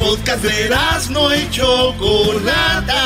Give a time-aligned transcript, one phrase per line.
[0.00, 0.70] podcast de
[1.10, 3.04] no y Chocolata.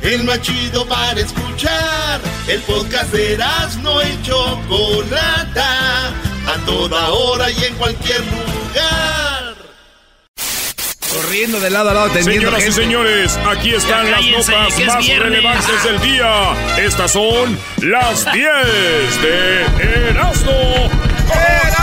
[0.00, 2.20] El más chido para escuchar.
[2.46, 3.36] El podcast de
[3.82, 6.08] no y Chocolata.
[6.46, 9.56] A toda hora y en cualquier lugar.
[11.12, 15.84] Corriendo de lado a lado, atendiendo Señoras y señores, aquí están las notas más relevantes
[15.84, 16.52] del día.
[16.78, 18.46] Estas son las 10
[19.22, 20.52] de Erasmo.
[21.32, 21.77] ¡Erasmo!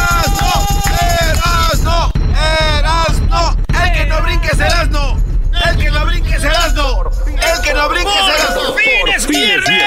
[4.27, 5.21] ¡El que no brinque es Erasmo!
[5.53, 7.11] ¡El que no brinque es Erasmo!
[7.27, 8.61] ¡El que no brinque es Erasmo!
[8.63, 9.83] ¡Por fin es viernes!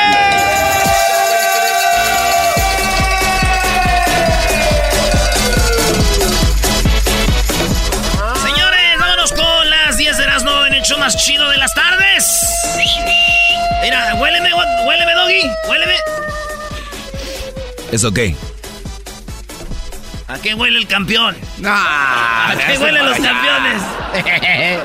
[8.42, 12.40] Señores, vámonos con las 10 de Erasmo en el show más chido de las tardes.
[13.82, 14.50] Mira, huéleme,
[14.86, 15.94] huéleme, doggy, huéleme.
[17.90, 18.18] ¿Es ok?
[20.28, 21.34] ¿A qué huele el campeón?
[21.56, 23.82] No, ¿A qué huelen los campeones?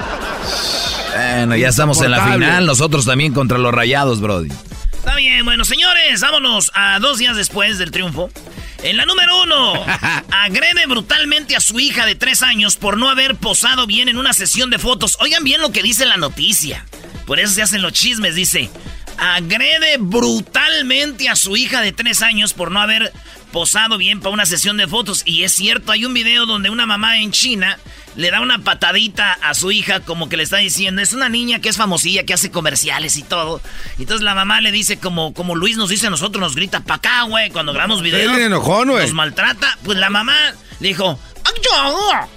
[1.15, 4.48] bueno, ya estamos en la final, nosotros también contra los rayados, Brody.
[4.93, 8.29] Está bien, bueno, señores, vámonos a dos días después del triunfo.
[8.84, 9.73] En la número uno,
[10.31, 14.31] agrede brutalmente a su hija de tres años por no haber posado bien en una
[14.31, 15.18] sesión de fotos.
[15.20, 16.85] Oigan bien lo que dice la noticia.
[17.25, 18.70] Por eso se hacen los chismes, dice.
[19.18, 23.12] Agrede brutalmente a su hija de tres años por no haber
[23.54, 25.21] posado bien para una sesión de fotos.
[25.26, 27.79] Y es cierto, hay un video donde una mamá en China
[28.15, 31.59] le da una patadita a su hija como que le está diciendo, es una niña
[31.59, 33.62] que es famosilla, que hace comerciales y todo.
[33.98, 36.96] Entonces la mamá le dice como, como Luis nos dice a nosotros, nos grita, pa'
[36.96, 38.31] acá, güey, cuando grabamos videos.
[39.04, 39.77] Nos maltrata.
[39.84, 40.35] Pues la mamá
[40.79, 41.20] le dijo,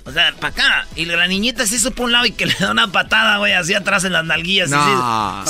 [0.05, 0.87] o sea, para acá.
[0.97, 3.53] Y la niñita se hizo por un lado y que le da una patada, güey,
[3.53, 4.71] así atrás en las nalguillas.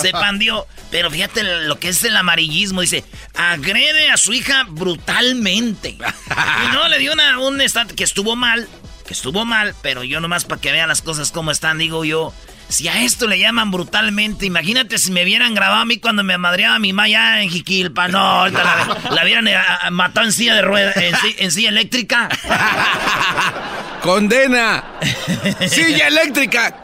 [0.01, 0.67] se pandió.
[0.91, 2.81] Pero fíjate lo que es el amarillismo.
[2.81, 5.91] Dice, agrede a su hija brutalmente.
[5.91, 7.61] y no, le dio una, un
[7.95, 8.69] que estuvo mal.
[9.07, 12.33] Que estuvo mal, pero yo nomás para que vean las cosas como están, digo yo.
[12.69, 16.37] Si a esto le llaman brutalmente, imagínate si me vieran grabado a mí cuando me
[16.37, 18.09] madreaba mi maya en Jiquilpa.
[18.09, 19.57] No, la, la vieran eh,
[19.91, 20.93] matado en silla de rueda,
[21.39, 22.29] en, silla eléctrica.
[24.03, 24.85] ¡Condena!
[25.69, 26.83] ¡Silla eléctrica!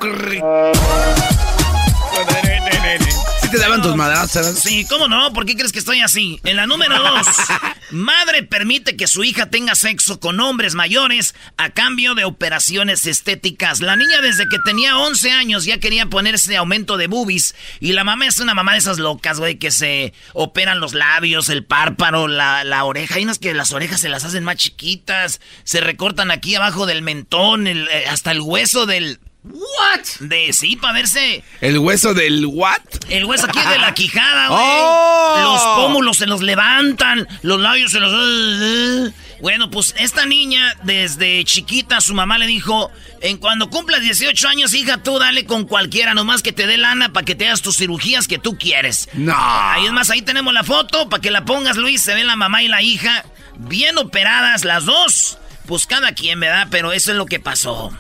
[3.52, 4.58] Te daban tus madrazas?
[4.58, 5.32] Sí, ¿cómo no?
[5.34, 6.40] ¿Por qué crees que estoy así?
[6.44, 7.26] En la número dos,
[7.90, 13.80] madre permite que su hija tenga sexo con hombres mayores a cambio de operaciones estéticas.
[13.80, 18.04] La niña desde que tenía 11 años ya quería ponerse aumento de boobies y la
[18.04, 22.28] mamá es una mamá de esas locas, güey, que se operan los labios, el párpado,
[22.28, 23.16] la, la oreja.
[23.16, 27.02] Hay unas que las orejas se las hacen más chiquitas, se recortan aquí abajo del
[27.02, 30.04] mentón, eh, hasta el hueso del ¿What?
[30.20, 31.42] De sí, para verse.
[31.60, 32.80] ¿El hueso del what?
[33.08, 34.60] El hueso aquí de la quijada, güey.
[34.62, 35.36] Oh.
[35.42, 39.12] Los pómulos se los levantan, los labios se los.
[39.41, 44.75] Bueno, pues esta niña, desde chiquita, su mamá le dijo: En cuando cumplas 18 años,
[44.75, 47.78] hija, tú dale con cualquiera, nomás que te dé lana para que te hagas tus
[47.78, 49.08] cirugías que tú quieres.
[49.14, 49.34] No.
[49.36, 52.00] Ahí es más, ahí tenemos la foto para que la pongas, Luis.
[52.00, 53.25] Se ve la mamá y la hija
[53.58, 55.38] bien operadas, las dos.
[55.66, 56.69] Pues cada quien, ¿verdad?
[56.70, 57.92] Pero eso es lo que pasó.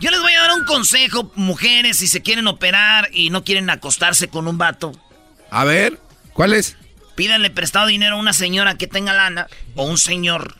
[0.00, 3.70] Yo les voy a dar un consejo, mujeres, si se quieren operar y no quieren
[3.70, 4.92] acostarse con un vato.
[5.50, 5.98] A ver,
[6.34, 6.76] ¿cuál es?
[7.14, 10.56] Pídanle prestado dinero a una señora que tenga lana o un señor.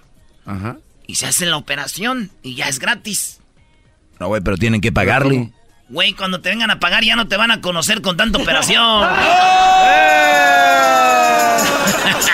[0.47, 0.79] Ajá.
[1.07, 3.41] Y se hacen la operación y ya es gratis.
[4.19, 5.53] No, güey, pero tienen que pagarle.
[5.89, 9.05] Güey, cuando te vengan a pagar ya no te van a conocer con tanta operación.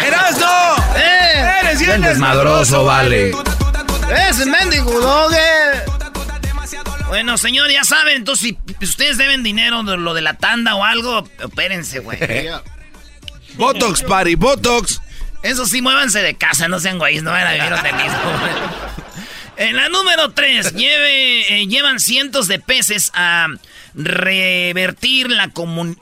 [0.07, 0.47] ¡Erasno!
[0.97, 1.51] ¡Eh!
[1.63, 3.33] ¡Eres bien desmadroso, vale!
[4.29, 4.91] ¡Es mendigo,
[7.13, 10.83] bueno, señor, ya saben, entonces si ustedes deben dinero de lo de la tanda o
[10.83, 12.19] algo, opérense, güey.
[13.57, 15.03] Botox, party, Botox.
[15.43, 18.19] Eso sí, muévanse de casa, no sean güeyes, no van a vivir donde mismo.
[19.59, 23.49] En la número 3, eh, llevan cientos de peces a
[23.95, 25.53] revertir la,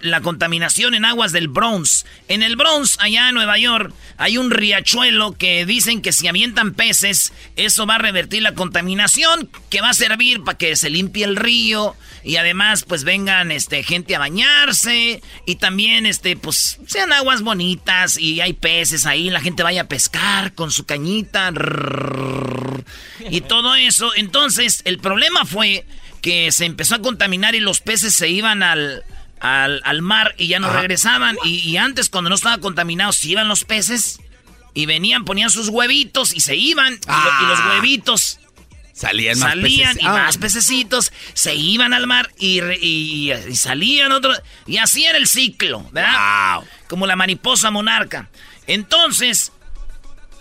[0.00, 2.06] la contaminación en aguas del Bronx.
[2.28, 6.74] En el Bronx, allá en Nueva York, hay un riachuelo que dicen que si avientan
[6.74, 11.24] peces, eso va a revertir la contaminación, que va a servir para que se limpie
[11.24, 17.12] el río y además pues vengan este gente a bañarse y también este pues sean
[17.12, 21.50] aguas bonitas y hay peces ahí, la gente vaya a pescar con su cañita
[23.30, 24.12] y todo eso.
[24.16, 25.84] Entonces, el problema fue
[26.20, 29.04] que se empezó a contaminar y los peces se iban al,
[29.40, 31.36] al, mar y ya no regresaban.
[31.44, 34.20] Y, antes, cuando no estaba contaminado, se iban los peces
[34.74, 36.94] y venían, ponían sus huevitos y se iban.
[36.94, 37.70] Y, los ah.
[37.74, 38.38] huevitos
[38.92, 44.40] salían más Salían y más pececitos se iban al mar y, y, salían otros.
[44.66, 46.60] Y así era el ciclo, ¿verdad?
[46.88, 48.28] Como la mariposa monarca.
[48.66, 49.52] Entonces,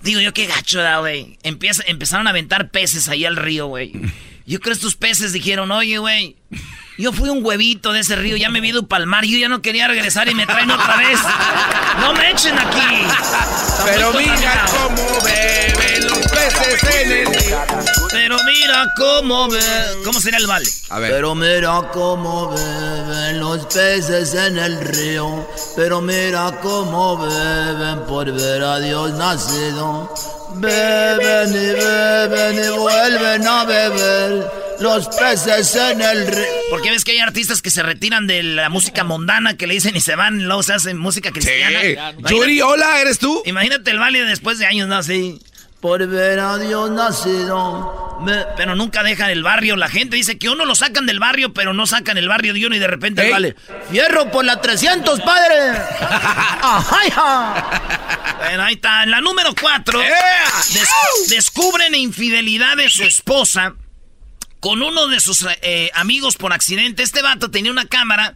[0.01, 1.39] digo yo, qué gacho, güey.
[1.43, 3.93] Empezaron a aventar peces ahí al río, güey.
[4.49, 6.35] Yo creo que estos peces dijeron, oye, güey,
[6.97, 9.61] yo fui un huevito de ese río, ya me vi ido palmar, yo ya no
[9.61, 11.19] quería regresar y me traen otra vez.
[11.99, 13.05] No me echen aquí.
[13.85, 17.59] Pero mira cómo beben los peces en el río.
[18.09, 20.03] Pero mira cómo beben.
[20.03, 20.67] ¿Cómo sería el vale?
[20.89, 21.11] A ver.
[21.11, 25.47] Pero mira cómo beben los peces en el río.
[25.75, 30.11] Pero mira cómo beben por ver a Dios nacido.
[30.59, 36.45] Beben y beben y vuelven a beber los peces en el río.
[36.69, 39.95] Porque ves que hay artistas que se retiran de la música mundana, que le dicen
[39.95, 41.79] y se van, luego se hacen música cristiana.
[41.81, 41.95] Sí.
[42.29, 43.41] Yuri, hola, ¿eres tú?
[43.45, 44.95] Imagínate el vale después de años, ¿no?
[44.95, 45.39] Así.
[45.81, 48.17] Por ver a Dios nacido.
[48.21, 49.77] me- Pero nunca dejan el barrio.
[49.77, 52.65] La gente dice que uno lo sacan del barrio, pero no sacan el barrio de
[52.65, 53.31] uno y de repente Ey.
[53.31, 53.55] vale.
[53.89, 55.55] Fierro por la 300, padre.
[58.39, 59.03] Bueno, ahí está.
[59.03, 60.01] En la número cuatro.
[60.01, 60.09] ¡Eh!
[60.73, 63.75] des- descubren infidelidad de su esposa
[64.59, 67.03] con uno de sus eh, amigos por accidente.
[67.03, 68.35] Este vato tenía una cámara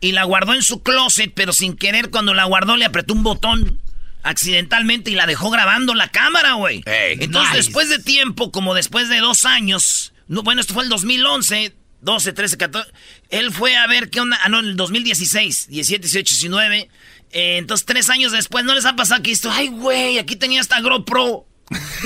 [0.00, 3.22] y la guardó en su closet, pero sin querer cuando la guardó le apretó un
[3.22, 3.80] botón
[4.24, 6.82] accidentalmente y la dejó grabando la cámara, güey.
[6.86, 7.56] Ey, Entonces, nice.
[7.64, 12.32] después de tiempo, como después de dos años, no, bueno, esto fue el 2011, 12,
[12.32, 12.90] 13, 14,
[13.30, 16.88] él fue a ver qué onda, ah, no, en el 2016, 17, 18, 19,
[17.32, 20.60] eh, entonces tres años después, ¿no les ha pasado que esto, ay, güey, aquí tenía
[20.60, 21.46] esta GoPro?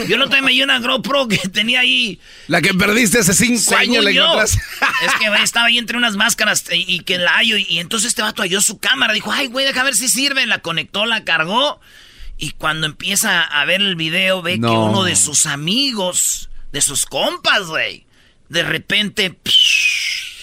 [0.09, 3.99] Yo no te me una GoPro que tenía ahí La que perdiste hace cinco según
[3.99, 4.45] años la.
[4.45, 7.57] Es que estaba ahí entre unas máscaras y, y que la hallo.
[7.57, 9.13] Y, y entonces este vato halló su cámara.
[9.13, 10.47] Dijo, ay, güey, deja ver si sirve.
[10.47, 11.81] La conectó, la cargó.
[12.39, 14.85] Y cuando empieza a ver el video, ve que No.
[14.87, 18.07] uno de sus amigos, de sus compas, güey,
[18.49, 19.37] de repente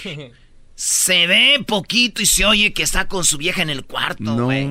[0.75, 4.67] se ve poquito y se oye que está con su vieja en el cuarto, güey.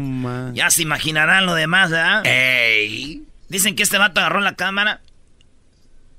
[0.53, 2.23] ya se imaginarán lo demás, ¿verdad?
[2.26, 3.23] Ey.
[3.49, 5.00] Dicen que este vato agarró la cámara,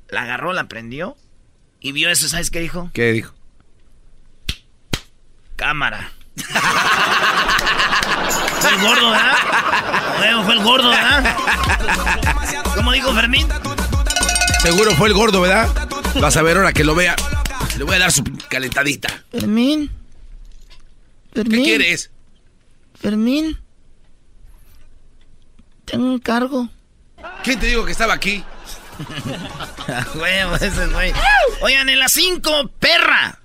[0.09, 1.15] la agarró, la prendió
[1.79, 2.27] y vio eso.
[2.27, 2.89] ¿Sabes qué dijo?
[2.93, 3.33] ¿Qué dijo?
[5.55, 6.11] Cámara.
[8.65, 9.35] fue el gordo, ¿verdad?
[10.17, 11.37] Bueno, fue el gordo, ¿verdad?
[12.75, 13.47] ¿Cómo dijo Fermín?
[14.61, 15.69] Seguro fue el gordo, ¿verdad?
[16.19, 17.15] Vas a ver ahora que lo vea.
[17.77, 19.23] Le voy a dar su calentadita.
[19.31, 19.91] Fermín.
[21.33, 22.11] ¿Qué quieres?
[22.99, 23.57] Fermín.
[25.83, 26.69] Tengo un cargo.
[27.43, 28.43] ¿Quién te dijo que estaba aquí?
[30.15, 31.13] Huevo, ese güey.
[31.61, 33.39] Oigan, en las 5, perra.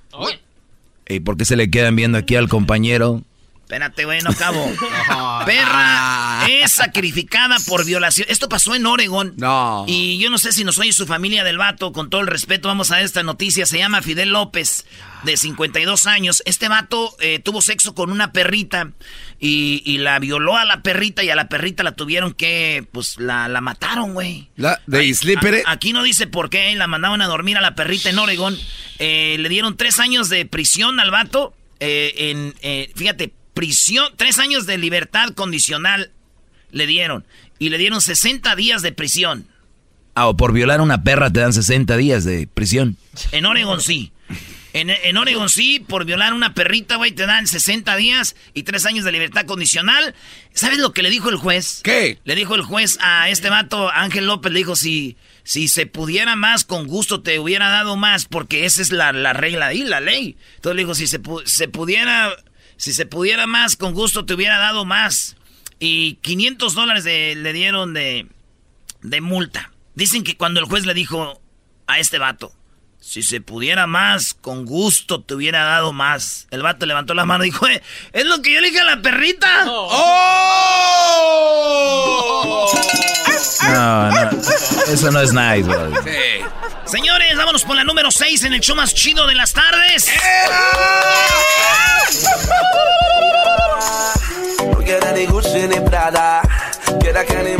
[1.08, 3.22] ¿Y por qué se le quedan viendo aquí al compañero?
[3.70, 4.68] Espérate, güey, no acabo.
[5.46, 8.26] Perra es sacrificada por violación.
[8.28, 9.34] Esto pasó en Oregon.
[9.36, 9.84] No.
[9.86, 11.92] Y yo no sé si nos oye su familia del vato.
[11.92, 13.66] Con todo el respeto, vamos a esta noticia.
[13.66, 14.86] Se llama Fidel López,
[15.22, 16.42] de 52 años.
[16.46, 18.90] Este vato eh, tuvo sexo con una perrita
[19.38, 23.18] y, y la violó a la perrita y a la perrita la tuvieron que, pues,
[23.18, 24.48] la, la mataron, güey.
[24.56, 24.98] La de
[25.36, 28.58] a- aquí no dice por qué, la mandaban a dormir a la perrita en Oregon.
[28.98, 31.54] Eh, le dieron tres años de prisión al vato.
[31.78, 36.12] eh, en, eh, fíjate, prisión, tres años de libertad condicional
[36.70, 37.26] le dieron.
[37.58, 39.48] Y le dieron 60 días de prisión.
[40.14, 42.96] Ah, o por violar a una perra te dan 60 días de prisión.
[43.32, 44.12] En Oregon sí.
[44.72, 48.62] En, en Oregon sí, por violar a una perrita, güey, te dan 60 días y
[48.62, 50.14] tres años de libertad condicional.
[50.54, 51.80] ¿Sabes lo que le dijo el juez?
[51.84, 52.18] ¿Qué?
[52.24, 56.34] Le dijo el juez a este vato, Ángel López, le dijo, si, si se pudiera
[56.34, 60.00] más, con gusto te hubiera dado más, porque esa es la, la regla y la
[60.00, 60.38] ley.
[60.54, 62.34] Entonces le dijo, si se, se pudiera,
[62.80, 65.36] si se pudiera más, con gusto te hubiera dado más.
[65.78, 68.26] Y 500 dólares de- le dieron de,
[69.02, 69.70] de multa.
[69.94, 71.40] Dicen que cuando el juez le dijo
[71.86, 72.52] a este vato,
[72.98, 76.46] si se pudiera más, con gusto te hubiera dado más.
[76.50, 77.82] El vato levantó la mano y dijo, "Eh,
[78.12, 79.64] es lo que yo le dije a la perrita.
[81.00, 82.70] ¡Oh!
[83.72, 84.30] No, no.
[84.92, 85.92] Eso no es nice, bro.
[86.02, 86.10] Sí.
[86.90, 90.08] Señores, vámonos por la número 6 en el show más chido de las tardes.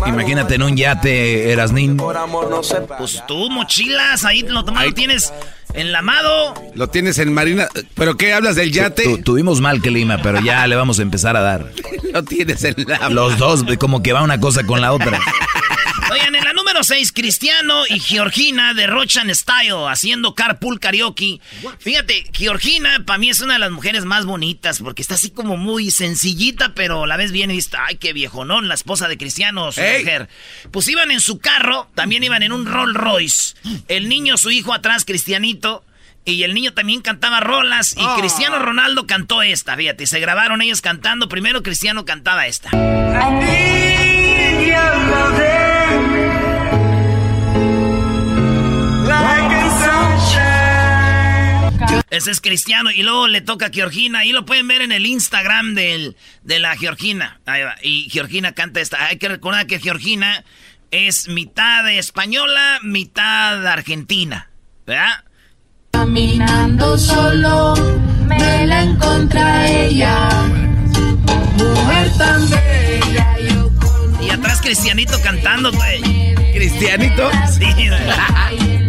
[0.07, 1.97] Imagínate en un yate, Erasnín.
[2.99, 5.33] Pues tú, mochilas, ahí lo, tomado, lo tienes
[5.75, 6.55] enlamado.
[6.75, 7.69] Lo tienes en Marina.
[7.95, 9.03] ¿Pero qué hablas del yate?
[9.05, 11.67] Tu- tuvimos mal clima, pero ya le vamos a empezar a dar.
[12.13, 13.09] Lo tienes en la.
[13.09, 15.21] Los dos, como que va una cosa con la otra.
[16.11, 16.50] Oigan, en la
[16.81, 21.39] número 6, Cristiano y Georgina de Rochan Style haciendo carpool karaoke.
[21.79, 25.59] Fíjate, Georgina para mí es una de las mujeres más bonitas porque está así como
[25.59, 29.71] muy sencillita, pero la ves bien y dices, ay, qué viejonón, la esposa de Cristiano,
[29.73, 29.99] su Ey.
[29.99, 30.31] mujer.
[30.71, 33.55] Pues iban en su carro, también iban en un Rolls Royce.
[33.89, 35.85] El niño, su hijo atrás, Cristianito.
[36.25, 40.81] Y el niño también cantaba rolas y Cristiano Ronaldo cantó esta, fíjate, se grabaron ellos
[40.81, 41.29] cantando.
[41.29, 42.71] Primero Cristiano cantaba esta.
[52.11, 52.90] Ese es Cristiano.
[52.90, 54.25] Y luego le toca a Georgina.
[54.25, 57.40] Y lo pueden ver en el Instagram del, de la Georgina.
[57.47, 57.76] Ahí va.
[57.83, 59.07] Y Georgina canta esta.
[59.07, 60.45] Hay que recordar que Georgina
[60.90, 64.50] es mitad española, mitad argentina.
[64.87, 65.25] ¿Verdad?
[65.93, 67.75] Caminando solo,
[68.26, 70.29] me la encontré ella.
[71.57, 76.35] Mujer tan bella, yo con Y atrás Cristianito cantando, güey.
[76.52, 77.31] ¿Cristianito?
[77.52, 77.64] Sí,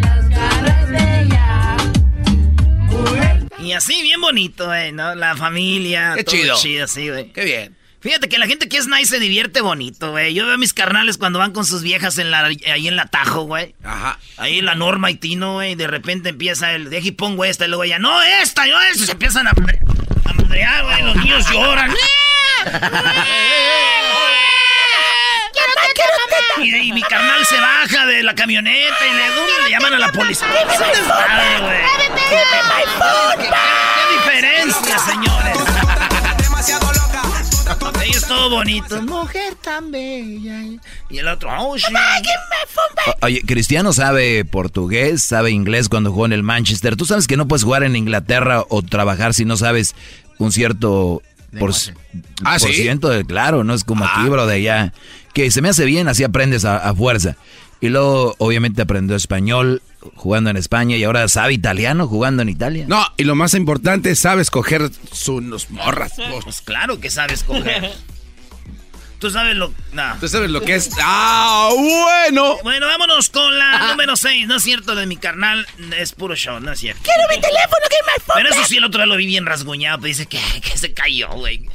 [3.64, 5.16] Y así bien bonito, güey, ¿no?
[5.16, 6.14] La familia.
[6.16, 6.56] Qué todo chido.
[6.58, 7.32] chido, sí, güey.
[7.32, 7.78] Qué bien.
[8.02, 10.34] Fíjate que la gente que es nice se divierte bonito, güey.
[10.34, 13.06] Yo veo a mis carnales cuando van con sus viejas en la, ahí en la
[13.06, 13.76] Tajo, güey.
[13.84, 14.18] Ajá.
[14.38, 15.76] Ahí la Norma y Tino, güey.
[15.76, 17.66] De repente empieza el, deja y pongo esta.
[17.66, 19.06] Y luego ella, no, esta, yo esta.
[19.06, 21.04] Se empiezan a, a madrear, güey.
[21.04, 21.94] Los niños lloran.
[26.62, 30.12] Y, y mi carnal se baja de la camioneta y le, le llaman a la
[30.12, 30.48] policía.
[30.48, 31.78] Es un desmadre, güey.
[32.30, 32.38] ¿Qué,
[33.38, 33.50] qué
[34.14, 35.58] diferencia, señores?
[38.00, 39.02] Ahí es todo bonito.
[39.04, 40.64] Mujer tan bella.
[41.10, 41.88] Y el otro, oh, shit.
[43.22, 46.96] Oye, Cristiano sabe portugués, sabe inglés cuando jugó en el Manchester.
[46.96, 49.96] Tú sabes que no puedes jugar en Inglaterra o trabajar si no sabes
[50.38, 51.22] un cierto
[51.60, 51.72] por,
[52.44, 52.74] Ah, por ¿sí?
[52.82, 54.94] ciento de, claro, no es como aquí, bro, de allá.
[55.34, 57.38] Que se me hace bien, así aprendes a, a fuerza.
[57.80, 59.82] Y luego, obviamente, aprendió español
[60.16, 62.86] jugando en España y ahora sabe italiano jugando en Italia.
[62.88, 66.14] No, y lo más importante, sabe escoger sus morras.
[66.44, 67.92] Pues claro que sabes coger.
[69.20, 69.72] Tú sabes lo.
[69.94, 70.18] No.
[70.20, 70.90] ¿Tú sabes lo que es?
[71.00, 72.58] ¡Ah, bueno!
[72.64, 74.48] Bueno, vámonos con la número 6.
[74.48, 77.04] No es cierto, de mi carnal es puro show, no es cierto.
[77.04, 80.00] ¡Quiero mi teléfono, que me Pero eso sí, el otro día lo vi bien rasguñado.
[80.00, 81.70] Pues dice que, que se cayó, güey.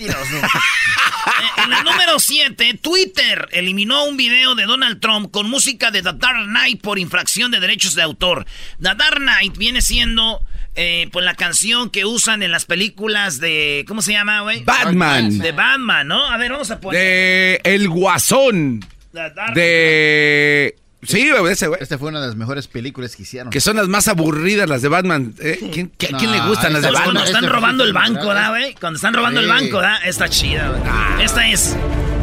[0.00, 6.02] Eh, en la número 7, Twitter eliminó un video de Donald Trump con música de
[6.02, 8.46] The Dark Knight por infracción de derechos de autor.
[8.80, 10.40] The Dark Knight viene siendo
[10.74, 13.84] eh, pues la canción que usan en las películas de.
[13.88, 14.62] ¿Cómo se llama, güey?
[14.62, 15.38] Batman.
[15.38, 16.24] De Batman, ¿no?
[16.24, 17.00] A ver, vamos a poner.
[17.00, 18.80] De El Guasón.
[19.12, 20.76] The Dark De...
[21.02, 21.80] Sí, ese güey.
[21.80, 23.50] Esta fue una de las mejores películas que hicieron.
[23.50, 25.32] Que son las más aburridas, las de Batman.
[25.40, 25.70] ¿Eh?
[25.72, 27.34] ¿Quién, qué- No, quién le gustan las de Pues cuando Batman?
[27.36, 28.74] están robando el banco, ¿verdad, güey?
[28.74, 29.98] Cuando están robando el banco, ¿verdad?
[30.04, 31.24] Está chida, güey.
[31.24, 31.76] Esta es.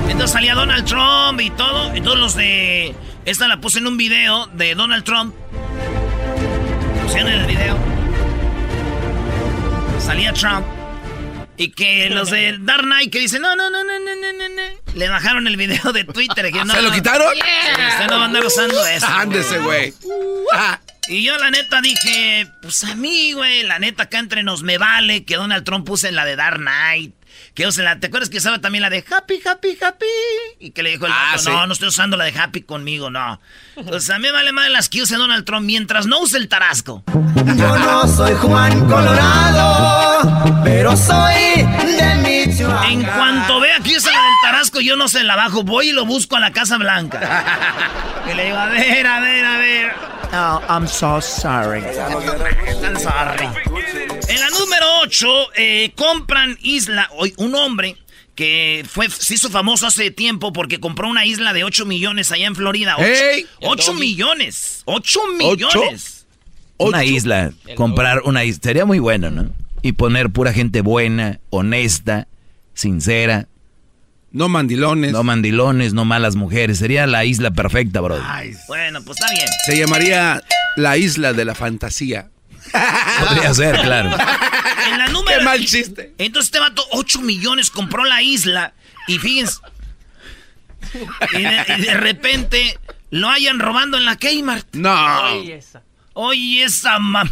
[0.10, 1.96] Entonces salía Donald Trump y todo.
[1.96, 2.94] Y todos los de.
[3.26, 5.34] Esta la puse en un video de Donald Trump.
[7.04, 7.78] Pusieron en el video.
[10.00, 10.66] Salía Trump.
[11.58, 14.50] Y que los de Dark Knight que dicen, no, no, no, no, no, no, no,
[14.50, 14.94] no.
[14.94, 16.52] Le bajaron el video de Twitter.
[16.52, 17.34] Que ¿Ah, no, ¿Se lo quitaron?
[17.34, 17.90] Yeah.
[17.90, 19.08] Usted no va a andar usando uh, eso.
[19.08, 19.94] Ándese, güey.
[20.54, 20.80] Ah.
[21.08, 24.80] Y yo la neta dije, pues a mí, güey, la neta acá entre nos me
[24.80, 27.14] vale que Donald Trump puse la de Dark Knight.
[27.56, 30.06] Que la, ¿te acuerdas que usaba también la de Happy, Happy, Happy?
[30.60, 31.50] Y que le dijo el Ah, vato, sí.
[31.50, 33.40] no, no estoy usando la de Happy conmigo, no.
[33.88, 36.50] Pues a mí me vale más las que use Donald Trump mientras no use el
[36.50, 37.04] tarasco.
[37.56, 42.92] Yo no soy Juan Colorado, pero soy de Michoacán.
[42.92, 45.92] En cuanto vea que usa la del tarasco, yo no se la bajo, voy y
[45.94, 47.46] lo busco a la Casa Blanca.
[48.30, 49.94] Y le digo, a ver, a ver, a ver.
[50.34, 51.82] Oh, I'm so sorry.
[52.84, 53.48] I'm sorry.
[54.36, 55.28] En la número 8,
[55.96, 57.10] compran isla.
[57.18, 57.98] hoy Un hombre
[58.36, 62.48] que fue, se hizo famoso hace tiempo porque compró una isla de 8 millones allá
[62.48, 62.96] en Florida.
[62.98, 63.46] 8, ¡Ey!
[63.96, 64.82] millones.
[64.86, 66.26] 8 millones.
[66.78, 67.04] Una ocho.
[67.10, 69.50] isla, comprar una isla, sería muy bueno, ¿no?
[69.82, 72.28] Y poner pura gente buena, honesta,
[72.74, 73.48] sincera,
[74.32, 75.14] No mandilones.
[75.14, 76.80] no mandilones, no malas mujeres.
[76.80, 78.20] Sería la isla perfecta, bro.
[78.68, 79.48] Bueno, pues está bien.
[79.66, 80.42] Se llamaría
[80.76, 82.30] La Isla de la Fantasía.
[83.20, 84.12] Podría ser, claro.
[84.88, 85.40] En la número.
[85.40, 86.14] Qué mal chiste.
[86.18, 88.74] Entonces este vato, 8 millones, compró la isla.
[89.08, 89.60] Y fíjense.
[91.34, 92.80] Y de, y de repente
[93.10, 94.76] lo hayan robando en la Kmart.
[94.76, 95.22] No.
[96.14, 97.30] Oye, esa mam.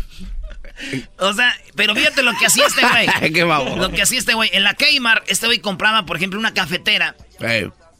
[1.20, 3.32] O sea, pero fíjate lo que hacía este güey.
[3.34, 3.78] Qué baboso.
[3.78, 4.50] Lo que hacía este güey.
[4.54, 7.16] En la Kmart, este güey compraba, por ejemplo, una cafetera.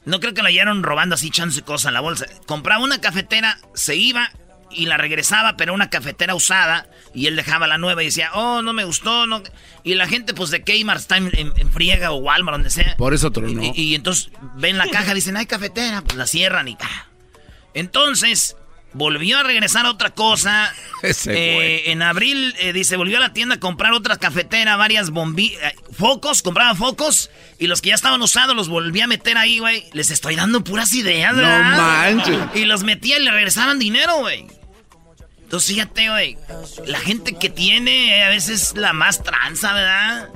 [0.06, 2.26] No creo que la hallaron robando así, echándose cosas en la bolsa.
[2.46, 4.32] Compraba una cafetera, se iba
[4.76, 6.88] y la regresaba, pero una cafetera usada.
[7.14, 9.28] Y él dejaba la nueva y decía, oh, no me gustó.
[9.28, 9.44] no
[9.84, 12.96] Y la gente, pues, de Kmart está en, en- en friega o Walmart, donde sea.
[12.98, 13.62] Por eso tronó.
[13.64, 16.78] Y, y entonces ven la caja, dicen, hay cafetera, pues la cierran y...
[16.82, 17.08] ¡ah!
[17.74, 18.56] Entonces,
[18.94, 20.74] volvió a regresar otra cosa.
[21.04, 25.10] Ese Eh, en abril, eh, dice, volvió a la tienda a comprar otra cafetera, varias
[25.10, 27.30] bombillas, focos, compraba focos.
[27.60, 29.86] Y los que ya estaban usados los volví a meter ahí, güey.
[29.94, 31.78] Les estoy dando puras ideas, No ¿verdad?
[31.78, 32.40] manches.
[32.56, 34.46] Y los metía y le regresaban dinero, güey.
[35.54, 36.36] Entonces, fíjate, güey.
[36.88, 40.30] La gente que tiene eh, a veces la más tranza, ¿verdad?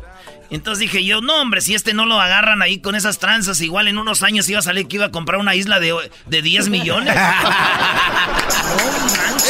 [0.51, 3.87] Entonces dije yo, no, hombre, si este no lo agarran ahí con esas tranzas, igual
[3.87, 5.95] en unos años iba a salir que iba a comprar una isla de,
[6.27, 7.15] de 10 millones.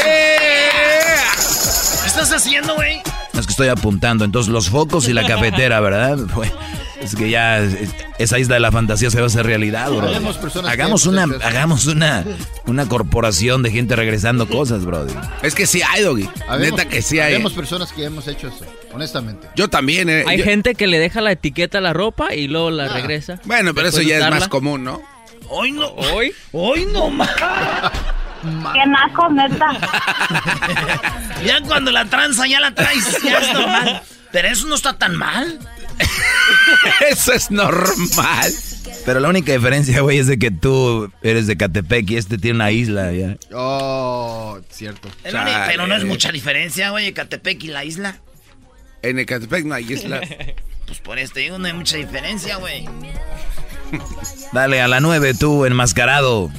[0.06, 0.70] ¡Eh!
[2.02, 3.02] ¿Qué estás haciendo, güey?
[3.34, 4.24] Es que estoy apuntando.
[4.24, 6.18] Entonces, los focos y la cafetera, ¿verdad?
[7.02, 7.60] Es que ya
[8.18, 10.10] esa isla de la fantasía se va a hacer realidad, bro.
[10.68, 12.24] Hagamos una, hagamos una,
[12.66, 15.06] una corporación de gente regresando cosas, bro.
[15.44, 16.30] Es que sí hay, Doggy.
[16.60, 17.34] Neta que sí hay.
[17.34, 19.48] Tenemos personas que hemos hecho eso, honestamente.
[19.56, 20.24] Yo también, eh.
[20.28, 22.94] Hay gente que le deja la etiqueta a la ropa y luego la ah.
[22.94, 23.40] regresa.
[23.46, 25.02] Bueno, pero eso ya es más común, ¿no?
[25.50, 25.88] Hoy no.
[25.88, 26.34] Hoy.
[26.52, 27.30] Hoy no más.
[28.42, 29.72] Qué naco, neta.
[31.46, 34.02] ya cuando la tranza ya la traes, ya es normal.
[34.32, 35.60] Pero eso no está tan mal.
[37.12, 38.54] eso es normal.
[39.06, 42.56] Pero la única diferencia, güey, es de que tú eres de Catepec y este tiene
[42.56, 43.38] una isla ya.
[43.54, 45.10] Oh, cierto.
[45.24, 48.20] Pero no es mucha diferencia, güey, Catepec y la isla.
[49.02, 50.22] En Ecatepec no hay isla.
[50.88, 52.88] Pues por esto digo, no hay mucha diferencia, güey.
[54.54, 56.50] Dale a la nueve tú, enmascarado.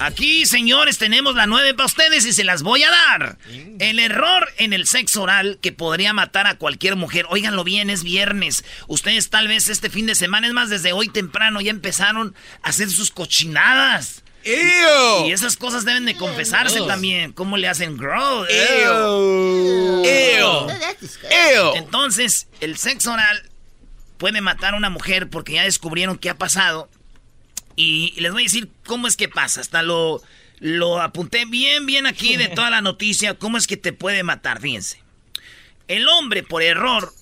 [0.00, 3.38] Aquí, señores, tenemos la nueve para ustedes y se las voy a dar.
[3.78, 7.26] El error en el sexo oral que podría matar a cualquier mujer.
[7.30, 8.64] Óiganlo bien, es viernes.
[8.86, 12.70] Ustedes tal vez este fin de semana, es más, desde hoy temprano ya empezaron a
[12.70, 14.22] hacer sus cochinadas.
[14.44, 17.32] Y esas cosas deben de confesarse también.
[17.32, 18.44] ¿Cómo le hacen grow?
[21.76, 23.50] Entonces, el sexo oral
[24.18, 26.90] puede matar a una mujer porque ya descubrieron qué ha pasado
[27.76, 29.60] y les voy a decir cómo es que pasa.
[29.60, 30.22] Hasta lo,
[30.58, 33.34] lo apunté bien, bien aquí de toda la noticia.
[33.34, 34.60] ¿Cómo es que te puede matar?
[34.60, 35.02] Fíjense.
[35.88, 37.12] El hombre, por error,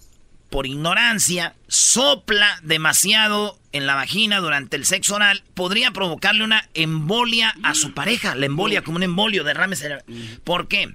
[0.50, 5.42] por ignorancia, sopla demasiado en la vagina durante el sexo oral.
[5.54, 8.34] Podría provocarle una embolia a su pareja.
[8.34, 10.04] La embolia como un embolio, derrame cerebral.
[10.44, 10.94] ¿Por qué?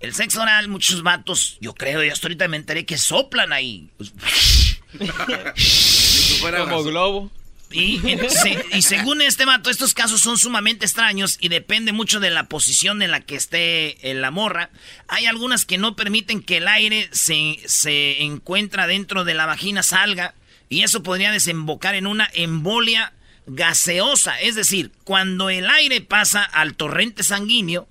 [0.00, 3.90] El sexo oral, muchos vatos, yo creo, y hasta ahorita me enteré que soplan ahí.
[6.40, 7.32] como globo.
[7.70, 13.02] Y, según este mato, estos casos son sumamente extraños y depende mucho de la posición
[13.02, 14.70] en la que esté la morra.
[15.06, 19.82] Hay algunas que no permiten que el aire se, se encuentra dentro de la vagina
[19.82, 20.34] salga
[20.70, 23.12] y eso podría desembocar en una embolia
[23.46, 24.40] gaseosa.
[24.40, 27.86] Es decir, cuando el aire pasa al torrente sanguíneo,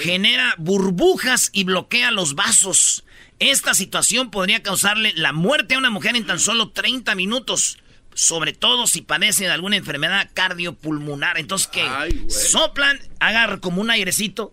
[0.00, 3.04] genera burbujas y bloquea los vasos.
[3.38, 7.78] Esta situación podría causarle la muerte a una mujer en tan solo 30 minutos
[8.14, 11.38] sobre todo si padece de alguna enfermedad cardiopulmonar.
[11.38, 11.86] Entonces, que
[12.28, 14.52] soplan, agarra como un airecito,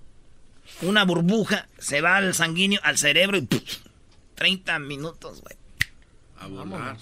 [0.81, 3.47] una burbuja, se va al sanguíneo, al cerebro y
[4.35, 5.55] 30 minutos, güey.
[6.39, 6.95] A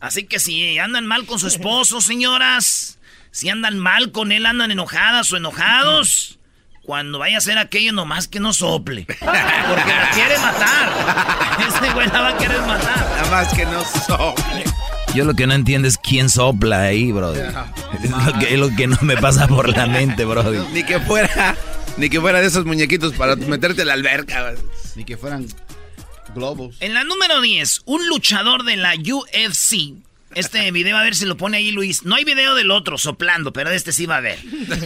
[0.00, 2.98] Así que si andan mal con su esposo, señoras,
[3.30, 6.38] si andan mal con él, andan enojadas o enojados.
[6.82, 9.06] Cuando vaya a hacer aquello, nomás que no sople.
[9.06, 11.58] Porque la quiere matar.
[11.68, 12.96] Ese güey la va a querer matar.
[12.96, 14.64] Nada más que no sople.
[15.14, 17.32] Yo lo que no entiendo es quién sopla ahí, bro.
[18.48, 20.42] Es lo que, no me pasa por la mente, bro.
[20.72, 21.56] Ni que fuera,
[21.96, 24.54] ni que fuera de esos muñequitos para meterte en la alberca.
[24.94, 25.46] Ni que fueran
[26.34, 26.76] globos.
[26.80, 29.94] En la número 10, un luchador de la UFC.
[30.34, 32.04] Este video, a ver si lo pone ahí Luis.
[32.04, 34.38] No hay video del otro soplando, pero este sí va a ver.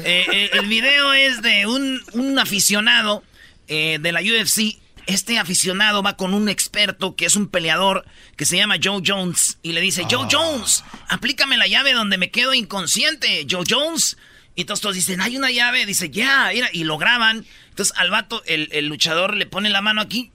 [0.04, 3.24] Eh, eh, el video es de un, aficionado
[3.66, 8.04] eh, de la UFC este aficionado va con un experto que es un peleador
[8.36, 10.28] que se llama Joe Jones y le dice, Joe ah.
[10.30, 14.16] Jones, aplícame la llave donde me quedo inconsciente, Joe Jones.
[14.54, 17.46] Y todos, todos dicen, hay una llave, dice, ya, mira, y lo graban.
[17.70, 20.32] Entonces al vato, el, luchador le pone la mano aquí,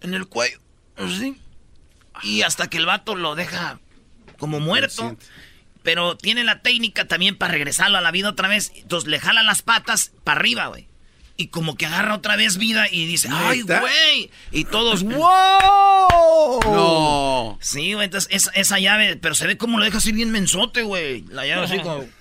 [0.00, 0.58] en el cuello,
[0.96, 1.36] así.
[2.22, 3.80] Y hasta que el vato lo deja
[4.38, 5.16] como muerto.
[5.82, 8.72] Pero tiene la técnica también para regresarlo a la vida otra vez.
[8.76, 10.89] Entonces le jala las patas para arriba, güey
[11.40, 14.30] y como que agarra otra vez vida y dice, ¡ay, güey!
[14.52, 16.60] Y todos, ¡wow!
[16.64, 17.58] No.
[17.62, 21.24] Sí, güey, entonces esa, llave, pero se ve como lo deja así bien mensote, güey.
[21.30, 22.04] La llave así como.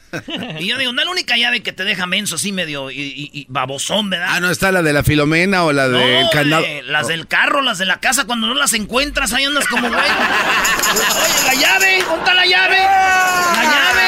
[0.59, 3.45] Y yo digo, no es la única llave que te deja menso así medio y,
[3.47, 4.29] babosón, ¿verdad?
[4.31, 7.77] Ah, no, está la de la Filomena o la del no, las del carro, las
[7.77, 9.99] de la casa, cuando no las encuentras, ahí andas como, güey.
[9.99, 12.77] Oye, la llave, ¿dónde la llave?
[12.77, 14.01] La llave.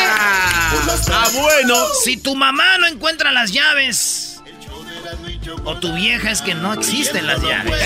[1.12, 1.76] Ah, bueno.
[2.04, 4.31] Si tu mamá no encuentra las llaves
[5.64, 7.74] o tu vieja es que no existen las llaves.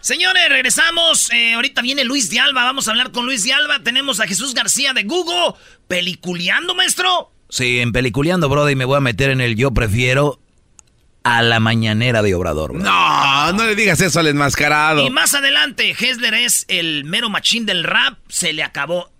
[0.00, 1.30] Señores, regresamos.
[1.30, 2.64] Eh, ahorita viene Luis de Alba.
[2.64, 3.78] Vamos a hablar con Luis de Alba.
[3.84, 5.54] Tenemos a Jesús García de Google.
[5.86, 7.30] ¿Peliculeando, maestro?
[7.48, 10.40] Sí, en Peliculeando, brother, y me voy a meter en el yo prefiero
[11.22, 12.74] a la mañanera de Obrador.
[12.74, 15.06] No, no le digas eso al enmascarado.
[15.06, 18.18] Y más adelante, Hessler es el mero machín del rap.
[18.28, 19.12] Se le acabó.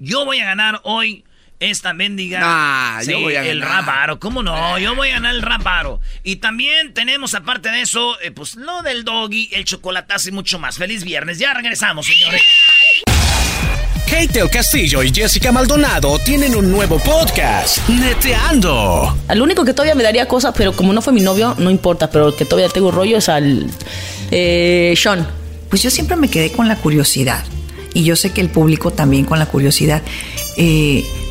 [0.00, 1.24] Yo voy a ganar hoy
[1.70, 2.40] esta mendiga.
[2.40, 4.18] Nah, yo voy a el raparo.
[4.18, 4.78] ¿Cómo no?
[4.78, 6.00] Yo voy a ganar el raparo.
[6.22, 10.58] Y también tenemos, aparte de eso, eh, pues lo del doggy, el chocolatazo y mucho
[10.58, 10.78] más.
[10.78, 11.38] Feliz viernes.
[11.38, 12.42] Ya regresamos, señores.
[14.06, 19.16] Kate del Castillo y Jessica Maldonado tienen un nuevo podcast, Neteando.
[19.26, 22.10] Al único que todavía me daría cosas, pero como no fue mi novio, no importa,
[22.10, 23.66] pero el que todavía tengo rollo es al
[24.30, 25.26] eh, Sean.
[25.70, 27.44] Pues yo siempre me quedé con la curiosidad.
[27.94, 30.02] Y yo sé que el público también con la curiosidad.
[30.56, 31.04] Eh,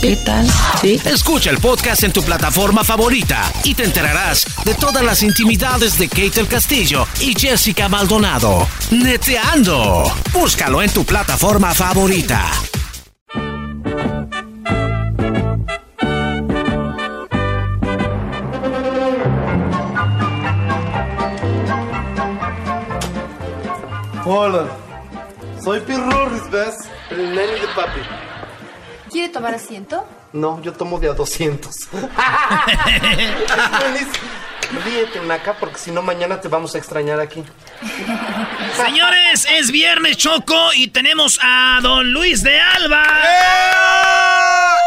[0.00, 0.46] ¿Qué tal?
[0.80, 1.00] Sí.
[1.04, 6.08] Escucha el podcast en tu plataforma favorita y te enterarás de todas las intimidades de
[6.08, 8.68] Kate del Castillo y Jessica Maldonado.
[8.90, 10.04] Neteando.
[10.32, 12.50] Búscalo en tu plataforma favorita.
[24.24, 24.66] Hola,
[25.62, 26.74] soy Pirurris, ¿ves?
[27.10, 28.00] El nene de papi.
[29.10, 30.04] ¿Quiere tomar asiento?
[30.32, 31.74] No, yo tomo de a 200.
[31.74, 31.88] Es
[33.80, 34.28] buenísimo.
[34.84, 37.44] Ríete, Naka, porque si no mañana te vamos a extrañar aquí.
[38.74, 43.04] Señores, es viernes Choco y tenemos a don Luis de Alba.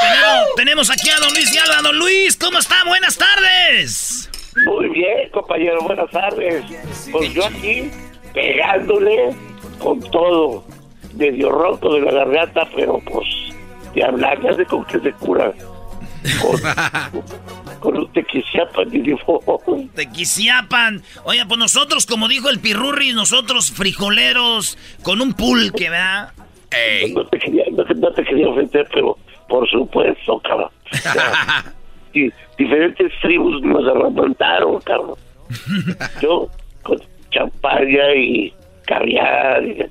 [0.02, 1.82] Tenemos, tenemos aquí a don Luis de Alba.
[1.82, 2.84] Don Luis, ¿cómo está?
[2.86, 4.30] Buenas tardes.
[4.66, 6.66] Muy bien, compañero, buenas tardes.
[7.12, 7.90] Pues yo aquí
[8.34, 9.34] pegándole
[9.82, 10.66] con todo,
[11.16, 13.26] medio roto de la garganta, pero pues
[13.96, 14.12] ya
[14.56, 15.52] sé con qué se cura.
[16.42, 16.60] Con,
[17.80, 19.90] con un tequisiapan y limón.
[19.96, 21.02] Tequisiapan.
[21.24, 26.34] Oye, pues nosotros, como dijo el Pirurri, nosotros frijoleros con un pulque, ¿verdad?
[27.14, 30.70] No te quería, no te, no te quería ofender, pero por supuesto, cabrón.
[32.14, 35.16] Di- diferentes tribus nos arremantaron, cabrón.
[36.22, 36.48] Yo
[36.84, 37.00] con
[37.32, 38.54] champaña y
[38.86, 39.84] caviar y,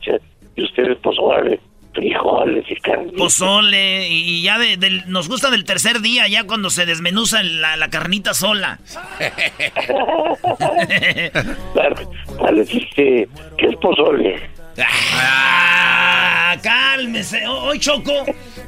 [0.57, 1.59] y ustedes pues órale,
[1.94, 3.12] frijoles y carne.
[3.16, 4.09] Pozole.
[4.09, 7.88] Y ya de- del- nos gusta del tercer día, ya cuando se desmenuza la, la
[7.90, 8.79] carnita sola.
[12.37, 13.29] ¿Cuál es este?
[13.57, 14.48] ¿Qué es pozole?
[14.81, 17.46] Ah, cálmese.
[17.46, 18.12] Hoy Choco.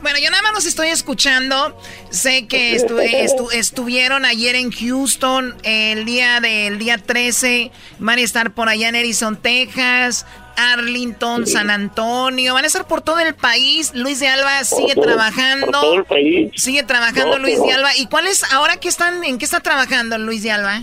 [0.03, 1.79] Bueno, yo nada más los estoy escuchando.
[2.11, 7.71] Sé que estu- estu- estuvieron ayer en Houston el día del día 13.
[8.01, 12.55] Van a estar por allá en Edison, Texas, Arlington, San Antonio.
[12.55, 13.93] Van a estar por todo el país.
[13.95, 15.67] Luis de Alba sigue todo- trabajando.
[15.67, 16.51] por todo el país.
[16.57, 17.91] Sigue trabajando No, Luis de Alba.
[17.97, 20.81] ¿Y cuál es ahora que están en qué está trabajando Luis de Alba?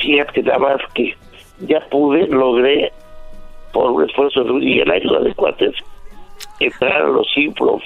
[0.00, 1.14] Fíjate nada más que
[1.60, 2.92] ya pude, logré,
[3.72, 5.74] por un esfuerzo de- y la ayuda de cuates,
[6.60, 7.80] entrar a los improv.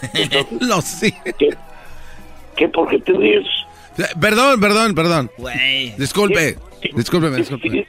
[0.60, 1.12] Los sí.
[1.38, 1.50] ¿Qué,
[2.56, 2.68] ¿Qué?
[2.68, 3.46] ¿Por qué te ríes?
[4.18, 5.30] Perdón, perdón, perdón.
[5.98, 6.56] Disculpe.
[6.94, 7.86] Discúlpeme, disculpe.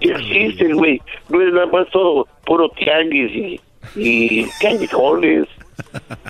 [0.00, 1.00] Existen, güey.
[1.28, 3.60] No es nada más todo puro tianguis y,
[3.96, 5.46] y callejones.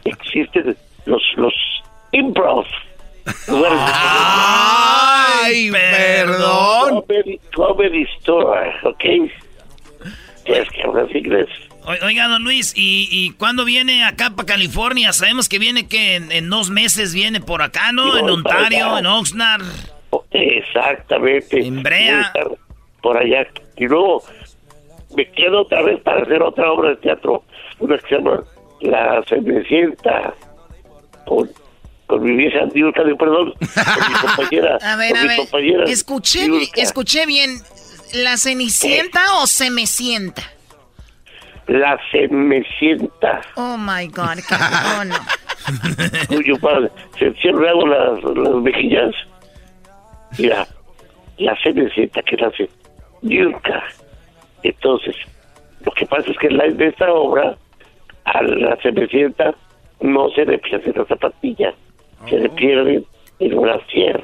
[0.04, 1.54] Existen los, los
[2.12, 2.64] improv.
[3.50, 7.04] Ay, perdón.
[7.54, 9.04] Comedy, store, ¿ok?
[10.46, 11.46] Es que hablas inglés.
[12.02, 15.14] Oiga, don Luis, ¿y, y cuándo viene acá para California?
[15.14, 18.18] Sabemos que viene que en, en dos meses viene por acá, ¿no?
[18.18, 19.62] En Ontario, en Oxnard.
[20.30, 21.60] Exactamente.
[21.60, 22.32] En Brea.
[23.02, 23.46] Por allá.
[23.76, 24.22] Y luego
[25.16, 27.44] me quedo otra vez para hacer otra obra de teatro.
[27.78, 28.42] Una que se llama
[28.80, 30.34] La Cenicienta.
[31.26, 31.50] Con,
[32.06, 33.52] con mi vieja Diurka, de perdón.
[33.52, 34.78] Con mi compañera.
[34.82, 35.36] A ver, con a mi ver.
[35.38, 36.80] compañera Escuché, Diurka.
[36.80, 37.50] escuché bien.
[38.14, 40.42] ¿La Cenicienta o se me sienta?
[41.66, 43.42] La Cenicienta.
[43.56, 44.54] Oh my God, qué
[44.98, 45.16] oh, no.
[46.28, 46.88] Cuyo padre.
[47.18, 49.14] Se siempre hago las, las mejillas.
[50.38, 50.66] Mira,
[51.38, 52.68] la Cenicienta que nace
[53.22, 53.84] Diurka.
[54.62, 55.16] Entonces,
[55.84, 57.56] lo que pasa es que en la, de esta obra,
[58.24, 59.54] a la Cenicienta
[60.00, 61.72] no se le pierde la zapatilla,
[62.28, 63.02] se le pierde
[63.38, 64.22] el brasier.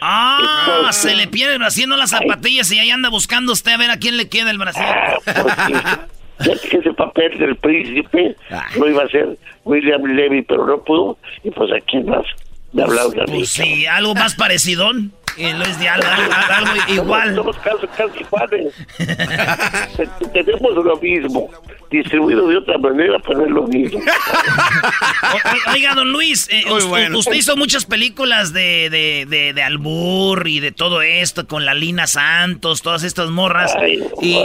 [0.00, 3.90] Ah, Entonces- se le pierden haciendo las zapatillas y ahí anda buscando usted a ver
[3.90, 4.80] a quién le queda el brazo.
[6.40, 8.34] Ya que ese papel del príncipe
[8.76, 12.24] lo iba a hacer William Levy, pero no pudo, y pues aquí más
[12.82, 13.38] a mí.
[13.38, 15.12] Pues sí, algo más parecidón.
[15.36, 16.06] Y Luis de algo,
[16.48, 17.34] algo igual.
[17.34, 18.72] Somos casi, casi iguales.
[20.32, 21.50] Tenemos lo mismo,
[21.90, 23.98] distribuido de otra manera, pero es lo mismo.
[23.98, 27.18] O- Oiga, don Luis, eh, bueno.
[27.18, 31.74] usted hizo muchas películas de, de, de, de albur y de todo esto con la
[31.74, 33.74] Lina Santos, todas estas morras.
[33.76, 34.38] Ay, y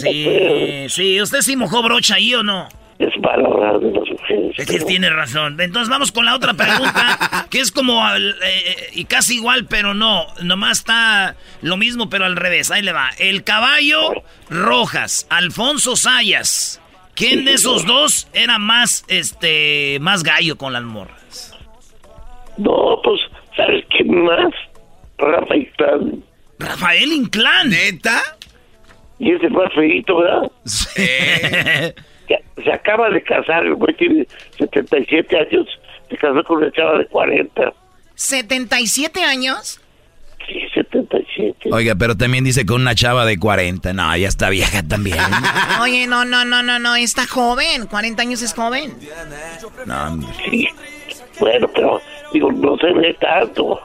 [0.00, 2.68] sí, sí, ¿usted sí mojó brocha ahí o no?
[2.98, 4.54] Es mal hablar de las mujeres.
[4.58, 5.60] Es que tiene razón.
[5.60, 9.94] Entonces vamos con la otra pregunta, que es como al- eh, y casi igual, pero
[9.94, 10.26] no.
[10.42, 12.70] Nomás está lo mismo, pero al revés.
[12.70, 13.10] Ahí le va.
[13.18, 16.80] El caballo Rojas, Alfonso Sayas.
[17.14, 21.54] ¿Quién de esos dos era más, este, más gallo con las morras?
[22.56, 23.20] No, pues,
[23.56, 24.52] ¿sabes quién más?
[25.18, 26.24] Rafa Inclán.
[26.58, 27.68] Rafael Inclán.
[27.70, 28.20] ¿Neta?
[29.18, 30.50] Y ese más feito, ¿verdad?
[30.64, 31.92] Ya-
[32.62, 34.26] se acaba de casar, el güey tiene
[34.58, 35.66] 77 años.
[36.10, 37.72] Se casó con una chava de 40.
[38.16, 39.80] ¿77 años?
[40.46, 41.68] Sí, 77.
[41.72, 43.92] Oiga, pero también dice con una chava de 40.
[43.92, 45.18] No, ya está vieja también.
[45.80, 47.86] Oye, no, no, no, no, no, está joven.
[47.86, 48.92] 40 años es joven.
[49.86, 50.28] No, hombre.
[50.50, 50.68] Sí.
[51.40, 52.00] Bueno, pero,
[52.32, 53.80] digo, no se ve tanto.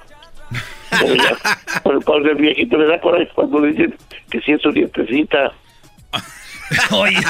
[0.90, 1.38] Pero ya,
[2.04, 3.96] por- el viejito le da por ahí, cuando le dicen
[4.30, 5.52] que sí es su nietecita.
[6.92, 7.22] Oiga,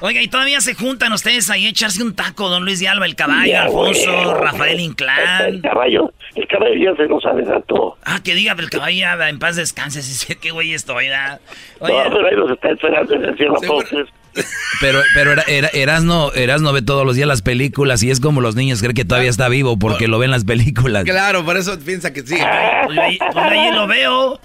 [0.00, 3.04] oiga, y todavía se juntan ustedes ahí a echarse un taco, don Luis de Alba,
[3.06, 4.34] el caballo, Ya, Alfonso, bueno.
[4.34, 5.60] Rafael El Inclán.
[5.60, 7.98] caballo, el caballo ya se nos adelantó.
[8.04, 11.40] Ah, que diga, el caballo ya, en paz descanse, si sé qué güey estoy, ¿verdad?
[11.80, 14.06] No, pero ahí nos está esperando en el cielo, entonces.
[14.80, 18.40] Pero, pero era, era- Erasno, Erasno ve todos los días las películas y es como
[18.40, 21.02] los niños creen que todavía está vivo porque lo ven las películas.
[21.02, 22.36] Claro, por eso piensa que sí.
[22.86, 24.40] pues ahí, pues ahí lo veo.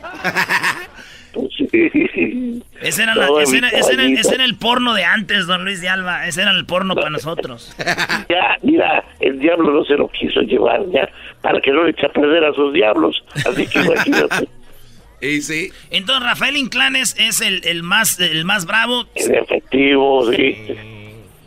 [2.81, 5.81] Ese era, la- ese era- ese era- ese era el porno de antes, don Luis
[5.81, 6.27] de Alba.
[6.27, 7.73] Ese era el porno para nosotros.
[8.29, 11.07] Ya, mira, el diablo no se lo quiso llevar ya,
[11.41, 13.23] para que no le eche a perder a sus diablos.
[13.45, 14.47] Así que imagínate,
[15.21, 15.71] Y sí.
[15.91, 19.05] Entonces, Rafael Inclán es, el, el más, el más bravo.
[19.15, 20.57] en efectivo, sí.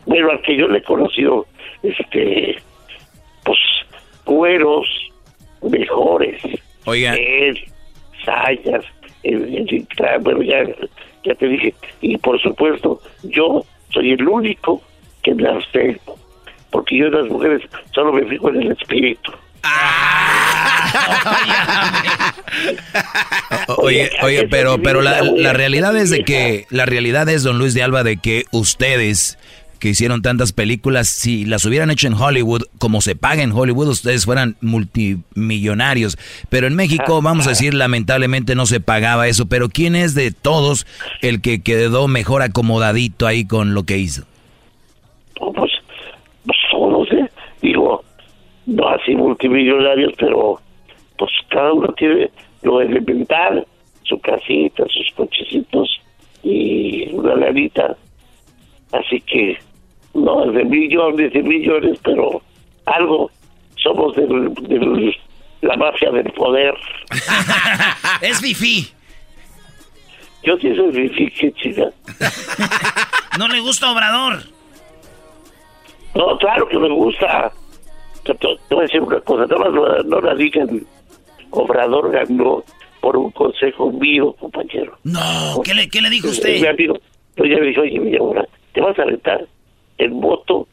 [0.05, 1.45] Bueno, al que yo le he conocido,
[1.83, 2.57] este,
[3.43, 3.57] pues,
[4.23, 4.87] cueros
[5.61, 6.41] mejores.
[6.85, 7.13] Oiga.
[7.15, 7.59] Él,
[8.25, 8.83] Sayas,
[10.21, 10.63] bueno, ya,
[11.23, 11.73] ya te dije.
[12.01, 14.81] Y por supuesto, yo soy el único
[15.23, 16.17] que me abstengo.
[16.71, 17.61] Porque yo de las mujeres
[17.93, 19.31] solo me fijo en el espíritu.
[23.77, 27.73] Oye, oye, pero, pero la, la realidad es de que, la realidad es, don Luis
[27.73, 29.37] de Alba, de que ustedes
[29.79, 33.87] que hicieron tantas películas, si las hubieran hecho en Hollywood, como se paga en Hollywood,
[33.87, 36.17] ustedes fueran multimillonarios.
[36.49, 39.47] Pero en México, vamos a decir, lamentablemente no se pagaba eso.
[39.47, 40.85] Pero ¿quién es de todos
[41.21, 44.25] el que quedó mejor acomodadito ahí con lo que hizo?
[45.35, 45.71] Pues,
[46.45, 47.29] pues todos, ¿eh?
[47.61, 48.03] Digo,
[48.65, 50.59] no así multimillonarios, pero
[51.17, 52.29] pues cada uno tiene
[52.61, 53.65] lo elemental,
[54.03, 56.01] su casita, sus cochecitos
[56.43, 57.95] y una lanita.
[58.91, 59.57] Así que,
[60.13, 62.41] no es de millones y millones, pero
[62.85, 63.29] algo
[63.77, 65.15] somos de
[65.61, 66.73] la mafia del poder.
[68.21, 68.87] es Fifi.
[70.43, 71.89] Yo sí soy Fifi, qué chica.
[73.37, 74.39] ¿No le gusta Obrador?
[76.15, 77.51] No, claro que me gusta.
[78.23, 80.85] Te, te- te voy a decir una cosa, más no, no la digan.
[81.51, 82.63] Obrador ganó
[83.01, 84.97] por un consejo mío, compañero.
[85.03, 86.65] No, ¿qué le, qué le dijo Mi usted?
[86.65, 86.97] amigo,
[87.37, 89.45] yo ya le dije, oye, mi amor, te vas a aventar
[89.99, 90.67] el voto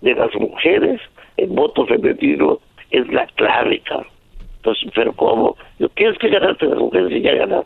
[0.00, 1.00] de las mujeres,
[1.36, 2.60] el voto femenino
[2.90, 4.06] es la clave, cabrón.
[4.58, 5.56] Entonces, pero ¿cómo?
[5.78, 7.64] Yo, tienes que ganarte las mujeres y ya ganar.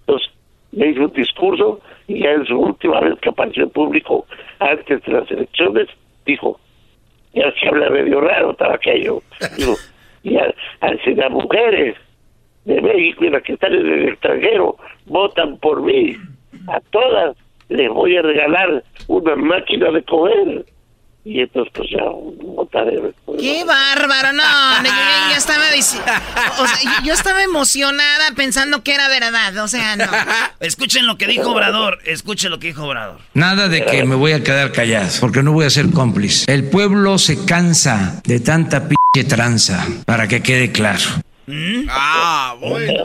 [0.00, 0.28] Entonces,
[0.72, 4.26] me hizo un discurso y ya en su última vez que apareció en público
[4.58, 5.88] antes de las elecciones,
[6.26, 6.58] dijo,
[7.32, 9.20] ya se habla medio raro, estaba aquello.
[9.58, 9.74] Digo,
[10.22, 11.96] y a, a- si las mujeres
[12.64, 16.16] de México y las que están en el extranjero votan por mí,
[16.68, 17.36] a todas
[17.68, 20.66] les voy a regalar una máquina de comer.
[21.26, 23.00] Y entonces, pues ya, votaré.
[23.40, 24.34] ¡Qué bárbaro!
[24.34, 24.42] No,
[24.84, 24.90] yo
[25.30, 26.06] ya, estaba diciendo...
[26.60, 29.56] O sea, yo, estaba emocionada pensando que era verdad.
[29.64, 30.04] O sea, no.
[30.60, 31.98] Escuchen lo que dijo Obrador.
[32.04, 33.20] Escuchen lo que dijo Obrador.
[33.32, 36.52] Nada de que me voy a quedar callado, porque no voy a ser cómplice.
[36.52, 41.00] El pueblo se cansa de tanta pinche tranza, para que quede claro.
[41.90, 43.04] Ah, bueno.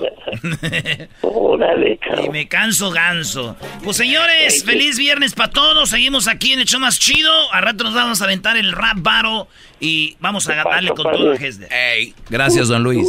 [1.21, 3.55] Órale, Y me canso ganso.
[3.83, 5.89] Pues señores, feliz viernes para todos.
[5.89, 7.31] Seguimos aquí en el show más chido.
[7.53, 9.47] A rato nos vamos a aventar el rap baro
[9.79, 11.69] y vamos a darle con todo Hesder.
[12.29, 13.07] Gracias, don Luis.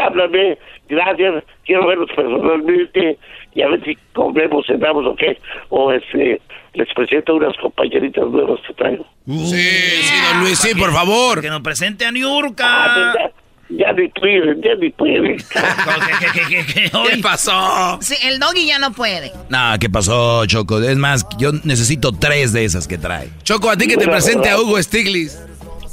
[0.00, 3.18] Háblame, gracias, quiero verlos personalmente
[3.54, 5.38] y a ver si comemos, cenamos o qué,
[5.70, 6.40] o este,
[6.74, 9.06] les presento unas compañeritas nuevas que traigo.
[9.26, 9.56] Sí,
[10.02, 11.40] sí, don Luis, sí, por favor.
[11.40, 12.12] Que nos presente a
[12.60, 13.30] Ah,
[13.68, 13.68] Niurka.
[13.68, 15.36] pues ya, ya ni pueden, ya ni pueden.
[17.10, 17.98] ¿Qué pasó?
[18.00, 19.32] Sí, el doggy ya no puede.
[19.48, 20.80] Nah, ¿qué pasó, Choco?
[20.80, 23.30] Es más, yo necesito tres de esas que trae.
[23.42, 25.38] Choco, a ti que te presente a Hugo Stiglitz.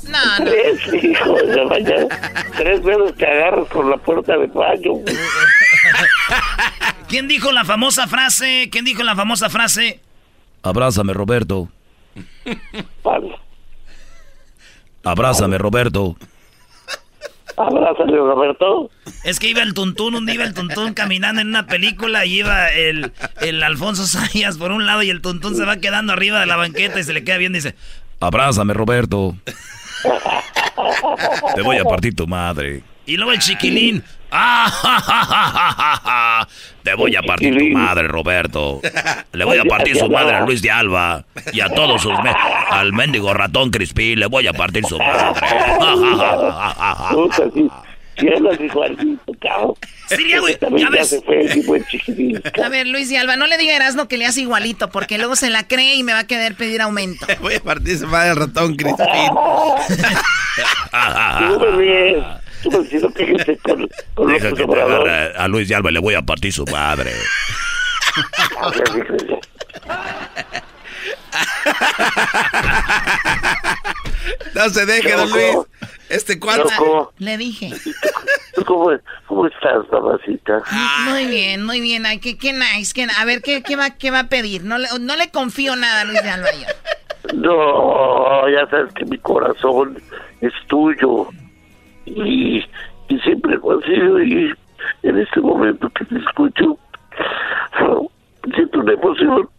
[0.10, 0.46] No, no.
[0.46, 2.08] Tres, hijo de mañana,
[2.58, 4.94] tres veces que agarras con la puerta del baño.
[7.08, 8.70] ¿Quién dijo la famosa frase?
[8.72, 10.00] ¿Quién dijo la famosa frase?
[10.62, 11.70] Abrázame, Roberto.
[15.04, 16.16] Abrázame, Roberto.
[17.58, 18.90] Abrázame, Roberto.
[19.24, 22.40] Es que iba el tuntún, un día iba el tuntún caminando en una película y
[22.40, 23.12] iba el,
[23.42, 26.56] el Alfonso Sayas por un lado y el tuntún se va quedando arriba de la
[26.56, 27.76] banqueta y se le queda bien y dice,
[28.20, 29.36] Abrázame, Roberto.
[31.56, 32.84] Te voy a partir tu madre.
[33.06, 34.04] Y luego el chiquilín.
[34.36, 36.48] ¡Ah,
[36.84, 38.82] Te voy a partir tu madre, Roberto.
[39.32, 41.24] Le voy a partir su madre a Luis de Alba.
[41.52, 42.14] Y a todos sus...
[42.70, 45.40] Al mendigo ratón Crispín le voy a partir su madre.
[47.00, 47.30] Hago,
[50.78, 51.22] ya ves.
[52.64, 55.18] A ver, Luis de Alba, no le diga a Erasmo que le hace igualito, porque
[55.18, 57.26] luego se la cree y me va a querer pedir aumento.
[57.42, 59.08] Voy a partir su madre al ratón Crispín.
[62.64, 66.54] Tú con, con Deja que te agarre a Luis de Alba, le voy a partir
[66.54, 67.12] su madre.
[74.56, 75.58] No se deje, don Luis.
[76.10, 77.12] Este cuarto.
[77.18, 77.72] Le dije.
[78.66, 78.92] ¿Cómo,
[79.26, 80.62] cómo estás, mamacita?
[81.10, 82.06] Muy bien, muy bien.
[82.06, 82.94] Ay, qué, qué nice.
[82.94, 84.64] Qué, a ver, ¿qué, qué, va, ¿qué va a pedir?
[84.64, 86.50] No le, no le confío nada a Luis de Alba.
[86.52, 86.68] yo.
[87.34, 89.98] No, ya sabes que mi corazón
[90.42, 91.30] es tuyo.
[92.06, 92.66] Y,
[93.10, 94.22] y siempre sido.
[94.22, 94.54] Y
[95.04, 96.78] en este momento que te escucho,
[98.54, 99.50] siento una emoción.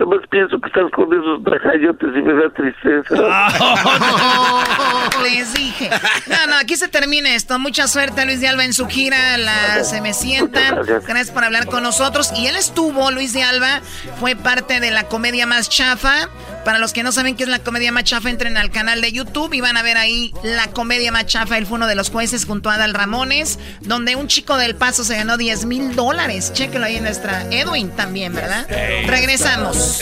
[0.00, 3.14] Nada más pienso que estás con esos trajayotes y me da tristeza.
[5.22, 5.90] Les dije.
[6.26, 7.56] No, no, aquí se termina esto.
[7.58, 9.38] Mucha suerte, Luis de Alba, en su gira.
[9.38, 10.80] La Se Me Sientan.
[10.84, 12.32] Gracias por hablar con nosotros.
[12.36, 13.80] Y él estuvo, Luis de Alba,
[14.18, 16.28] fue parte de la comedia más chafa.
[16.64, 19.12] Para los que no saben qué es la comedia más chafa, entren al canal de
[19.12, 21.56] YouTube y van a ver ahí la comedia más chafa.
[21.56, 25.02] Él fue uno de los jueces junto a Adal Ramones, donde un chico del paso
[25.02, 26.52] se ganó 10 mil dólares.
[26.52, 27.46] Chéquelo ahí en nuestra.
[27.50, 28.66] Edwin también, ¿verdad?
[29.06, 30.00] Regresamos.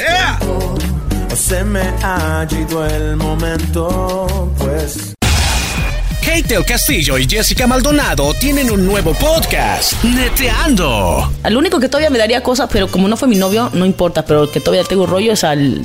[1.36, 5.14] Se me ha ido el momento, pues.
[6.20, 11.32] Kate del Castillo y Jessica Maldonado tienen un nuevo podcast, Neteando.
[11.42, 14.26] Al único que todavía me daría cosas, pero como no fue mi novio, no importa,
[14.26, 15.82] pero el que todavía tengo rollo es al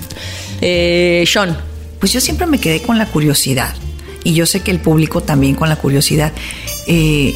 [0.65, 1.58] eh, Sean.
[1.99, 3.76] Pues yo siempre me quedé con la curiosidad.
[4.23, 6.32] Y yo sé que el público también con la curiosidad.
[6.88, 7.36] Eh,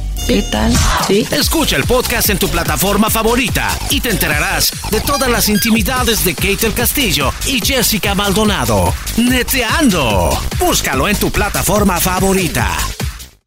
[0.27, 0.71] ¿Qué tal?
[1.07, 1.27] Sí.
[1.31, 6.35] Escucha el podcast en tu plataforma favorita y te enterarás de todas las intimidades de
[6.35, 8.93] Kate del Castillo y Jessica Maldonado.
[9.17, 10.29] Neteando.
[10.59, 12.77] Búscalo en tu plataforma favorita.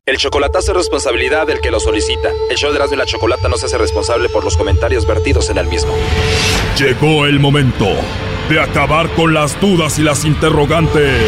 [0.05, 2.29] El chocolatazo es responsabilidad del que lo solicita.
[2.51, 5.49] El show de Erasmo y la Chocolata no se hace responsable por los comentarios vertidos
[5.49, 5.95] en el mismo.
[6.77, 7.87] Llegó el momento
[8.51, 11.23] de acabar con las dudas y las interrogantes.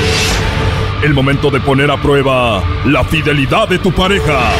[1.03, 4.53] El momento de poner a prueba la fidelidad de tu pareja.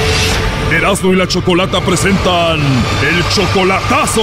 [0.73, 4.23] Erasmo y la Chocolata presentan el chocolatazo.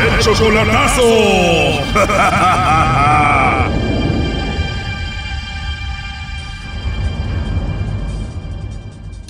[0.00, 1.02] ¡El chocolatazo!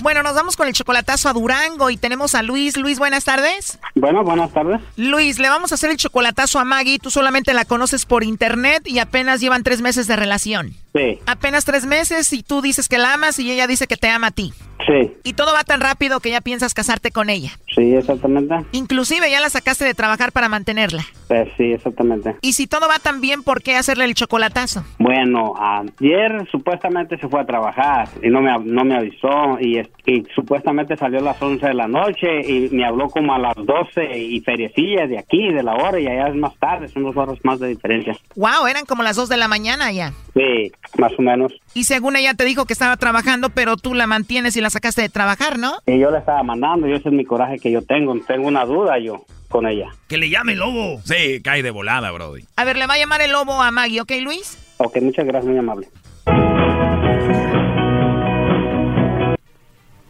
[0.01, 2.77] Bueno, nos vamos con el chocolatazo a Durango y tenemos a Luis.
[2.77, 3.79] Luis, buenas tardes.
[3.95, 4.79] Bueno, buenas tardes.
[4.95, 6.99] Luis, le vamos a hacer el chocolatazo a Maggie.
[6.99, 10.73] Tú solamente la conoces por internet y apenas llevan tres meses de relación.
[10.93, 14.09] Sí, Apenas tres meses y tú dices que la amas y ella dice que te
[14.09, 14.53] ama a ti.
[14.87, 17.51] sí, Y todo va tan rápido que ya piensas casarte con ella.
[17.75, 18.55] sí, exactamente.
[18.71, 21.05] Inclusive ya la sacaste de trabajar para mantenerla.
[21.29, 22.35] Eh, sí, exactamente.
[22.41, 24.83] Y si todo va tan bien, ¿por qué hacerle el chocolatazo?
[24.97, 30.23] Bueno, ayer supuestamente se fue a trabajar y no me, no me avisó y, y
[30.33, 34.17] supuestamente salió a las 11 de la noche y me habló como a las 12
[34.17, 37.37] y feriecilla de aquí, de la hora y allá es más tarde, son dos horas
[37.43, 38.17] más de diferencia.
[38.35, 40.13] Wow, eran como las dos de la mañana ya.
[40.33, 41.53] Sí, más o menos.
[41.73, 45.01] Y según ella te dijo que estaba trabajando, pero tú la mantienes y la sacaste
[45.01, 45.73] de trabajar, ¿no?
[45.85, 48.65] Y yo le estaba mandando y ese es mi coraje que yo tengo, tengo una
[48.65, 49.87] duda yo con ella.
[50.07, 50.99] Que le llame el lobo.
[51.05, 52.43] Sí, cae de volada, Brody.
[52.55, 54.57] A ver, le va a llamar el lobo a Maggie, ¿ok, Luis?
[54.77, 55.87] Ok, muchas gracias, muy amable.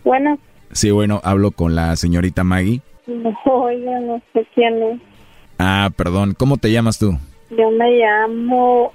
[0.04, 0.38] Bueno,
[0.72, 2.82] Sí, bueno, hablo con la señorita Maggie.
[3.08, 5.00] no, oiga, no sé quién es.
[5.58, 7.18] Ah, perdón, ¿cómo te llamas tú?
[7.50, 8.94] Yo me llamo...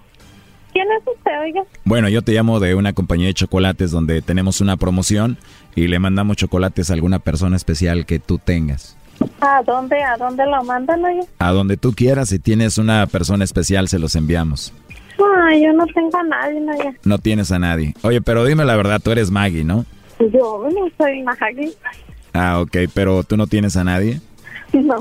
[0.74, 1.62] ¿Quién es usted, oiga?
[1.84, 5.38] Bueno, yo te llamo de una compañía de chocolates donde tenemos una promoción
[5.76, 8.96] y le mandamos chocolates a alguna persona especial que tú tengas.
[9.40, 11.22] ¿A dónde, a dónde lo mandan, oiga?
[11.38, 14.72] A donde tú quieras, si tienes una persona especial, se los enviamos.
[15.46, 16.92] Ay, yo no tengo a nadie, oiga.
[17.04, 17.94] No tienes a nadie.
[18.02, 19.84] Oye, pero dime la verdad, tú eres Maggie, ¿no?
[20.18, 21.72] Yo no soy Maggie.
[22.32, 24.20] Ah, ok, pero tú no tienes a nadie.
[24.72, 24.96] No.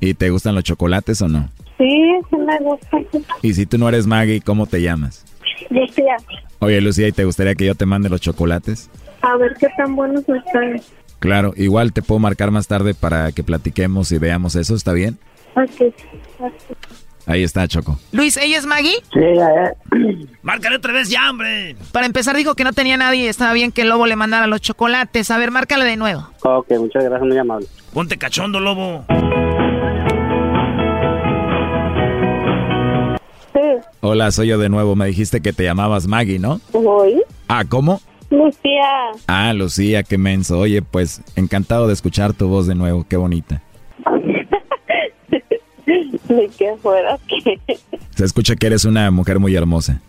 [0.00, 1.50] ¿Y te gustan los chocolates o no?
[1.80, 2.98] Sí, sí me gusta.
[3.40, 5.24] Y si tú no eres Maggie, ¿cómo te llamas?
[5.70, 6.16] Lucía,
[6.58, 8.90] Oye, Lucía, ¿y te gustaría que yo te mande los chocolates?
[9.22, 10.80] a ver qué tan buenos están.
[11.20, 15.18] Claro, igual te puedo marcar más tarde para que platiquemos y veamos eso, ¿está bien?
[15.56, 15.94] Ok.
[17.26, 17.98] Ahí está, Choco.
[18.12, 18.96] Luis, ¿ella es Maggie?
[19.12, 21.76] Sí, Márcale otra vez ya, hombre.
[21.92, 24.46] Para empezar dijo que no tenía nadie y estaba bien que el lobo le mandara
[24.46, 25.30] los chocolates.
[25.30, 26.28] A ver, márcale de nuevo.
[26.42, 27.66] Ok, muchas gracias, muy amable.
[27.92, 29.04] Ponte cachondo, lobo.
[34.00, 34.96] Hola, soy yo de nuevo.
[34.96, 36.60] Me dijiste que te llamabas Maggie, ¿no?
[36.72, 37.22] Voy.
[37.48, 38.00] Ah, ¿cómo?
[38.30, 39.10] Lucía.
[39.26, 40.58] Ah, Lucía, qué menso.
[40.58, 43.04] Oye, pues encantado de escuchar tu voz de nuevo.
[43.08, 43.62] Qué bonita.
[46.28, 47.18] Ni que fuera.
[48.14, 50.00] Se escucha que eres una mujer muy hermosa.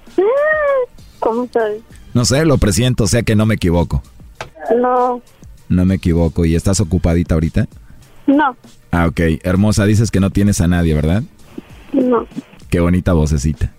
[1.20, 1.82] ¿Cómo sabes?
[2.14, 4.04] No sé, lo presiento, o sea que no me equivoco.
[4.76, 5.22] No.
[5.70, 6.45] No me equivoco.
[6.45, 7.68] ¿Y estás ocupadita ahorita?
[8.28, 8.56] No.
[8.91, 9.20] Ah, ok.
[9.43, 11.24] Hermosa, dices que no tienes a nadie, ¿verdad?
[11.93, 12.28] No.
[12.72, 13.69] Qué bonita vocecita.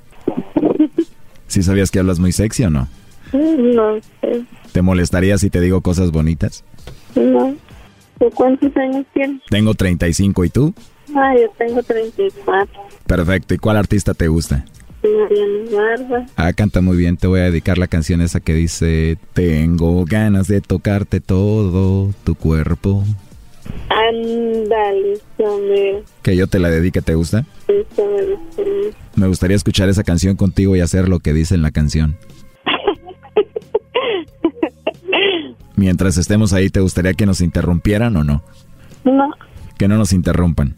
[1.46, 2.88] ¿Sí sabías que hablas muy sexy o no?
[3.32, 4.44] No sé.
[4.70, 6.62] ¿Te molestaría si te digo cosas bonitas?
[7.14, 7.56] No.
[8.18, 9.40] ¿Tú cuántos años tienes?
[9.48, 10.74] Tengo 35 y tú?
[11.14, 12.82] Ah, yo tengo 34.
[13.06, 13.54] Perfecto.
[13.54, 14.66] ¿Y cuál artista te gusta?
[15.02, 16.26] Mariana.
[16.36, 17.16] Ah, canta muy bien.
[17.16, 22.34] Te voy a dedicar la canción esa que dice Tengo ganas de tocarte todo tu
[22.34, 23.04] cuerpo.
[23.88, 25.18] Ándale.
[26.22, 27.44] Que yo te la dedique, ¿te gusta?
[27.68, 28.62] Eso me gusta.
[29.16, 32.16] Me gustaría escuchar esa canción contigo y hacer lo que dice en la canción.
[35.76, 38.42] Mientras estemos ahí, ¿te gustaría que nos interrumpieran o no?
[39.04, 39.30] No,
[39.78, 40.76] Que no nos interrumpan.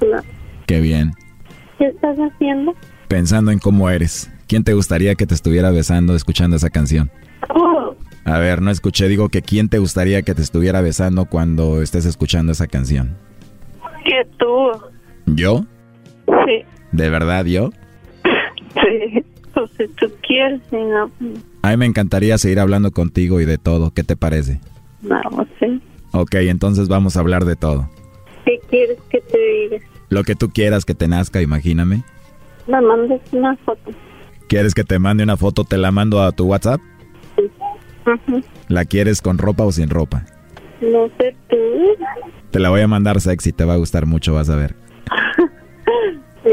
[0.00, 0.22] no.
[0.66, 1.12] Qué bien.
[1.78, 2.74] ¿Qué estás haciendo?
[3.08, 4.30] Pensando en cómo eres.
[4.46, 7.10] ¿Quién te gustaría que te estuviera besando escuchando esa canción?
[7.54, 7.94] Oh,
[8.24, 12.06] A ver, no escuché, digo que quién te gustaría que te estuviera besando cuando estés
[12.06, 13.16] escuchando esa canción.
[14.04, 14.70] que tú.
[15.26, 15.64] ¿Yo?
[16.26, 17.70] Sí, ¿De verdad yo?
[18.74, 19.24] sí.
[19.52, 21.08] Pues si tú quieres, si no,
[21.62, 23.92] A mí me encantaría seguir hablando contigo y de todo.
[23.92, 24.60] ¿Qué te parece?
[25.02, 25.20] no,
[25.60, 25.80] sí.
[26.12, 27.88] Ok, entonces vamos a hablar de todo.
[28.44, 29.84] ¿Qué quieres que te diga?
[30.08, 32.02] Lo que tú quieras que te nazca, imagíname.
[32.66, 33.90] Me mandes una foto.
[34.48, 35.64] ¿Quieres que te mande una foto?
[35.64, 36.80] Te la mando a tu WhatsApp.
[38.68, 40.24] ¿La quieres con ropa o sin ropa?
[40.80, 41.56] No sé tú.
[42.50, 44.74] Te la voy a mandar sexy, te va a gustar mucho, vas a ver.
[46.44, 46.50] Sí.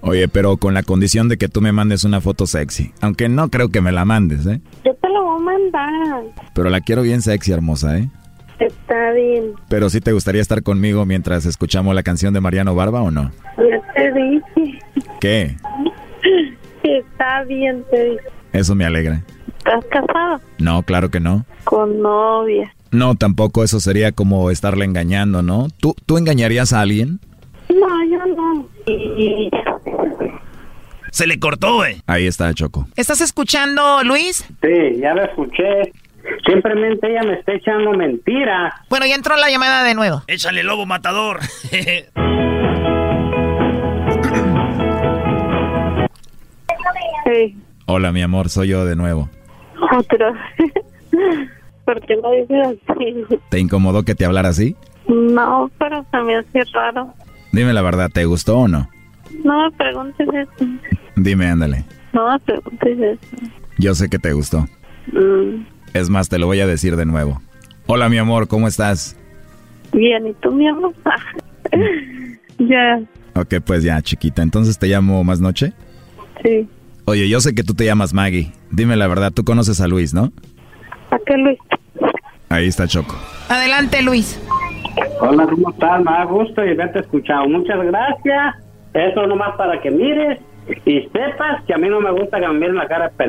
[0.00, 2.92] Oye, pero con la condición de que tú me mandes una foto sexy.
[3.00, 4.60] Aunque no creo que me la mandes, ¿eh?
[4.84, 6.24] Yo te lo voy a mandar.
[6.54, 8.08] Pero la quiero bien sexy, hermosa, ¿eh?
[8.58, 9.52] Está bien.
[9.68, 13.30] Pero sí te gustaría estar conmigo mientras escuchamos la canción de Mariano Barba o no?
[13.58, 14.78] Ya te dije.
[15.20, 15.56] ¿Qué?
[16.82, 18.22] Está bien, te dije.
[18.52, 19.22] Eso me alegra.
[19.68, 20.40] ¿Estás casado?
[20.58, 21.44] No, claro que no.
[21.64, 22.72] Con novia.
[22.90, 25.68] No, tampoco eso sería como estarle engañando, ¿no?
[25.78, 27.20] ¿Tú, ¿Tú engañarías a alguien?
[27.68, 28.66] No, yo no.
[28.86, 29.50] Y...
[31.10, 32.00] Se le cortó, güey.
[32.06, 32.88] Ahí está, Choco.
[32.96, 34.46] ¿Estás escuchando, Luis?
[34.62, 35.92] Sí, ya lo escuché.
[36.46, 38.72] Simplemente ella me está echando mentiras.
[38.88, 40.22] Bueno, ya entró la llamada de nuevo.
[40.28, 41.40] Échale lobo matador.
[47.30, 49.28] Sí, Hola, mi amor, soy yo de nuevo.
[49.92, 50.32] Otro.
[51.84, 53.36] ¿Por qué lo dices así?
[53.48, 54.76] ¿Te incomodó que te hablara así?
[55.08, 57.14] No, pero se me hace raro.
[57.52, 58.88] Dime la verdad, ¿te gustó o no?
[59.44, 60.66] No me preguntes eso.
[61.16, 61.84] Dime, ándale.
[62.12, 63.36] No me preguntes eso.
[63.78, 64.66] Yo sé que te gustó.
[65.12, 65.64] Mm,
[65.94, 67.40] Es más, te lo voy a decir de nuevo.
[67.86, 69.16] Hola, mi amor, ¿cómo estás?
[69.94, 70.92] Bien, ¿y tú, mi amor?
[72.58, 73.00] ya,
[73.34, 74.42] Ok, pues ya, chiquita.
[74.42, 75.72] Entonces te llamo más noche.
[76.42, 76.68] sí.
[77.08, 78.52] Oye, yo sé que tú te llamas Maggie.
[78.70, 80.30] Dime la verdad, tú conoces a Luis, ¿no?
[81.10, 81.58] ¿A qué, Luis?
[82.50, 83.16] Ahí está Choco.
[83.48, 84.38] Adelante, Luis.
[85.22, 86.04] Hola, ¿cómo estás?
[86.04, 87.48] Me da gusto y haberte escuchado.
[87.48, 88.56] Muchas gracias.
[88.92, 90.38] Eso nomás para que mires
[90.84, 93.26] y sepas que a mí no me gusta que me miren la cara de p...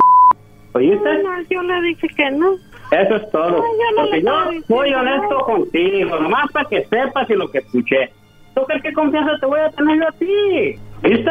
[0.74, 1.22] ¿Oíste?
[1.22, 2.52] No, yo le dije que no.
[2.90, 3.48] Eso es todo.
[3.48, 7.58] No, yo no Porque yo soy honesto contigo, nomás para que sepas y lo que
[7.60, 8.12] escuché.
[8.54, 10.78] ¿Tú crees que confianza te voy a tener yo a ti?
[11.02, 11.30] ¿Viste?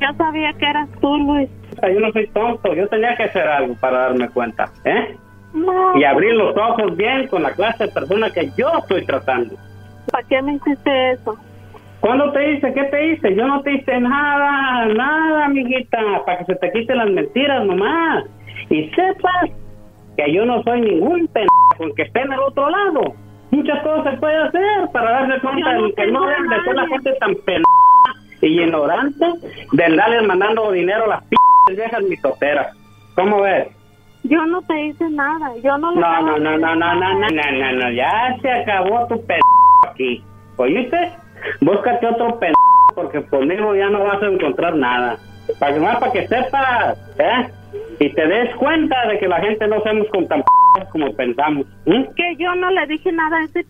[0.00, 1.48] Yo sabía que eras tú, Luis.
[1.88, 5.16] Yo no soy tonto, yo tenía que hacer algo para darme cuenta, ¿eh?
[5.52, 5.98] No.
[5.98, 9.56] Y abrir los ojos bien con la clase de persona que yo estoy tratando.
[10.10, 11.36] ¿Para qué me hiciste eso?
[12.00, 12.72] ¿Cuándo te hice?
[12.72, 13.34] ¿Qué te hice?
[13.34, 18.24] Yo no te hice nada, nada, amiguita, para que se te quiten las mentiras nomás.
[18.70, 19.50] Y sepas
[20.16, 23.14] que yo no soy ningún pendejo que esté en el otro lado.
[23.50, 26.26] Muchas cosas se puede hacer para darse cuenta Yo no de que no
[31.76, 32.44] tengo deben de ser la nadie.
[32.44, 32.76] gente tan pendeja y ignorante de andarles mandando dinero a las p viejas mitoteras.
[33.14, 33.68] ¿Cómo ves?
[34.24, 35.56] Yo no te hice nada.
[35.62, 38.50] Yo no le No, no, no, no, no, no, no, no, no, no, ya se
[38.50, 39.38] acabó tu p
[39.88, 40.24] aquí.
[40.56, 41.12] ¿Oíste?
[41.60, 42.52] Búscate otro p
[42.94, 45.16] porque conmigo ya no vas a encontrar nada.
[45.58, 47.48] Para que más para que sepas, ¿eh?
[47.98, 50.46] Y te des cuenta de que la gente no somos con tan p
[50.92, 51.66] como pensamos.
[51.86, 52.08] ¿m?
[52.16, 53.64] Que yo no le dije nada a ese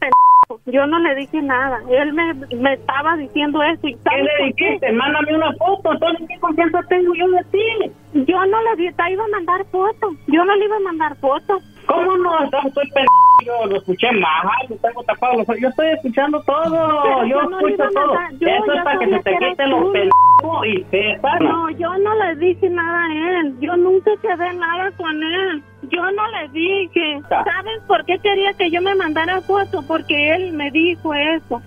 [0.66, 1.80] Yo no le dije nada.
[1.90, 3.86] Él me, me estaba diciendo eso.
[3.86, 4.64] ¿Y ¿Qué le por qué?
[4.66, 4.92] dijiste?
[4.92, 5.92] Mándame una foto.
[5.92, 7.92] Entonces, ¿qué confianza tengo yo de ti?
[8.26, 10.14] Yo no le te iba a mandar fotos.
[10.26, 11.62] Yo no le iba a mandar fotos.
[11.90, 12.44] ¿Cómo no?
[12.44, 13.04] Estoy p
[13.44, 15.38] yo lo escuché mal, lo tengo tapado.
[15.38, 15.46] los.
[15.60, 17.24] Yo estoy escuchando todo.
[17.24, 18.14] Yo yo no le escucho todo.
[18.38, 21.40] yo Eso es para que se te quiten los pendejos y sepas.
[21.40, 23.56] No, yo no le dije nada a él.
[23.60, 25.62] Yo nunca quedé nada con él.
[25.82, 27.20] Yo no le dije.
[27.28, 29.84] ¿Sabes por qué quería que yo me mandara fotos?
[29.86, 31.62] Porque él me dijo eso.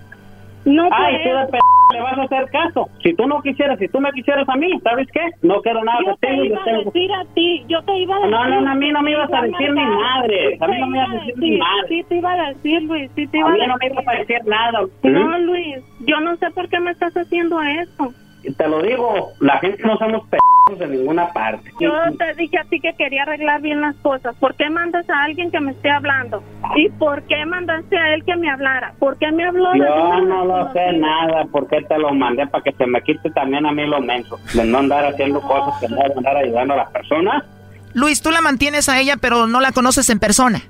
[0.64, 1.58] No Ay, tú de p
[1.92, 2.88] le vas a hacer caso.
[3.02, 5.20] Si tú no quisieras, si tú me quisieras a mí, ¿sabes qué?
[5.42, 6.44] No quiero nada Yo te contigo.
[6.46, 8.30] iba yo a tengo- decir a ti, yo te iba a decir.
[8.32, 10.56] No, no, no, a mí no me ibas a decir mi madre.
[10.60, 11.88] A mí no me ibas a decir mi madre.
[11.88, 13.92] Sí, te iba a decir, Luis, sí te A iba mí a no me decir.
[14.02, 14.80] ibas a decir nada.
[15.02, 18.12] No, Luis, yo no sé por qué me estás haciendo eso.
[18.52, 20.38] Te lo digo, la gente no somos p
[20.78, 21.70] de ninguna parte.
[21.78, 24.34] Yo te dije a ti que quería arreglar bien las cosas.
[24.36, 26.42] ¿Por qué mandas a alguien que me esté hablando?
[26.74, 28.94] ¿Y por qué mandaste a él que me hablara?
[28.98, 29.72] ¿Por qué me habló?
[29.72, 33.30] de Yo no lo sé nada, porque te lo mandé para que se me quite
[33.30, 36.78] también a mí lo menso, de no andar haciendo cosas que no andar ayudando a
[36.78, 37.44] las personas.
[37.92, 40.62] Luis, tú la mantienes a ella, pero no la conoces en persona.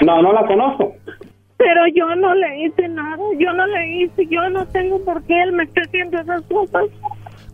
[0.00, 0.96] No, no la conozco.
[1.62, 5.42] Pero yo no le hice nada, yo no le hice, yo no tengo por qué
[5.42, 6.84] él me esté haciendo esas cosas.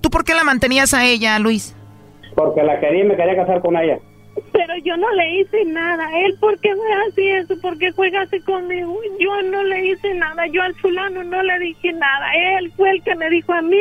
[0.00, 1.76] ¿Tú por qué la mantenías a ella, Luis?
[2.34, 3.98] Porque la quería y me quería casar con ella.
[4.52, 6.08] Pero yo no le hice nada.
[6.24, 7.60] Él, ¿por qué me hace eso?
[7.60, 8.98] ¿Por qué juega así conmigo?
[9.18, 10.46] Yo no le hice nada.
[10.46, 12.26] Yo al fulano no le dije nada.
[12.58, 13.80] Él fue el que me dijo a mí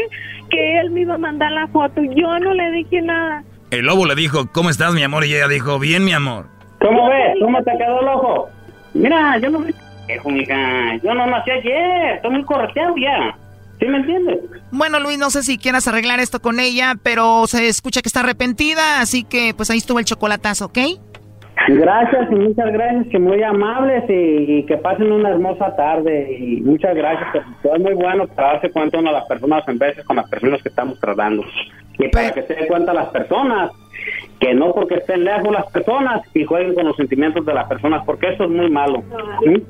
[0.49, 2.01] que él me iba a mandar la foto.
[2.03, 3.43] Yo no le dije nada.
[3.69, 5.25] El lobo le dijo, ¿cómo estás, mi amor?
[5.25, 6.47] Y ella dijo, bien, mi amor.
[6.81, 7.37] ¿Cómo ves?
[7.39, 8.49] ¿Cómo te quedó el ojo?
[8.93, 9.59] Mira, yo no
[10.07, 10.95] viejo, mija.
[11.03, 12.15] Yo no nací ayer.
[12.15, 13.37] Estoy muy correteado ya.
[13.79, 14.39] ¿Sí me entiendes?
[14.71, 18.21] Bueno, Luis, no sé si quieras arreglar esto con ella, pero se escucha que está
[18.21, 20.79] arrepentida, así que pues ahí estuvo el chocolatazo, ¿ok?
[21.67, 26.37] Gracias y muchas gracias, que muy amables y, y que pasen una hermosa tarde.
[26.39, 29.67] Y muchas gracias, que todo es muy bueno para darse cuenta uno de las personas
[29.67, 31.43] en veces con las personas que estamos tratando.
[31.99, 33.71] Y para que se den cuenta las personas
[34.39, 38.03] que no porque estén lejos las personas y jueguen con los sentimientos de las personas,
[38.05, 39.03] porque eso es muy malo.
[39.43, 39.63] ¿sí?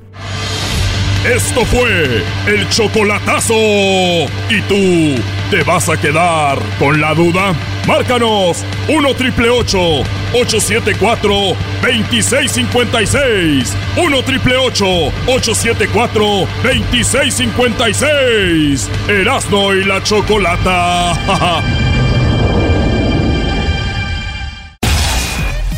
[1.25, 3.53] Esto fue el chocolatazo.
[3.53, 5.15] ¿Y tú
[5.49, 7.53] te vas a quedar con la duda?
[7.85, 11.29] Márcanos 1 triple 874
[11.81, 13.75] 2656.
[13.97, 16.23] 1 triple 874
[16.63, 18.89] 2656.
[19.09, 21.91] Erasno y la chocolata.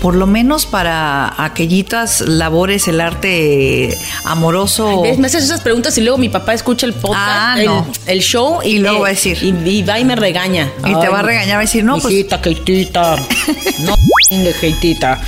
[0.00, 5.02] por lo menos para aquellitas labores, el arte amoroso.
[5.18, 7.86] Me haces esas preguntas y luego mi papá escucha el podcast, Ah, el, no.
[8.06, 9.38] el show y, luego va a decir.
[9.42, 10.70] Y, y va y me regaña.
[10.84, 13.16] Y te va a regañar, va a decir, no, pues- Hijita, Keitita.
[13.80, 13.94] No,
[14.30, 15.20] de Keitita.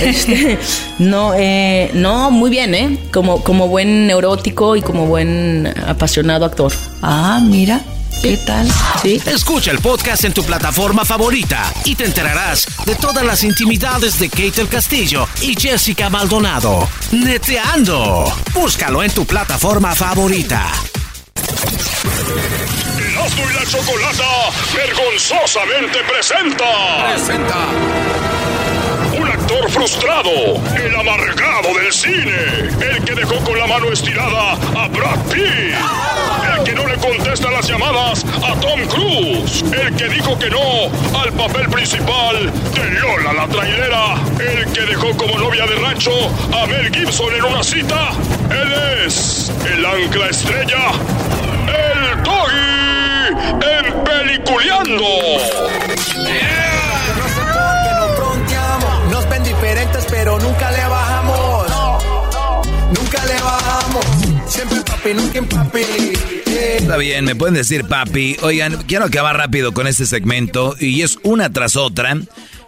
[0.00, 0.58] Este,
[0.98, 2.98] no, eh, no, muy bien, ¿eh?
[3.12, 6.72] Como, como buen neurótico y como buen apasionado actor.
[7.02, 7.80] Ah, mira.
[8.22, 8.66] ¿Qué tal?
[9.02, 9.20] Sí.
[9.26, 14.30] Escucha el podcast en tu plataforma favorita y te enterarás de todas las intimidades de
[14.30, 16.88] Kate del Castillo y Jessica Maldonado.
[17.12, 18.24] Neteando.
[18.54, 20.72] Búscalo en tu plataforma favorita.
[22.98, 24.24] Erasmo y la chocolata
[24.74, 27.12] vergonzosamente presenta.
[27.14, 27.56] Presenta.
[29.18, 30.30] Un actor frustrado,
[30.76, 32.34] el amargado del cine,
[32.80, 35.44] el que dejó con la mano estirada a Brad Pitt,
[36.42, 40.90] el que no le contesta las llamadas a Tom Cruise, el que dijo que no
[41.20, 46.10] al papel principal de Lola la trailera, el que dejó como novia de rancho
[46.54, 48.12] a Mel Gibson en una cita.
[48.50, 50.92] Él es el ancla estrella,
[51.68, 55.04] el Doggy en Peliculeando.
[59.10, 61.66] No nos ven diferentes, pero nunca le bajamos.
[62.90, 64.23] Nunca le bajamos.
[66.78, 68.36] Está bien, me pueden decir papi.
[68.42, 72.16] Oigan, quiero acabar rápido con este segmento y es una tras otra.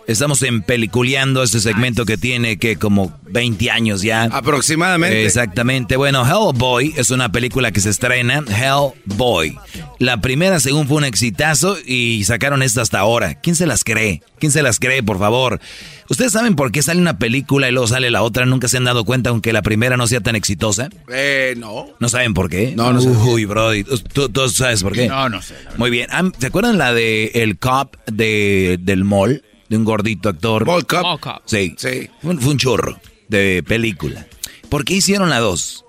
[0.06, 4.24] Estamos en peliculeando este segmento que tiene que como 20 años ya.
[4.24, 5.26] Aproximadamente.
[5.26, 5.96] Exactamente.
[5.96, 8.44] Bueno, Hellboy es una película que se estrena.
[8.46, 9.58] Hellboy.
[9.98, 13.34] La primera, según fue un exitazo y sacaron esta hasta ahora.
[13.34, 14.22] ¿Quién se las cree?
[14.38, 15.60] ¿Quién se las cree, por favor?
[16.08, 18.46] ¿Ustedes saben por qué sale una película y luego sale la otra?
[18.46, 20.88] ¿Nunca se han dado cuenta aunque la primera no sea tan exitosa?
[21.12, 21.86] Eh, no.
[21.98, 22.74] ¿No saben por qué?
[22.76, 23.08] No, no sé.
[23.08, 23.82] Uy, Brody.
[23.82, 25.08] ¿Tú, tú sabes por qué?
[25.08, 25.56] No, no sé.
[25.78, 26.06] Muy bien.
[26.12, 29.42] Ah, ¿Se acuerdan la de El Cop de, del mall?
[29.68, 30.64] De un gordito actor.
[30.64, 31.02] Ball Cup.
[31.46, 31.74] Sí.
[31.76, 32.08] Sí.
[32.22, 34.26] Fue un, fue un chorro de película.
[34.68, 35.84] ¿Por qué hicieron la dos?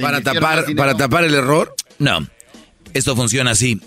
[0.00, 1.74] Para invirtieron tapar, para tapar el error.
[1.98, 2.26] No.
[2.94, 3.80] Esto funciona así.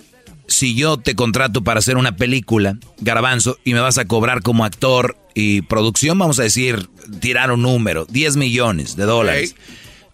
[0.48, 4.66] Si yo te contrato para hacer una película, garbanzo, y me vas a cobrar como
[4.66, 6.90] actor y producción, vamos a decir,
[7.22, 9.56] tirar un número, 10 millones de dólares.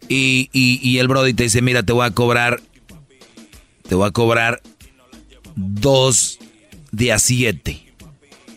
[0.09, 2.61] Y, y- y el Brody te dice, mira, te voy a cobrar,
[3.87, 4.61] te voy a cobrar
[5.55, 6.37] dos
[6.91, 7.84] de a siete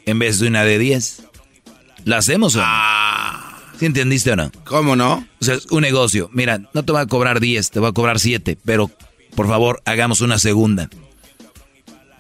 [0.09, 1.23] en vez de una de 10.
[2.05, 2.67] ¿La hacemos o no?
[3.79, 4.51] ¿Sí entendiste o no?
[4.65, 5.27] ¿Cómo no?
[5.41, 6.31] O sea, es un negocio.
[6.33, 8.91] Mira, no te voy a cobrar 10, te voy a cobrar 7, pero
[9.35, 10.89] por favor, hagamos una segunda.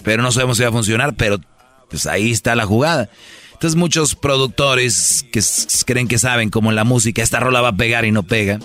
[0.04, 1.40] Pero no sabemos si va a funcionar, pero
[1.88, 3.08] pues ahí está la jugada.
[3.54, 5.40] Entonces muchos productores que
[5.86, 8.60] creen que saben como en la música, esta rola va a pegar y no pega.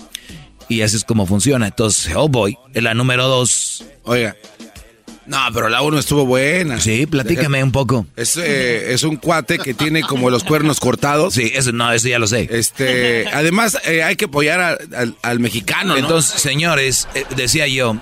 [0.68, 1.66] Y así es como funciona.
[1.66, 3.84] Entonces, Hellboy, en la número 2.
[4.04, 4.36] Oiga.
[5.26, 6.80] No, pero la uno estuvo buena.
[6.80, 8.06] Sí, platícame un poco.
[8.16, 11.34] Es, eh, es un cuate que tiene como los cuernos cortados.
[11.34, 12.48] Sí, eso no, eso ya lo sé.
[12.50, 16.00] Este, además, eh, hay que apoyar a- al, al mexicano, ¿no?
[16.00, 17.96] Entonces, señores, eh, decía yo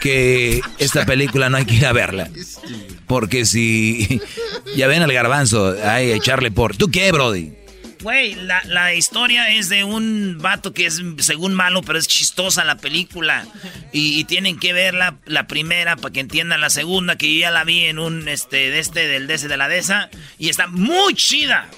[0.00, 2.28] que esta película no hay que ir a verla.
[3.06, 4.20] Porque si
[4.76, 6.76] ya ven al garbanzo, hay echarle por.
[6.76, 7.52] ¿Tú qué, Brody?
[8.02, 12.64] Güey, la, la historia es de un vato que es según malo, pero es chistosa
[12.64, 13.46] la película.
[13.92, 17.50] Y, tienen que ver la, la primera para que entiendan la segunda, que yo ya
[17.50, 20.10] la vi en un este de este, del de ese, de la de esa.
[20.38, 21.68] Y está muy chida.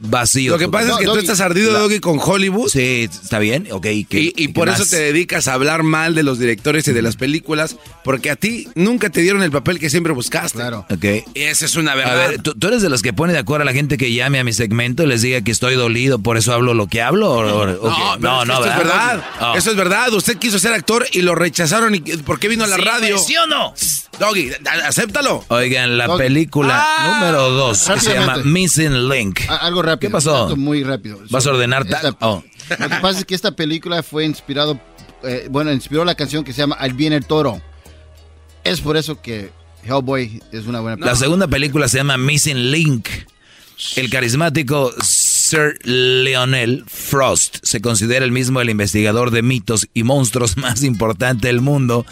[0.00, 0.52] Vacío.
[0.52, 2.68] Lo que pasa es que tú estás ardido, Doggy, con Hollywood.
[2.68, 3.82] Sí, está bien, ok.
[3.82, 4.80] ¿qué- Y, y qué por más?
[4.80, 8.36] eso te dedicas a hablar mal de los directores y de las películas, porque a
[8.36, 10.58] ti nunca te dieron el papel que siempre buscaste.
[10.58, 10.86] Claro.
[10.90, 11.04] Ok.
[11.34, 12.28] Y esa es una A verdad.
[12.28, 14.38] ver, ¿tú, tú eres de los que pone de acuerdo a la gente que llame
[14.38, 17.30] a mi segmento y les diga que estoy dolido, por eso hablo lo que hablo?
[17.30, 18.20] o- o- o qué?
[18.20, 19.24] No, no, eso es verdad.
[19.40, 19.54] Oh.
[19.56, 20.12] Eso es verdad.
[20.12, 21.94] Usted quiso ser actor y lo rechazaron.
[21.94, 23.18] Y, ¿Por qué vino a la Sí, radio?
[23.18, 23.74] ¿Sí o no?
[24.18, 25.44] Doggy, a- acéptalo.
[25.48, 26.18] Oigan, la Doggy.
[26.22, 27.18] película Ah.
[27.20, 28.38] número 2 que se llama.
[28.44, 29.40] Missing Link.
[29.48, 30.10] A- Algo rápido.
[30.10, 30.56] ¿Qué pasó?
[30.56, 31.18] Muy rápido.
[31.30, 32.42] ¿Vas a ordenar Esta- oh.
[32.78, 34.78] Lo que pasa es que esta película fue inspirado,
[35.22, 37.60] eh, bueno, inspiró la canción que se llama Al viene el toro.
[38.64, 39.50] Es por eso que
[39.84, 43.08] Hellboy es una buena La segunda película se llama Missing Link.
[43.94, 50.56] El carismático Sir Lionel Frost se considera el mismo el investigador de mitos y monstruos
[50.56, 52.04] más importante del mundo.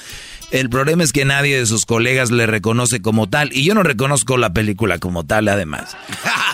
[0.54, 3.52] El problema es que nadie de sus colegas le reconoce como tal.
[3.52, 5.96] Y yo no reconozco la película como tal, además.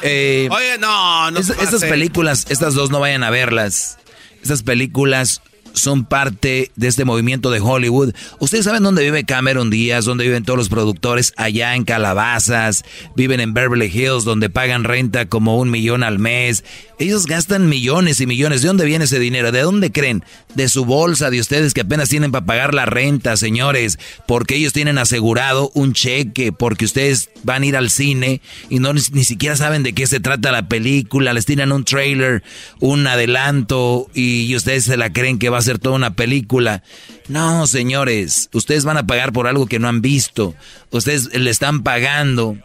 [0.02, 3.98] Eh, Oye, no, no es- estas películas, estas dos no vayan a verlas.
[4.42, 5.42] Estas películas
[5.72, 8.12] son parte de este movimiento de Hollywood.
[8.38, 12.84] Ustedes saben dónde vive Cameron Díaz, dónde viven todos los productores, allá en Calabazas,
[13.16, 16.64] viven en Beverly Hills, donde pagan renta como un millón al mes.
[16.98, 18.62] Ellos gastan millones y millones.
[18.62, 19.52] ¿De dónde viene ese dinero?
[19.52, 20.22] ¿De dónde creen?
[20.54, 24.72] De su bolsa, de ustedes que apenas tienen para pagar la renta, señores, porque ellos
[24.72, 29.24] tienen asegurado un cheque, porque ustedes van a ir al cine y no ni, ni
[29.24, 32.42] siquiera saben de qué se trata la película, les tiran un trailer,
[32.80, 36.82] un adelanto y ustedes se la creen que va a ser toda una película.
[37.28, 40.54] No, señores, ustedes van a pagar por algo que no han visto.
[40.90, 42.56] Ustedes le están pagando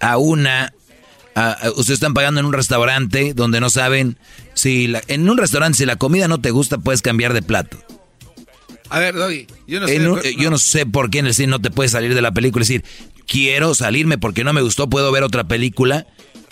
[0.00, 0.72] a una
[1.34, 4.18] a- a- ustedes están pagando en un restaurante donde no saben
[4.54, 7.78] si la- en un restaurante si la comida no te gusta puedes cambiar de plato.
[8.90, 10.08] A ver, Doggy, yo no sé.
[10.08, 12.32] Un- yo no sé por qué en el cine no te puedes salir de la
[12.32, 12.84] película y decir,
[13.26, 16.06] quiero salirme porque no me gustó, puedo ver otra película.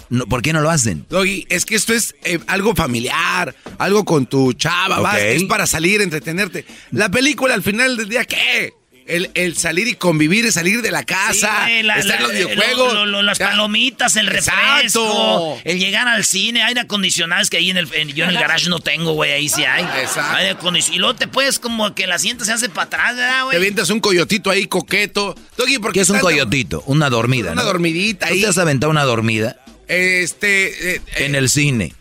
[0.08, 1.04] No, ¿Por qué no lo hacen?
[1.10, 5.66] Doggy, es que esto es eh, algo familiar, algo con tu chava, vas, es para
[5.66, 6.64] salir, entretenerte.
[6.92, 8.72] La película al final del día, ¿qué?
[9.08, 12.22] El, el salir y convivir, el salir de la casa, Sí, güey, la- estar en
[12.22, 12.92] la- los videojuegos.
[12.92, 13.50] lo- lo- las Ya.
[13.50, 15.58] palomitas, el refresco, Exacto.
[15.64, 18.36] el llegar al cine, aire acondicionado, es que ahí en el, en- yo en el
[18.38, 19.84] garage no tengo, güey, ahí sí hay.
[20.02, 20.36] Exacto.
[20.36, 20.96] Aire acondicionado.
[20.96, 23.56] Y luego te puedes como que el asiento se hace para atrás, ¿verdad, Te güey?
[23.58, 25.36] avientas un coyotito ahí coqueto.
[25.56, 26.82] Doggy, ¿por ¿Qué es un coyotito?
[26.86, 27.52] Una dormida.
[27.52, 27.66] Una ¿no?
[27.68, 28.40] dormidita ¿Tú ahí.
[28.40, 29.56] te has aventado una dormida
[29.88, 31.92] Este, eh, en el cine?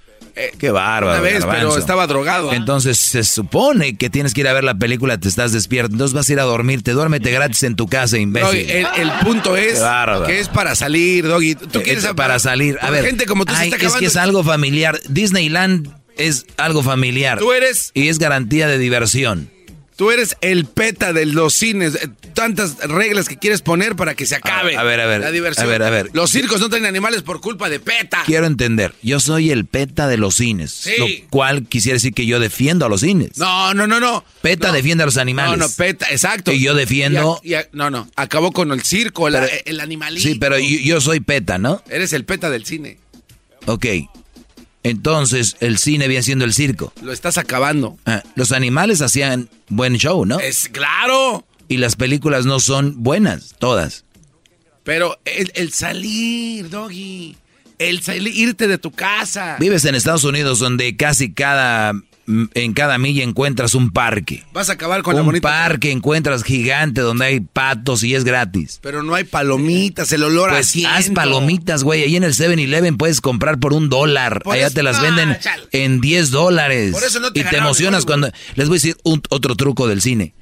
[0.59, 1.21] Qué bárbaro.
[1.21, 2.51] una vez, pero estaba drogado.
[2.51, 6.13] Entonces se supone que tienes que ir a ver la película, te estás despierto, entonces
[6.13, 8.69] vas a ir a dormirte, duérmete gratis en tu casa, imbécil.
[8.69, 9.81] el, el punto es
[10.27, 11.55] que es para salir, Doggy.
[11.55, 12.77] Tú Eh, quieres para salir.
[12.81, 14.99] A ver, gente como tú se ay, está es que es algo familiar.
[15.07, 17.39] Disneyland es algo familiar.
[17.39, 19.49] Tú eres- Y es garantía de diversión.
[19.95, 21.95] Tú eres el peta de los cines.
[21.95, 24.75] Eh, Tantas reglas que quieres poner para que se acabe.
[24.75, 25.21] A ver, a ver.
[25.21, 25.65] La diversión.
[25.65, 26.09] A ver, a ver.
[26.11, 28.23] Los circos no tienen animales por culpa de peta.
[28.25, 28.93] Quiero entender.
[29.01, 30.71] Yo soy el peta de los cines.
[30.71, 30.91] Sí.
[30.97, 33.37] Lo cual quisiera decir que yo defiendo a los cines.
[33.37, 34.25] No, no, no, no.
[34.41, 34.73] Peta No.
[34.73, 35.57] defiende a los animales.
[35.57, 36.51] No, no, peta, exacto.
[36.51, 37.39] Y yo defiendo.
[37.41, 38.09] Y a- y a- no, no.
[38.17, 40.27] Acabó con el circo, el animalito.
[40.27, 41.81] Sí, pero yo, yo soy peta, ¿no?
[41.89, 42.97] Eres el peta del cine.
[43.65, 43.85] Ok.
[44.85, 46.93] Entonces, el cine viene siendo el circo.
[47.01, 47.97] Lo estás acabando.
[48.05, 50.39] Ah, los animales hacían buen show, ¿no?
[50.39, 51.43] Es claro.
[51.67, 54.05] Y las películas no son buenas, todas.
[54.83, 57.35] Pero el, el salir, Doggy.
[57.79, 59.57] El salir, irte de tu casa.
[59.59, 61.93] Vives en Estados Unidos donde casi cada
[62.27, 64.43] en cada milla encuentras un parque.
[64.53, 68.79] Vas a acabar con la un parque encuentras gigante donde hay patos y es gratis.
[68.81, 70.89] Pero no hay palomitas, el olor a Pues asiento.
[70.91, 72.03] haz palomitas, güey.
[72.03, 74.41] Ahí en el 7-Eleven puedes comprar por un dólar.
[74.43, 75.63] Por Allá eso- te las Ah, venden chale.
[75.71, 76.91] en 10 dólares.
[76.93, 78.31] Por eso no te y te emocionas cuando...
[78.55, 80.33] Les voy a decir un- otro truco del cine.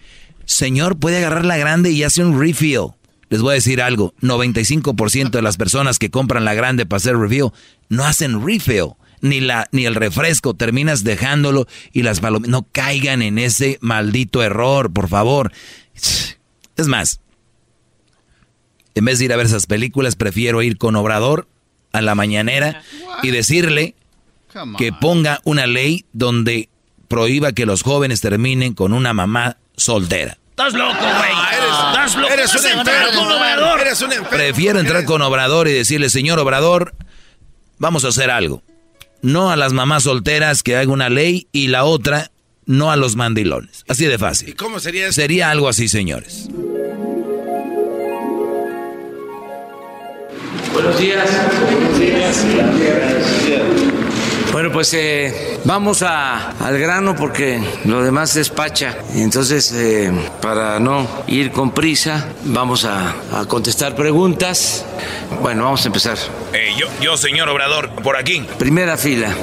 [0.45, 2.91] Señor, puede agarrar la grande y hace un refill.
[3.29, 4.13] Les voy a decir algo.
[4.21, 7.47] 95% de las personas que compran la grande para hacer refill
[7.89, 8.91] no hacen refill.
[9.23, 12.51] Ni, la, ni el refresco, terminas dejándolo y las palomitas.
[12.51, 15.51] No caigan en ese maldito error, por favor.
[16.75, 17.19] Es más,
[18.95, 21.47] en vez de ir a ver esas películas, prefiero ir con Obrador
[21.91, 22.81] a la mañanera
[23.21, 23.95] y decirle
[24.77, 24.99] que on.
[24.99, 26.69] ponga una ley donde
[27.07, 30.37] prohíba que los jóvenes terminen con una mamá soltera.
[30.49, 31.31] Estás loco, güey.
[31.91, 32.33] Estás loco.
[32.33, 33.19] Eres un enfermo.
[33.19, 33.79] con Obrador.
[33.81, 34.29] Eres un enfermo.
[34.31, 36.95] Prefiero entrar con Obrador y decirle, señor Obrador,
[37.77, 38.61] vamos a hacer algo.
[39.23, 42.29] No a las mamás solteras que haga una ley y la otra,
[42.65, 43.85] no a los mandilones.
[43.87, 44.55] Así de ¿Y fácil.
[44.55, 45.13] cómo sería eso?
[45.13, 46.49] Sería algo así, señores.
[50.73, 51.29] Buenos días.
[54.53, 58.95] Bueno, pues eh, vamos a- al grano porque lo demás despacha.
[59.15, 60.11] Entonces, eh,
[60.43, 64.85] para no ir con prisa, vamos a, a contestar preguntas.
[65.41, 66.17] Bueno, vamos a empezar.
[66.53, 68.45] Eh, yo, yo, señor Obrador, por aquí.
[68.59, 69.33] Primera fila.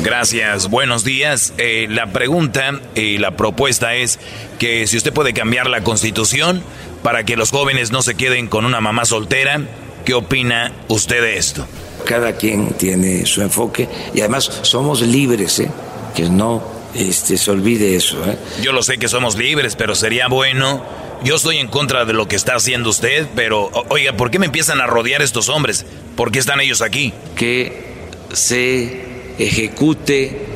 [0.00, 1.54] Gracias, buenos días.
[1.56, 4.20] Eh, la pregunta y la propuesta es
[4.58, 6.62] que si usted puede cambiar la constitución
[7.02, 9.62] para que los jóvenes no se queden con una mamá soltera,
[10.04, 11.66] ¿qué opina usted de esto?
[12.04, 15.70] Cada quien tiene su enfoque y además somos libres, ¿eh?
[16.14, 16.62] que no
[16.94, 18.16] este, se olvide eso.
[18.24, 18.38] ¿eh?
[18.62, 20.82] Yo lo sé que somos libres, pero sería bueno.
[21.24, 24.46] Yo estoy en contra de lo que está haciendo usted, pero oiga, ¿por qué me
[24.46, 25.84] empiezan a rodear estos hombres?
[26.16, 27.12] ¿Por qué están ellos aquí?
[27.34, 29.04] Que se
[29.38, 30.46] ejecute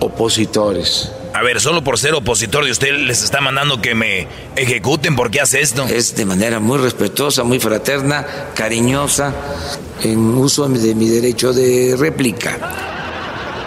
[0.00, 1.12] opositores.
[1.38, 4.26] A ver, solo por ser opositor de usted les está mandando que me
[4.56, 5.14] ejecuten.
[5.14, 5.86] ¿Por qué hace esto?
[5.86, 8.26] Es de manera muy respetuosa, muy fraterna,
[8.56, 9.32] cariñosa,
[10.02, 12.58] en uso de mi derecho de réplica.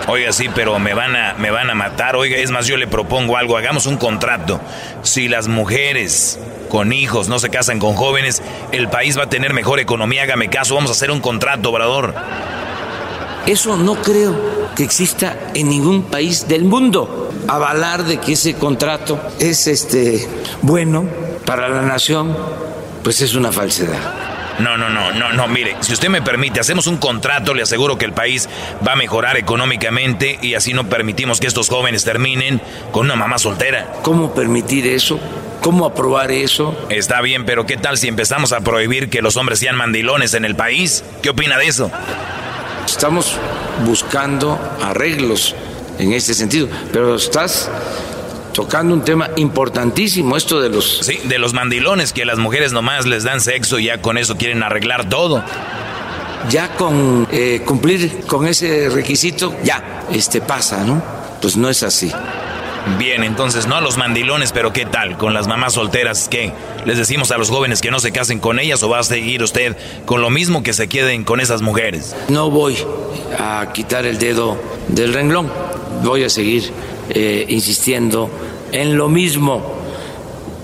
[0.10, 2.18] Oiga, sí, pero me van a me van a matar.
[2.18, 4.60] Oiga, es más, yo le propongo algo, hagamos un contrato.
[5.04, 8.42] Si las mujeres con hijos no se casan con jóvenes,
[8.74, 10.24] el país va a tener mejor economía.
[10.24, 12.14] Hágame caso, vamos a hacer un contrato, Obrador.
[13.46, 17.31] Eso no creo que exista en ningún país del mundo.
[17.48, 20.28] Avalar de que ese contrato es este
[20.62, 21.06] bueno
[21.46, 22.36] para la nación,
[23.04, 24.32] pues es una falsedad.
[24.60, 27.98] No, no, no, no, no, mire, si usted me permite, hacemos un contrato, le aseguro
[27.98, 28.48] que el país
[28.86, 32.62] va a mejorar económicamente y así no permitimos que estos jóvenes terminen
[32.92, 33.92] con una mamá soltera.
[34.04, 35.20] ¿Cómo permitir eso?
[35.62, 36.76] ¿Cómo aprobar eso?
[36.90, 40.46] Está bien, pero ¿qué tal si empezamos a prohibir que los hombres sean mandilones en
[40.46, 41.04] el país?
[41.22, 41.90] ¿Qué opina de eso?
[42.86, 43.38] Estamos
[43.86, 45.56] buscando arreglos
[46.02, 47.70] en este sentido, pero estás
[48.54, 51.00] tocando un tema importantísimo, esto de los...
[51.04, 54.36] Sí, de los mandilones que las mujeres nomás les dan sexo y ya con eso
[54.36, 55.44] quieren arreglar todo.
[56.50, 61.02] Ya con eh, cumplir con ese requisito, ya, este pasa, ¿no?
[61.40, 62.12] Pues no es así.
[62.98, 65.18] Bien, entonces no a los mandilones, pero ¿qué tal?
[65.18, 66.52] Con las mamás solteras, ¿qué?
[66.86, 69.44] ¿Les decimos a los jóvenes que no se casen con ellas o va a seguir
[69.44, 69.76] usted
[70.06, 72.16] con lo mismo que se queden con esas mujeres?
[72.30, 72.78] No voy
[73.40, 74.58] a quitar el dedo
[74.88, 75.52] del renglón,
[76.04, 76.72] voy a seguir
[77.10, 78.30] eh, insistiendo
[78.72, 79.76] en lo mismo.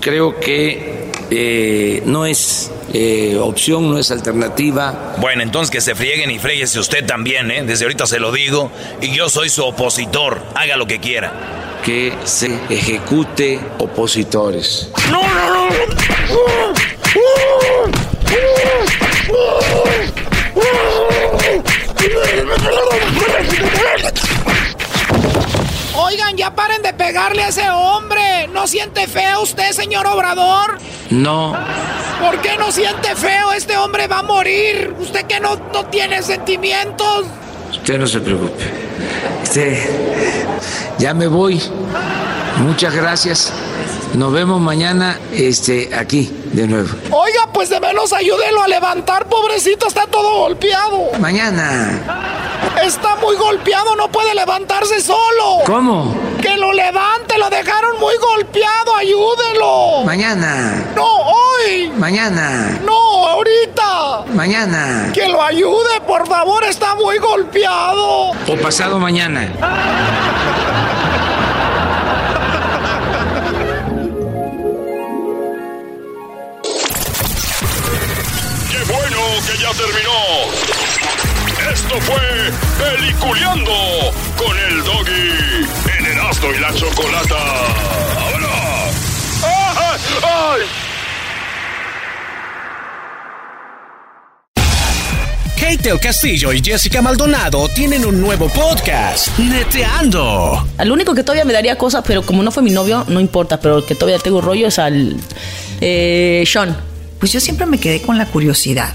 [0.00, 5.16] Creo que eh, no es eh, opción, no es alternativa.
[5.18, 7.62] Bueno, entonces que se frieguen y fréguese usted también, ¿eh?
[7.64, 8.70] Desde ahorita se lo digo.
[9.00, 10.40] Y yo soy su opositor.
[10.54, 11.80] Haga lo que quiera.
[11.84, 14.90] Que se ejecute opositores.
[15.10, 16.78] No, no, no.
[26.00, 28.48] Oigan, ya paren de pegarle a ese hombre.
[28.52, 30.78] ¿No siente feo usted, señor Obrador?
[31.10, 31.56] No,
[32.20, 33.52] ¿Por qué no siente feo?
[33.52, 34.94] Este hombre va a morir.
[34.98, 37.26] Usted que no, no tiene sentimientos.
[37.70, 38.64] usted no se preocupe.
[39.42, 39.88] Este,
[40.98, 41.62] ya me voy.
[42.58, 43.52] Muchas gracias.
[44.14, 46.88] Nos vemos mañana este, aquí de nuevo.
[47.10, 51.10] Oiga, pues de menos ayúdelo a levantar, pobrecito, está todo golpeado.
[51.20, 52.47] Mañana.
[52.84, 55.58] Está muy golpeado, no puede levantarse solo.
[55.66, 56.14] ¿Cómo?
[56.40, 60.04] Que lo levante, lo dejaron muy golpeado, ayúdelo.
[60.04, 60.84] Mañana.
[60.94, 61.90] No, hoy.
[61.96, 62.78] Mañana.
[62.84, 64.24] No, ahorita.
[64.32, 65.10] Mañana.
[65.12, 68.30] Que lo ayude, por favor, está muy golpeado.
[68.30, 69.52] O pasado mañana.
[78.70, 80.87] ¡Qué bueno que ya terminó!
[81.72, 82.16] Esto fue
[82.78, 83.72] Peliculeando
[84.38, 85.66] con el Doggy
[85.98, 87.36] en Erasmo y la Chocolata.
[88.14, 88.94] ¡Vámonos!
[89.44, 90.00] ¡Ay!
[90.24, 90.60] ¡Ay!
[95.60, 100.66] Kate el Castillo y Jessica Maldonado tienen un nuevo podcast, Neteando.
[100.78, 103.60] Al único que todavía me daría cosas, pero como no fue mi novio, no importa,
[103.60, 105.16] pero el que todavía tengo rollo es al
[105.82, 106.74] eh, Sean.
[107.18, 108.94] Pues yo siempre me quedé con la curiosidad.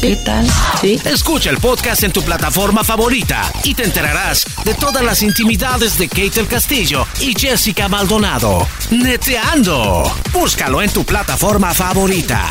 [0.00, 0.46] ¿Qué tal?
[0.80, 0.98] Sí.
[1.04, 6.08] Escucha el podcast en tu plataforma favorita y te enterarás de todas las intimidades de
[6.08, 8.66] Kate el Castillo y Jessica Maldonado.
[8.90, 10.10] Neteando.
[10.32, 12.50] Búscalo en tu plataforma favorita.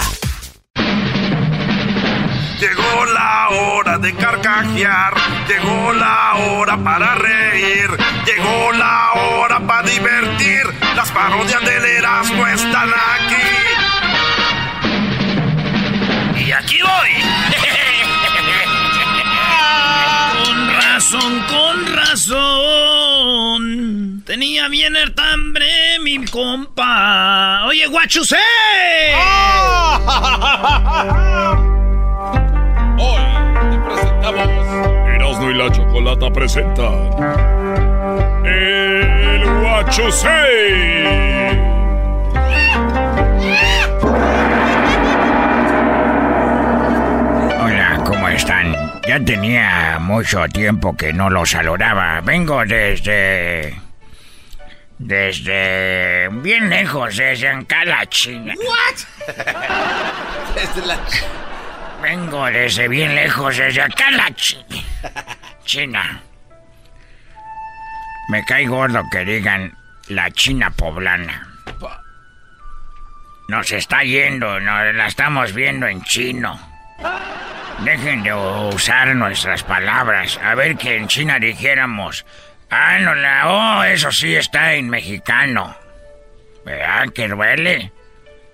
[2.60, 5.14] Llegó la hora de carcajear,
[5.48, 7.90] llegó la hora para reír,
[8.28, 10.64] llegó la hora para divertir.
[10.96, 13.49] Las parodias del Erasmo están aquí.
[16.50, 16.90] Y aquí voy.
[20.44, 23.62] con razón, con razón.
[24.26, 27.66] Tenía bien el hambre mi compa.
[27.68, 28.38] Oye, guachusé.
[32.98, 33.22] Hoy
[33.70, 34.50] te presentamos
[35.08, 37.12] Erasmo y la Chocolata presentan
[38.44, 41.30] El Guachosei.
[49.10, 52.22] Ya tenía mucho tiempo que no los saludaba.
[52.22, 53.74] Vengo desde...
[55.00, 56.30] Desde...
[56.30, 58.54] bien lejos, desde acá la China.
[62.04, 64.84] Vengo desde bien lejos, desde acá la China.
[65.66, 66.22] China.
[68.30, 69.76] Me cae gordo que digan
[70.10, 71.48] la China poblana.
[73.48, 76.69] Nos está yendo, nos la estamos viendo en chino.
[77.84, 80.40] Dejen de usar nuestras palabras.
[80.44, 82.26] A ver que en China dijéramos.
[82.70, 83.48] Ah, no la.
[83.50, 85.76] Oh, eso sí está en mexicano.
[86.66, 87.92] ¿Verdad que duele?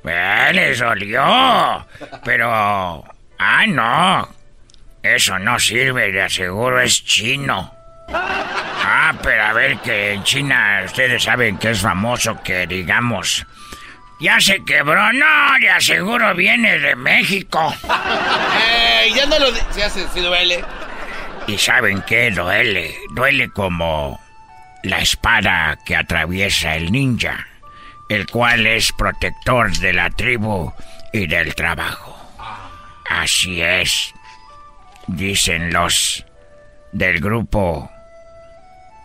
[0.03, 0.53] ¿Verdad?
[0.53, 1.87] Les dolió.
[2.23, 3.03] Pero.
[3.39, 4.29] Ah, no.
[5.01, 7.73] Eso no sirve, de aseguro es chino.
[8.07, 13.45] Ah, pero a ver que en China ustedes saben que es famoso que digamos.
[14.25, 17.71] Ya se quebró, no, de aseguro viene de México.
[19.03, 19.13] ¡Ey!
[19.13, 20.65] Ya no lo se hace, si duele.
[21.45, 22.97] ¿Y saben qué duele?
[23.11, 24.19] Duele como
[24.81, 27.45] la espada que atraviesa el ninja,
[28.09, 30.73] el cual es protector de la tribu
[31.13, 32.17] y del trabajo.
[33.07, 34.11] Así es,
[35.05, 36.25] dicen los
[36.93, 37.91] del grupo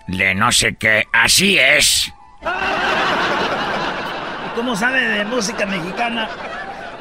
[0.06, 1.06] de no sé qué.
[1.12, 2.10] Así es.
[4.60, 6.28] ¿Cómo sabe de música mexicana?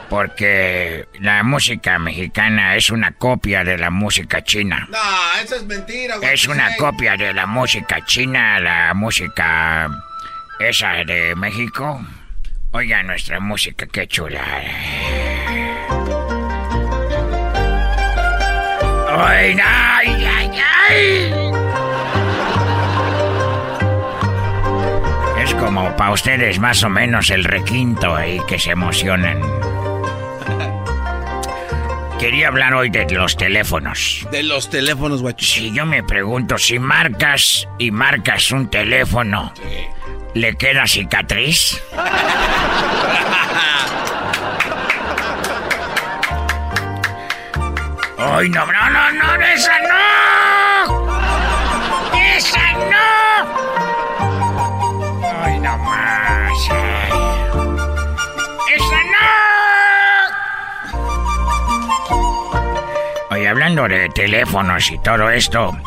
[0.09, 4.87] Porque la música mexicana es una copia de la música china.
[4.89, 4.97] No,
[5.43, 6.33] eso es mentira, güey.
[6.33, 9.89] Es una copia de la música china, la música
[10.57, 11.99] esa de México.
[12.71, 14.41] Oiga nuestra música, qué chula.
[19.09, 21.48] Ay, ay, ay, ay.
[25.59, 29.39] Como para ustedes más o menos el requinto ahí que se emocionan.
[32.19, 34.27] Quería hablar hoy de los teléfonos.
[34.31, 35.45] De los teléfonos, guacho.
[35.45, 39.53] Si yo me pregunto si marcas y marcas un teléfono,
[40.33, 41.81] ¿le queda cicatriz?
[48.17, 50.38] ¡Ay, no, no, no, no, esa no!
[63.49, 65.77] Hablando de teléfonos y todo esto,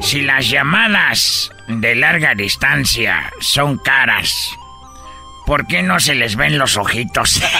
[0.00, 4.50] si las llamadas de larga distancia son caras,
[5.46, 7.42] ¿por qué no se les ven los ojitos?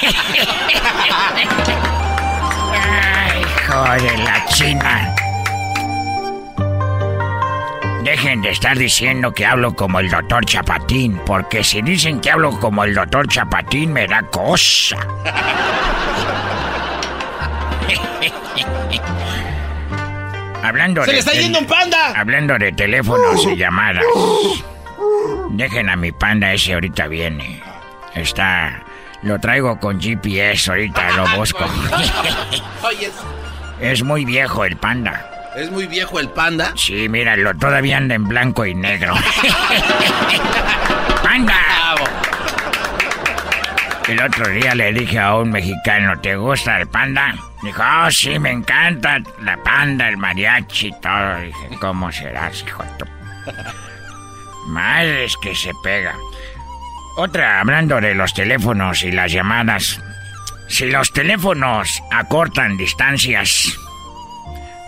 [3.25, 5.15] Ay, joder, la china.
[8.03, 12.59] Dejen de estar diciendo que hablo como el doctor Chapatín, porque si dicen que hablo
[12.59, 14.97] como el doctor Chapatín me da cosa.
[20.63, 22.13] Hablando ¡Se le está yendo un panda!
[22.17, 24.05] Hablando de teléfonos y llamadas.
[25.51, 27.63] Dejen a mi panda ese ahorita viene.
[28.15, 28.85] Está...
[29.23, 31.65] Lo traigo con GPS, ahorita lo busco.
[33.81, 35.29] es muy viejo el panda.
[35.55, 36.73] ¿Es muy viejo el panda?
[36.77, 39.15] Sí, míralo, todavía anda en blanco y negro.
[41.23, 41.55] ¡Panda!
[44.09, 47.35] El otro día le dije a un mexicano, ¿te gusta el panda?
[47.63, 51.41] Dijo, oh, sí, me encanta la panda, el mariachi y todo.
[51.41, 53.07] Dije, ¿cómo serás, hijo de tu...
[54.69, 56.15] Madres que se pega.
[57.17, 60.01] Otra, hablando de los teléfonos y las llamadas.
[60.69, 63.79] Si los teléfonos acortan distancias,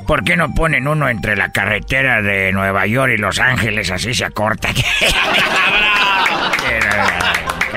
[0.06, 3.90] ¿por qué no ponen uno entre la carretera de Nueva York y Los Ángeles?
[3.90, 4.70] Así se acorta.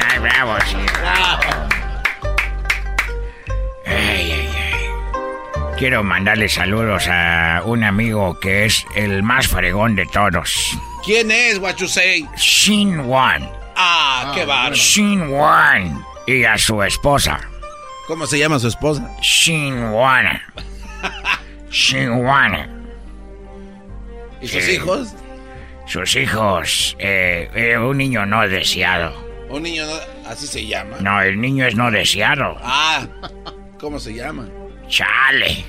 [0.09, 0.77] Ay, bravo, sí.
[1.03, 1.26] Ay,
[5.77, 10.55] Quiero mandarle saludos a un amigo que es el más fregón de todos.
[11.05, 12.25] ¿Quién es, what you say?
[12.35, 13.47] Shin Wan.
[13.75, 14.75] Ah, qué bárbaro.
[14.75, 16.03] Shin Wan.
[16.25, 17.39] Y a su esposa.
[18.07, 19.07] ¿Cómo se llama su esposa?
[19.21, 20.41] Shin Wan.
[21.69, 22.87] Shin Wan.
[24.41, 25.13] ¿Y sus Eh, hijos?
[25.85, 26.95] Sus hijos.
[26.99, 29.13] eh, eh, un niño no deseado.
[29.49, 30.97] Un niño, no- así se llama.
[31.01, 32.57] No, el niño es no deseado.
[32.63, 33.05] Ah,
[33.79, 34.47] ¿cómo se llama?
[34.87, 35.65] Chale.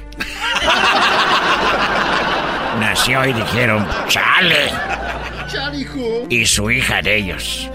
[2.80, 4.70] Nació y dijeron, chale.
[6.28, 7.70] Y su hija de ellos.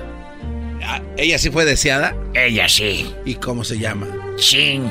[0.84, 2.16] Ah, ¿Ella sí fue deseada?
[2.34, 3.14] Ella sí.
[3.26, 4.08] ¿Y cómo se llama?
[4.38, 4.90] Chin.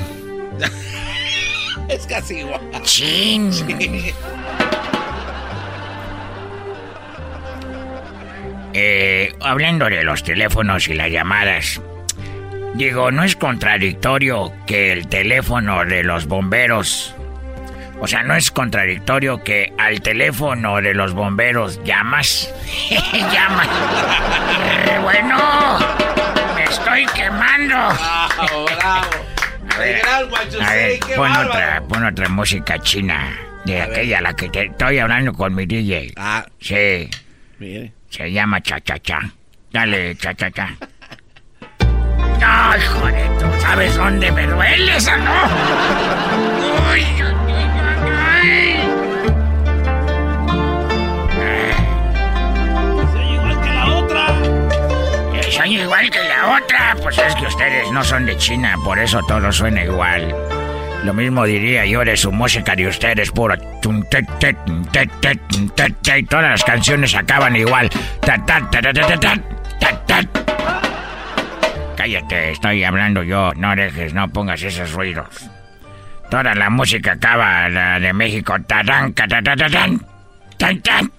[1.88, 2.60] Es casi igual.
[2.84, 3.50] Chin.
[8.72, 11.80] Eh, hablando de los teléfonos y las llamadas,
[12.74, 17.14] digo, ¿no es contradictorio que el teléfono de los bomberos,
[18.00, 22.52] o sea, no es contradictorio que al teléfono de los bomberos llamas?
[23.32, 23.68] llamas.
[24.88, 25.38] Eh, bueno,
[26.54, 27.76] me estoy quemando.
[28.36, 29.10] Bravo, bravo.
[29.74, 31.48] A ver, a ver, pon bárbaro.
[31.48, 33.38] otra, pon otra música china.
[33.64, 36.12] De aquella, la que te estoy hablando con mi DJ.
[36.16, 36.44] Ah.
[36.60, 37.08] Sí.
[37.58, 37.92] Mire.
[38.10, 39.20] Se llama Cha Cha Cha.
[39.70, 40.76] Dale, Cha Cha Cha.
[42.42, 45.30] No, hijo de tú, ¿sabes dónde me duele esa, no?
[46.90, 47.32] Uy, uy.
[53.12, 54.26] Soy igual que la otra.
[55.34, 56.96] Eh, Soy igual que la otra.
[57.00, 60.34] Pues es que ustedes no son de China, por eso todo suena igual.
[61.04, 63.54] Lo mismo diría yo de su música de ustedes, puro
[66.28, 67.88] todas las canciones acaban igual.
[72.02, 75.48] Cállate, estoy hablando yo, no dejes, no pongas esos ruidos.
[76.28, 79.68] Toda la música acaba, la de México, tarán, ta, ta, ta, ta,
[80.58, 81.12] tan, tan.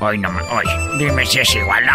[0.00, 0.42] Hoy no me...
[0.42, 0.66] Hoy,
[0.98, 1.86] dime si es igual.
[1.86, 1.92] No.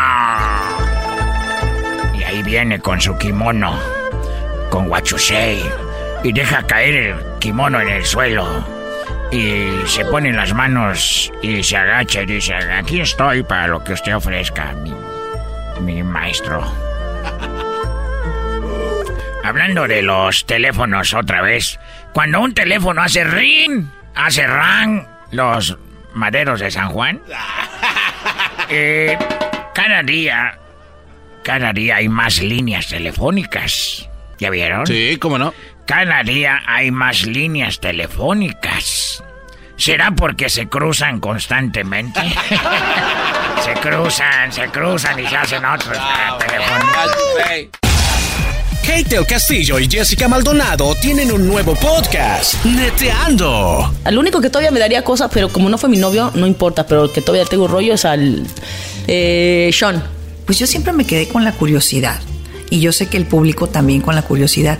[2.17, 3.79] Y ahí viene con su kimono,
[4.71, 5.61] con guachusei,
[6.23, 8.72] y deja caer el kimono en el suelo.
[9.33, 13.93] Y se pone las manos y se agacha y dice, aquí estoy para lo que
[13.93, 14.93] usted ofrezca, mi,
[15.81, 16.63] mi maestro.
[19.43, 21.79] Hablando de los teléfonos otra vez,
[22.13, 25.79] cuando un teléfono hace ring, hace ran, los
[26.13, 27.19] maderos de San Juan,
[28.69, 29.17] eh,
[29.73, 30.59] cada día,
[31.43, 34.07] cada día hay más líneas telefónicas.
[34.37, 34.85] ¿Ya vieron?
[34.85, 35.55] Sí, ¿cómo no?
[35.85, 39.21] Cada día hay más líneas telefónicas.
[39.75, 42.21] ¿Será porque se cruzan constantemente?
[43.65, 45.97] se cruzan, se cruzan y se hacen otros
[46.39, 46.95] teléfonos.
[48.81, 53.93] Kate el Castillo y Jessica Maldonado tienen un nuevo podcast, Neteando.
[54.05, 56.85] Al único que todavía me daría cosas, pero como no fue mi novio, no importa,
[56.85, 58.45] pero el que todavía tengo rollo es al
[59.07, 60.01] eh, Sean.
[60.45, 62.21] Pues yo siempre me quedé con la curiosidad.
[62.69, 64.79] Y yo sé que el público también con la curiosidad.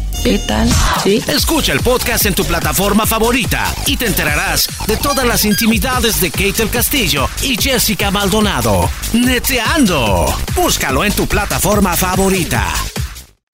[0.23, 0.69] ¿Qué tal?
[1.03, 1.23] Sí.
[1.27, 6.29] Escucha el podcast en tu plataforma favorita y te enterarás de todas las intimidades de
[6.29, 8.89] Kate el Castillo y Jessica Maldonado.
[9.13, 10.25] Neteando.
[10.53, 12.67] Búscalo en tu plataforma favorita.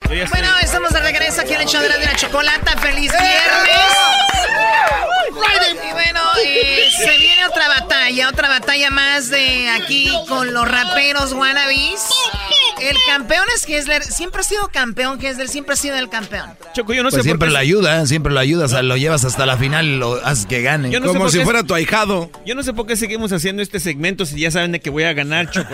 [0.08, 2.78] Bueno, estamos de regreso aquí en el show de la, de la chocolata.
[2.80, 3.88] ¡Feliz viernes!
[5.90, 11.32] Y bueno, eh, se viene otra batalla, otra batalla más de aquí con los raperos
[11.34, 12.08] wannabes.
[12.82, 14.04] El campeón es Hessler.
[14.04, 15.48] Siempre ha sido campeón, Hessler.
[15.48, 16.50] Siempre ha sido el campeón.
[16.74, 19.86] Choco, yo no sé siempre lo ayuda, siempre lo ayudas, lo llevas hasta la final
[19.86, 20.90] y lo haces que gane.
[20.92, 22.30] Yo no sé por qué- tu ahijado.
[22.46, 25.04] Yo no sé por qué seguimos haciendo este segmento si ya saben de que voy
[25.04, 25.68] a ganar, Choco.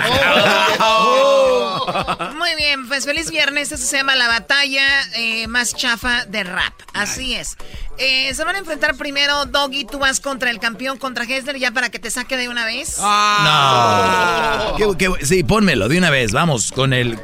[2.35, 3.71] Muy bien, pues feliz viernes.
[3.71, 6.73] Esto se llama la batalla eh, más chafa de rap.
[6.93, 7.55] Así es.
[7.97, 9.85] Eh, se van a enfrentar primero Doggy.
[9.85, 12.97] Tú vas contra el campeón, contra Hessler, ya para que te saque de una vez.
[12.99, 14.75] No.
[14.77, 17.19] ¿Qué- qué- sí, pónmelo de una vez, vamos con el...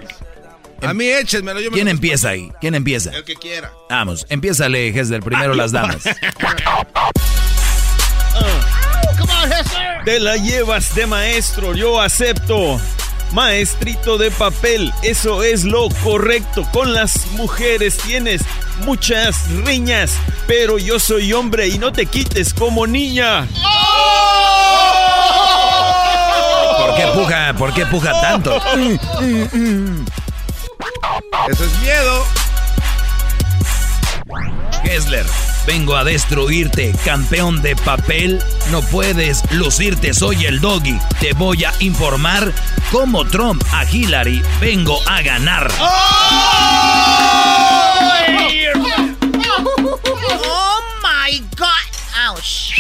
[0.82, 1.60] A mí échenmelo.
[1.60, 2.52] Yo me ¿Quién lo- empieza ahí?
[2.62, 3.12] ¿Quién empieza?
[3.12, 3.74] El que quiera.
[3.90, 6.04] Vamos, empiézale, Hesler, primero las damas.
[10.06, 12.80] Te la llevas de maestro, yo acepto.
[13.32, 16.68] Maestrito de papel, eso es lo correcto.
[16.72, 18.42] Con las mujeres tienes
[18.86, 20.14] muchas riñas,
[20.48, 23.48] pero yo soy hombre y no te quites como niña.
[26.80, 28.58] ¿Por qué puja, por qué puja tanto?
[31.48, 32.26] Eso es miedo.
[34.84, 35.26] Hesler,
[35.70, 38.44] vengo a destruirte, campeón de papel.
[38.72, 40.98] No puedes lucirte, soy el doggy.
[41.20, 42.52] Te voy a informar
[42.92, 44.42] como Trump a Hillary.
[44.60, 45.72] Vengo a ganar.
[50.42, 51.68] Oh my God.
[52.18, 52.74] Ouch.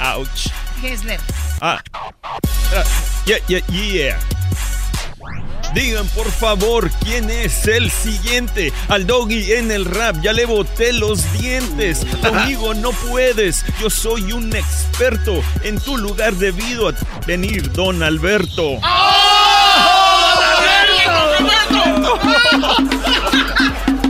[0.00, 0.50] Ouch.
[0.82, 1.20] Hessler.
[1.62, 1.80] Ah.
[2.22, 2.84] Ah,
[3.24, 4.18] Yeah, yeah, yeah.
[5.74, 8.72] Digan por favor quién es el siguiente.
[8.88, 12.06] Al doggy en el rap ya le boté los dientes.
[12.22, 13.64] Conmigo no puedes.
[13.80, 15.42] Yo soy un experto.
[15.64, 16.92] En tu lugar debido a
[17.26, 18.78] venir, don Alberto.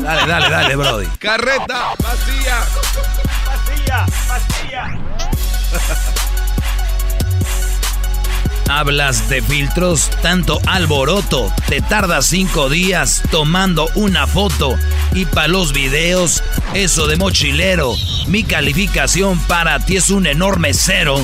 [0.02, 1.06] Dale, dale, dale, Brody.
[1.18, 2.58] Carreta vacía.
[3.46, 6.24] Vacía, vacía.
[8.68, 11.52] Hablas de filtros, tanto alboroto.
[11.68, 14.76] Te tardas cinco días tomando una foto.
[15.12, 16.42] Y para los videos,
[16.72, 17.94] eso de mochilero.
[18.26, 21.16] Mi calificación para ti es un enorme cero.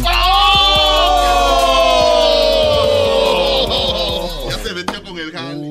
[4.48, 5.70] Ya se metió con el jale.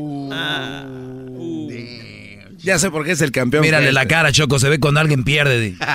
[2.58, 3.62] Ya sé por qué es el campeón.
[3.62, 5.76] Mírale la cara, Choco, se ve cuando alguien pierde.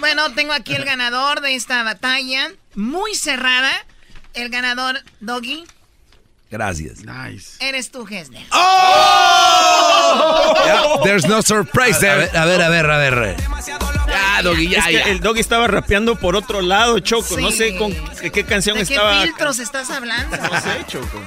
[0.00, 2.50] Bueno, tengo aquí el ganador de esta batalla.
[2.74, 3.70] Muy cerrada.
[4.34, 5.64] El ganador, Doggy,
[6.50, 6.98] Gracias.
[7.60, 8.42] eres tú, Hessler.
[11.04, 12.16] There's no surprise A there.
[12.18, 13.36] ver, a ver, a ver, a ver.
[14.08, 15.02] Ya, Doggy, ya, Es que ya.
[15.04, 17.38] el doggy estaba rapeando por otro lado, Choco.
[17.38, 19.22] No sé con qué, qué canción ¿De qué estaba.
[19.22, 20.36] filtros estás hablando?
[20.36, 21.20] No sé, Choco.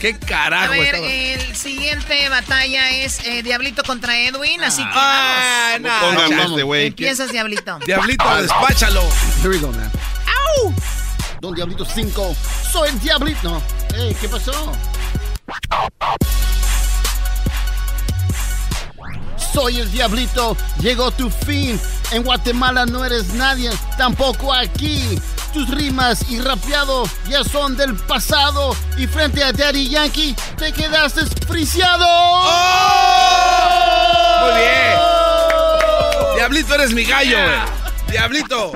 [0.00, 1.06] ¿Qué A carajo ver, estaba?
[1.10, 6.30] el siguiente batalla es eh, Diablito contra Edwin, así que Ah, vamos.
[6.50, 6.86] este güey.
[6.88, 7.78] Empiezas, Diablito.
[7.84, 9.02] Diablito, despáchalo.
[9.40, 9.90] Here we go, man.
[10.62, 10.74] ¡Au!
[11.40, 12.36] Don Diablito 5.
[12.72, 13.50] Soy el Diablito.
[13.50, 13.62] No.
[14.20, 14.72] ¿qué pasó?
[19.52, 20.56] Soy el Diablito.
[20.80, 21.80] Llegó tu fin.
[22.10, 23.70] En Guatemala no eres nadie.
[23.96, 25.18] Tampoco aquí.
[25.52, 28.74] Tus rimas y rapeado ya son del pasado.
[28.96, 32.06] Y frente a Daddy Yankee te quedaste friciado.
[34.42, 34.98] Muy bien.
[36.36, 37.38] Diablito, eres mi gallo.
[38.10, 38.72] Diablito.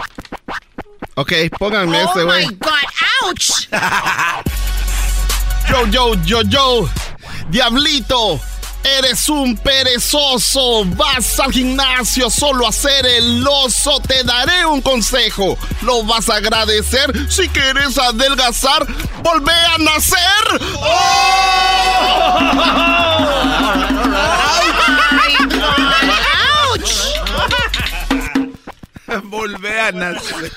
[1.14, 2.46] Ok, pónganme Oh este, güey.
[2.46, 2.72] my God,
[3.28, 3.68] ouch.
[5.68, 6.88] Yo, yo, yo, yo.
[7.48, 8.40] Diablito,
[8.82, 10.84] eres un perezoso.
[10.86, 14.00] Vas al gimnasio solo a hacer el oso.
[14.00, 15.56] Te daré un consejo.
[15.82, 18.86] Lo vas a agradecer si quieres adelgazar.
[19.22, 20.60] Volvé a nacer.
[26.68, 26.90] ouch.
[29.24, 30.50] Volvé a nacer.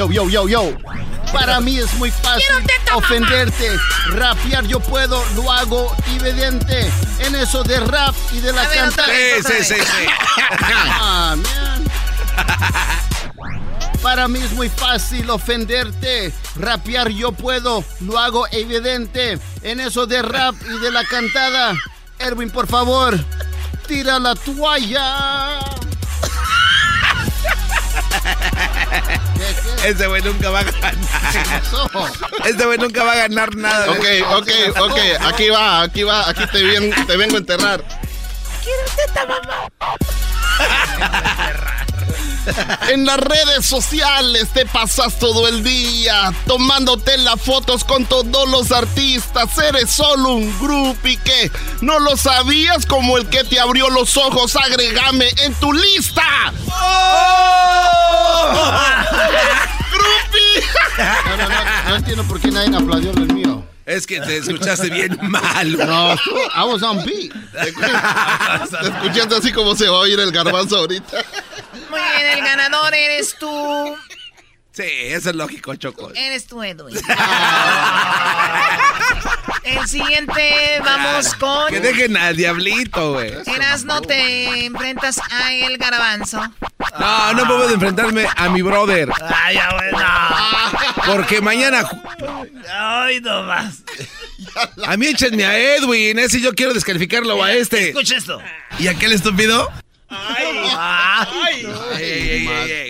[0.00, 0.72] Yo, yo, yo, yo.
[1.30, 2.64] Para mí es muy fácil
[2.94, 3.76] ofenderte.
[4.06, 6.90] Rapear yo puedo, lo hago evidente.
[7.18, 9.12] en eso de rap y de la cantada.
[9.12, 10.06] Sí, sí, sí, sí.
[10.62, 11.84] Ah, man.
[14.02, 16.32] Para mí es muy fácil ofenderte.
[16.56, 19.38] Rapear yo puedo, lo hago evidente.
[19.60, 21.74] En eso de rap y de la cantada.
[22.18, 23.22] Erwin, por favor,
[23.86, 25.58] tira la toalla.
[29.84, 30.94] Este güey nunca va a ganar.
[32.44, 33.90] Este güey nunca va a ganar nada.
[33.90, 34.48] Ok, ok,
[34.80, 34.98] ok.
[35.32, 37.82] Aquí va, aquí va, aquí te, ven- te vengo a enterrar.
[38.62, 38.82] Quiero
[39.26, 39.70] mamá.
[42.88, 48.72] En las redes sociales te pasas todo el día tomándote las fotos con todos los
[48.72, 49.56] artistas.
[49.58, 51.50] Eres solo un groupie que
[51.80, 54.56] no lo sabías como el que te abrió los ojos.
[54.56, 56.22] Agrégame en tu lista.
[61.26, 63.59] No, no, no entiendo por qué nadie aplaudió el mío.
[63.90, 65.72] Es que te escuchaste bien mal.
[65.76, 67.32] No, I was on beat.
[67.52, 67.70] Te
[68.88, 71.24] escuchaste así como se va a oír el garbanzo ahorita.
[71.90, 73.96] Muy bien, el ganador eres tú.
[74.72, 76.12] Sí, eso es lógico, Choco.
[76.14, 76.96] Eres tú, Edwin.
[79.64, 81.68] El siguiente, vamos con.
[81.68, 83.32] Que dejen al diablito, güey.
[83.46, 86.40] Eras no te enfrentas a el garbanzo.
[86.98, 89.10] No, no puedo enfrentarme a mi brother.
[89.22, 91.12] Ay, ya, güey, no.
[91.12, 91.82] Porque mañana.
[92.72, 93.82] Ay, no más.
[94.86, 96.18] A mí échenme a Edwin.
[96.18, 97.88] Ese yo quiero descalificarlo a este.
[97.90, 98.40] Escucha esto.
[98.78, 99.70] ¿Y aquel estúpido?
[100.08, 101.66] Ay, Ay,
[101.98, 102.89] ey, ey, ey.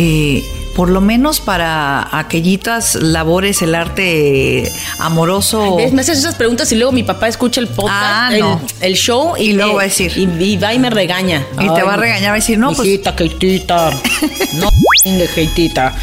[0.00, 0.44] Eh,
[0.76, 4.70] por lo menos para aquellitas labores, el arte
[5.00, 5.76] amoroso.
[5.92, 8.60] Me haces esas preguntas y luego mi papá escucha el podcast, Ah, el, no.
[8.80, 10.12] el show y, Y luego va a decir.
[10.16, 11.44] Y, y va y me regaña.
[11.60, 13.10] Y te va a regañar, va a decir, no, pues- Hijita,
[14.54, 14.70] no,
[15.34, 15.96] Keitita.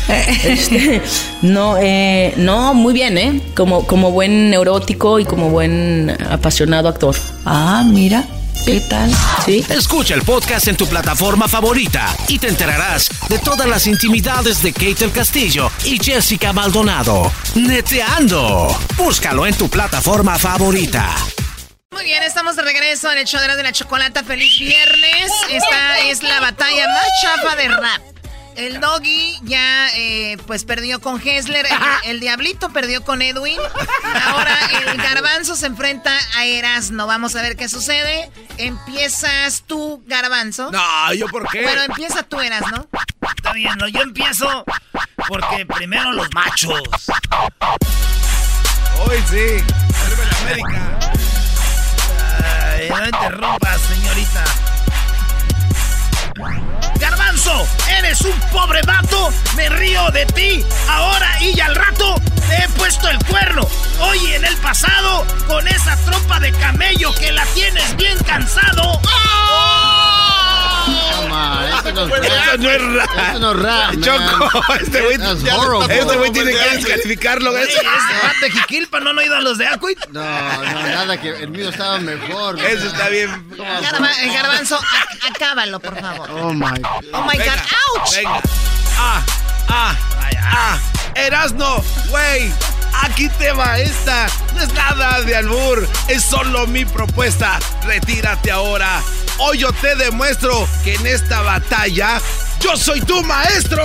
[0.43, 1.01] Este,
[1.41, 3.41] no, eh, no, muy bien, ¿eh?
[3.55, 7.15] Como, como buen neurótico y como buen apasionado actor.
[7.45, 8.25] Ah, mira.
[8.65, 9.11] ¿Qué tal?
[9.45, 9.63] Sí.
[9.69, 14.73] Escucha el podcast en tu plataforma favorita y te enterarás de todas las intimidades de
[14.73, 17.31] Kate el Castillo y Jessica Maldonado.
[17.53, 18.75] Neteando.
[18.97, 21.15] Búscalo en tu plataforma favorita.
[21.91, 24.23] Muy bien, estamos de regreso en el show de la, de la chocolata.
[24.23, 25.31] Feliz viernes.
[25.51, 28.14] Esta es la batalla más chafa de rap.
[28.55, 33.59] El doggy ya eh, pues perdió con Hessler, el, el diablito perdió con Edwin.
[34.27, 37.05] Ahora el garbanzo se enfrenta a Erasno.
[37.07, 38.31] Vamos a ver qué sucede.
[38.57, 40.71] Empiezas tú, garbanzo.
[40.71, 41.63] No, ¿yo por qué?
[41.63, 42.87] Bueno, empieza tú, Erasno.
[43.35, 44.63] Está bien, no, yo empiezo
[45.27, 46.81] porque primero los machos.
[48.99, 49.63] Hoy sí.
[50.05, 50.99] Arriba la América.
[52.73, 54.43] Ay, no interrumpas, señorita.
[57.99, 59.29] Eres un pobre vato.
[59.57, 62.15] Me río de ti ahora y al rato
[62.47, 63.67] te he puesto el cuerno.
[63.99, 69.01] Hoy en el pasado, con esa trompa de camello que la tienes bien cansado.
[69.01, 69.94] Este
[70.87, 73.09] no, Esto no es rap.
[73.17, 74.01] Este no es rap, man.
[74.01, 75.15] Choco, este güey.
[75.89, 77.57] Este güey tiene que descalificarlo.
[77.57, 77.81] Este
[78.41, 79.97] de Jiquilpa no han oído a los de Acuit.
[80.11, 82.57] No, no, nada que el mío estaba mejor.
[82.57, 82.65] man.
[82.65, 83.29] Ese está bien.
[83.57, 86.29] Garba- garbanzo, a- acábalo, por favor.
[86.31, 86.65] Oh my.
[87.13, 88.15] Oh my Venga, God, ouch.
[88.15, 88.41] Venga.
[88.97, 89.21] Ah,
[89.69, 89.95] ah,
[90.41, 90.77] ah.
[91.15, 92.51] Erasno, güey.
[93.01, 94.27] Aquí te va esta.
[94.55, 95.87] No es nada de albur.
[96.07, 97.59] Es solo mi propuesta.
[97.85, 99.01] Retírate ahora.
[99.37, 102.21] Hoy yo te demuestro que en esta batalla
[102.59, 103.83] yo soy tu maestro.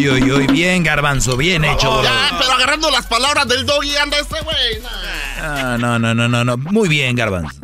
[0.00, 2.02] Uy, uy, uy, bien, garbanzo, bien hecho, bro.
[2.02, 4.80] Ya, pero agarrando las palabras del doggy anda este güey.
[5.42, 6.56] Ah, no, no, no, no, no.
[6.56, 7.60] Muy bien, garbanzo.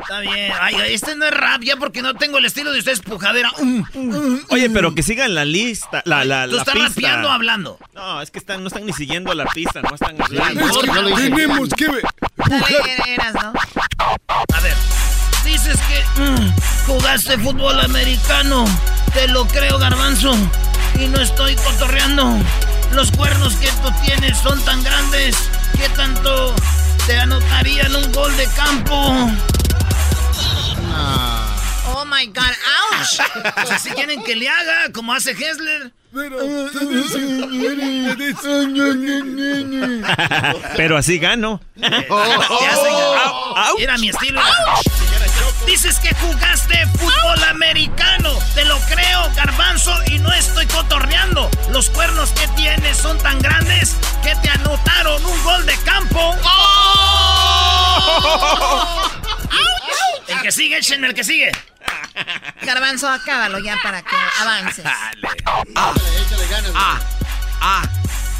[0.00, 0.52] Está bien.
[0.58, 3.50] Ay, este no es rap ya porque no tengo el estilo de ustedes pujadera.
[3.60, 4.72] Mm, mm, Oye, mm.
[4.72, 6.88] pero que sigan la lista, la, la, ¿Tú la estás pista.
[6.88, 7.78] rapeando o hablando?
[7.94, 10.60] No, es que están, no están ni siguiendo la pista, no están hablando.
[10.60, 11.30] Es que hice.
[11.30, 12.02] Tenemos que ver.
[12.36, 13.52] Dale, Erasno.
[13.98, 14.74] A ver.
[15.44, 16.52] Dices que mm,
[16.86, 18.64] jugaste fútbol americano.
[19.12, 20.34] Te lo creo, garbanzo.
[20.98, 22.38] Y no estoy cotorreando.
[22.92, 25.36] Los cuernos que tú tienes son tan grandes
[25.76, 26.54] que tanto
[27.06, 29.30] te anotarían un gol de campo.
[31.88, 32.54] Oh my God,
[32.92, 33.20] ouch.
[33.54, 35.92] Pues así quieren que le haga, como hace Hessler.
[40.76, 41.60] Pero así gano.
[43.78, 44.40] Era mi estilo.
[45.66, 48.32] Dices que jugaste fútbol americano.
[48.54, 51.50] Te lo creo, garbanzo, y no estoy cotorreando.
[51.70, 56.36] Los cuernos que tienes son tan grandes que te anotaron un gol de campo.
[56.44, 57.66] ¡Oh!
[60.28, 61.52] El que sigue, Shen, el que sigue.
[62.62, 64.84] Garbanzo, acábalo ya para que avances.
[64.86, 65.12] Ah,
[66.74, 66.98] ah,
[67.60, 67.82] ah,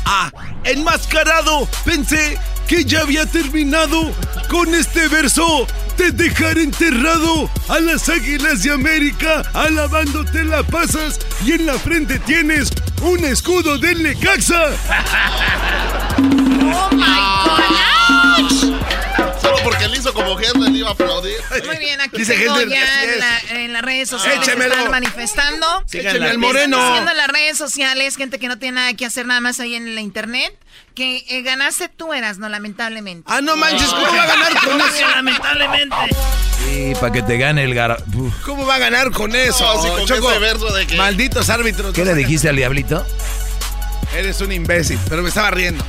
[0.05, 0.31] ah.
[0.65, 4.13] Enmascarado, pensé que ya había terminado
[4.49, 5.67] con este verso
[5.97, 12.19] de dejar enterrado a las águilas de América, alabándote la pasas y en la frente
[12.19, 12.71] tienes
[13.03, 14.65] un escudo del Necaxa.
[16.19, 17.96] ¡Oh, my God!
[20.17, 21.37] Como Henry le iba a aplaudir.
[21.65, 24.75] Muy bien, aquí Dice tengo Henry, ya en, la- en las redes sociales Échemelo.
[24.75, 25.85] están manifestando.
[25.93, 26.77] Écheme al moreno.
[26.77, 29.61] Están diciendo en las redes sociales, gente que no tiene nada que hacer nada más
[29.61, 30.53] ahí en la internet,
[30.95, 33.25] que eh, ganaste tú eras, no lamentablemente.
[33.31, 35.09] Ah, no manches, ¿cómo va a ganar con eso?
[35.15, 35.97] Lamentablemente.
[36.65, 38.03] Sí, para que te gane el gar...
[38.15, 38.35] Uf.
[38.45, 39.63] ¿Cómo va a ganar con eso?
[39.75, 40.31] No, con Choco?
[40.31, 41.93] ese verso de que- Malditos árbitros.
[41.95, 43.07] ¿Qué le dijiste al diablito?
[44.17, 45.85] Eres un imbécil, pero me estaba riendo.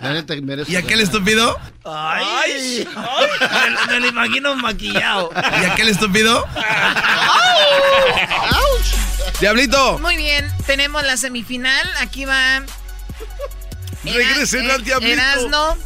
[0.00, 1.58] La neta, merezco ¿Y aquel estúpido?
[1.84, 2.86] Ay,
[3.86, 5.30] me, me lo imagino maquillado.
[5.62, 6.46] ¿Y aquel estúpido?
[9.40, 11.88] Diablito, Muy bien, tenemos la semifinal.
[12.00, 12.62] Aquí va.
[14.04, 15.12] regresen al diablito.
[15.12, 15.76] Erasno,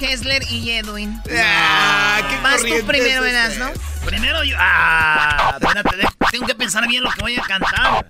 [0.00, 1.20] Hessler y Edwin.
[1.36, 3.56] Ah, qué Vas tú primero, es este.
[3.60, 3.72] Erasno.
[4.04, 4.56] Primero yo.
[4.58, 8.06] Ah, espérate, tengo que pensar bien lo que voy a cantar.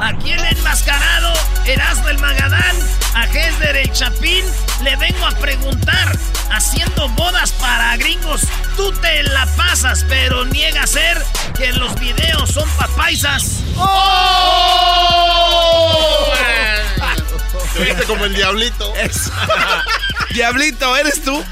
[0.00, 1.32] Aquí el enmascarado,
[1.66, 2.76] Erasmo el Magadán,
[3.14, 4.44] a Hesder el Chapín,
[4.82, 6.16] le vengo a preguntar,
[6.50, 8.42] haciendo bodas para gringos,
[8.76, 11.22] tú te la pasas, pero niega ser
[11.56, 13.60] que los videos son papaisas.
[17.74, 18.92] Te viste como el diablito.
[20.34, 21.42] Diablito, ¿eres tú?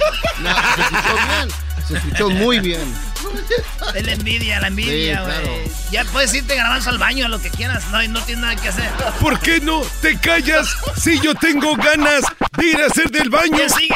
[0.40, 1.50] No, se escuchó bien.
[1.88, 3.09] Se escuchó muy bien.
[3.94, 5.40] Es la envidia, la envidia, Sí, güey.
[5.40, 5.52] claro.
[5.90, 8.68] Ya puedes irte grabando al baño a lo que quieras, no, no tienes nada que
[8.68, 8.88] hacer.
[9.20, 12.22] ¿Por qué no te callas si yo tengo ganas
[12.56, 13.56] de ir a hacer del baño?
[13.56, 13.94] ¿Quién sigue?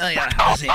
[0.00, 0.16] Ay,
[0.58, 0.66] sí.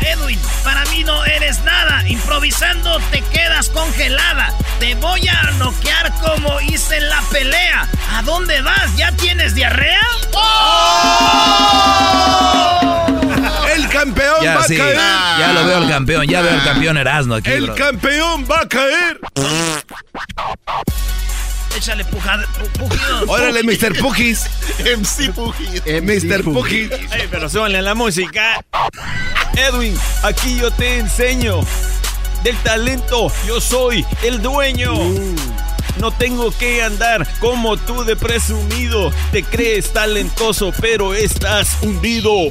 [0.00, 2.02] Edwin, para mí no eres nada.
[2.08, 4.52] Improvisando te quedas congelada.
[4.80, 7.88] Te voy a noquear como hice en la pelea.
[8.12, 8.96] ¿A dónde vas?
[8.96, 10.00] ¿Ya tienes diarrea?
[12.82, 12.91] El
[14.04, 14.96] campeón Ya, va sí, a caer.
[14.96, 17.74] ya lo veo el campeón, ya veo el campeón Erasmo aquí, El bro.
[17.74, 19.20] campeón va a caer.
[21.76, 22.46] Échale pujada,
[22.78, 23.24] pujidos.
[23.28, 23.98] Órale, Mr.
[23.98, 24.46] Pukis.
[24.78, 25.84] MC Pujit.
[26.02, 26.44] Mr.
[26.44, 26.90] Pukis.
[26.92, 28.62] Ey, pero súbanle a la música.
[29.56, 31.60] Edwin, aquí yo te enseño.
[32.44, 34.92] Del talento yo soy el dueño.
[35.98, 39.12] No tengo que andar como tú de presumido.
[39.30, 42.50] Te crees talentoso, pero estás hundido.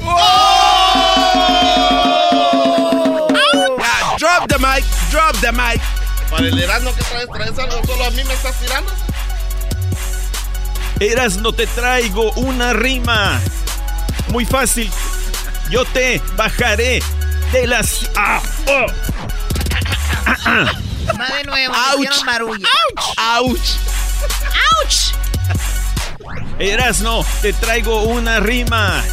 [3.79, 5.81] Ya, drop the mic, drop the mic.
[6.29, 8.91] Para el Erasmo que traes, traes algo, solo a mí me estás tirando.
[10.99, 13.41] Eras no te traigo una rima.
[14.27, 14.89] Muy fácil.
[15.69, 17.01] Yo te bajaré
[17.51, 18.09] de las.
[18.15, 18.85] Ah, oh.
[21.09, 21.99] Va de nuevo, Ouch.
[21.99, 22.67] hicieron barullo.
[23.39, 23.59] Ouch.
[24.77, 25.13] ¡Auch!
[26.59, 29.03] Erasno, te traigo una rima.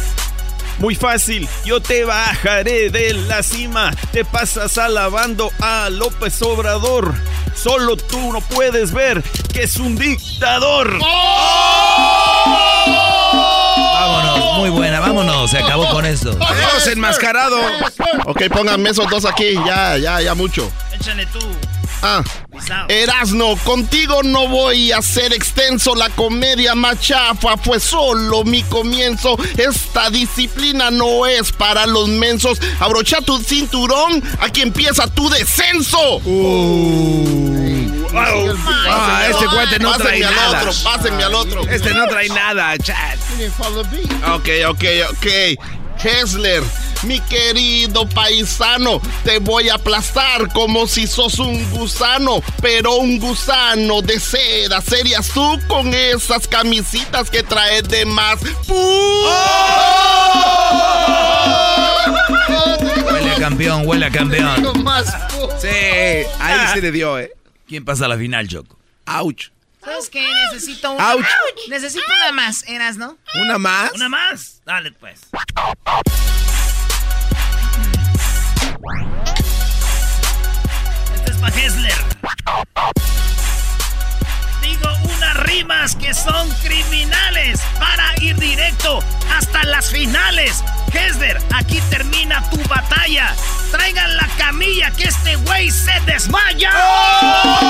[0.79, 3.91] Muy fácil, yo te bajaré de la cima.
[4.13, 7.13] Te pasas alabando a López Obrador.
[7.55, 9.21] Solo tú no puedes ver
[9.53, 10.97] que es un dictador.
[13.93, 16.29] Vámonos, muy buena, vámonos, se acabó con esto.
[16.39, 17.57] Adiós, enmascarado.
[18.25, 20.71] Ok, pónganme esos dos aquí, ya, ya, ya mucho.
[20.93, 21.39] Échale tú.
[22.01, 22.23] Ah.
[22.87, 25.95] Erasno, contigo no voy a ser extenso.
[25.95, 29.37] La comedia más chafa fue solo mi comienzo.
[29.57, 32.59] Esta disciplina no es para los mensos.
[32.79, 36.21] Abrocha tu cinturón, aquí empieza tu descenso.
[38.15, 40.59] Ah, este cuate no trae Pásenme al nada.
[40.61, 41.67] otro, pásenme al otro.
[41.69, 43.17] Este no trae nada, chat.
[44.33, 45.27] Ok, ok, ok.
[46.03, 46.63] Hessler,
[47.03, 54.01] mi querido paisano, te voy a aplastar como si sos un gusano, pero un gusano
[54.01, 54.81] de seda.
[54.81, 58.39] Serías tú con esas camisitas que traes de más.
[63.05, 64.73] Huele a campeón, huele a campeón.
[65.59, 65.67] Sí,
[66.39, 67.31] ahí se le dio, eh.
[67.67, 68.77] ¿Quién pasa a la final, Choco?
[69.05, 69.49] Ouch.
[69.83, 70.27] ¿Sabes qué?
[70.51, 71.13] Necesito una.
[71.13, 71.25] Ouch.
[71.69, 73.17] Necesito una más, Eras, ¿no?
[73.35, 73.91] ¿Una más?
[73.93, 74.61] Una más.
[74.65, 75.21] Dale, pues.
[81.15, 81.93] Este es para Hessler
[84.77, 89.03] unas rimas que son criminales para ir directo
[89.35, 90.63] hasta las finales.
[90.93, 93.33] Hesder, aquí termina tu batalla.
[93.71, 96.71] Traigan la camilla que este güey se desmaya.
[96.73, 97.61] ¡Oh!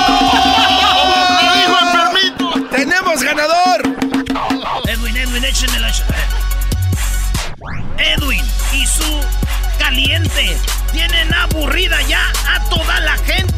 [1.42, 3.82] ¡Me dijo el ¡Tenemos ganador!
[4.86, 5.92] Edwin, Edwin, échenme la...
[7.98, 9.20] Edwin y su
[9.78, 10.56] caliente
[10.92, 13.49] tienen aburrida ya a toda la gente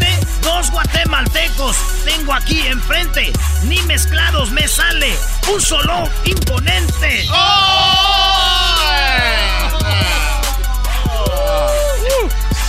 [0.43, 3.33] Dos guatemaltecos tengo aquí enfrente.
[3.65, 5.15] Ni mezclados me sale
[5.53, 7.27] un solo imponente.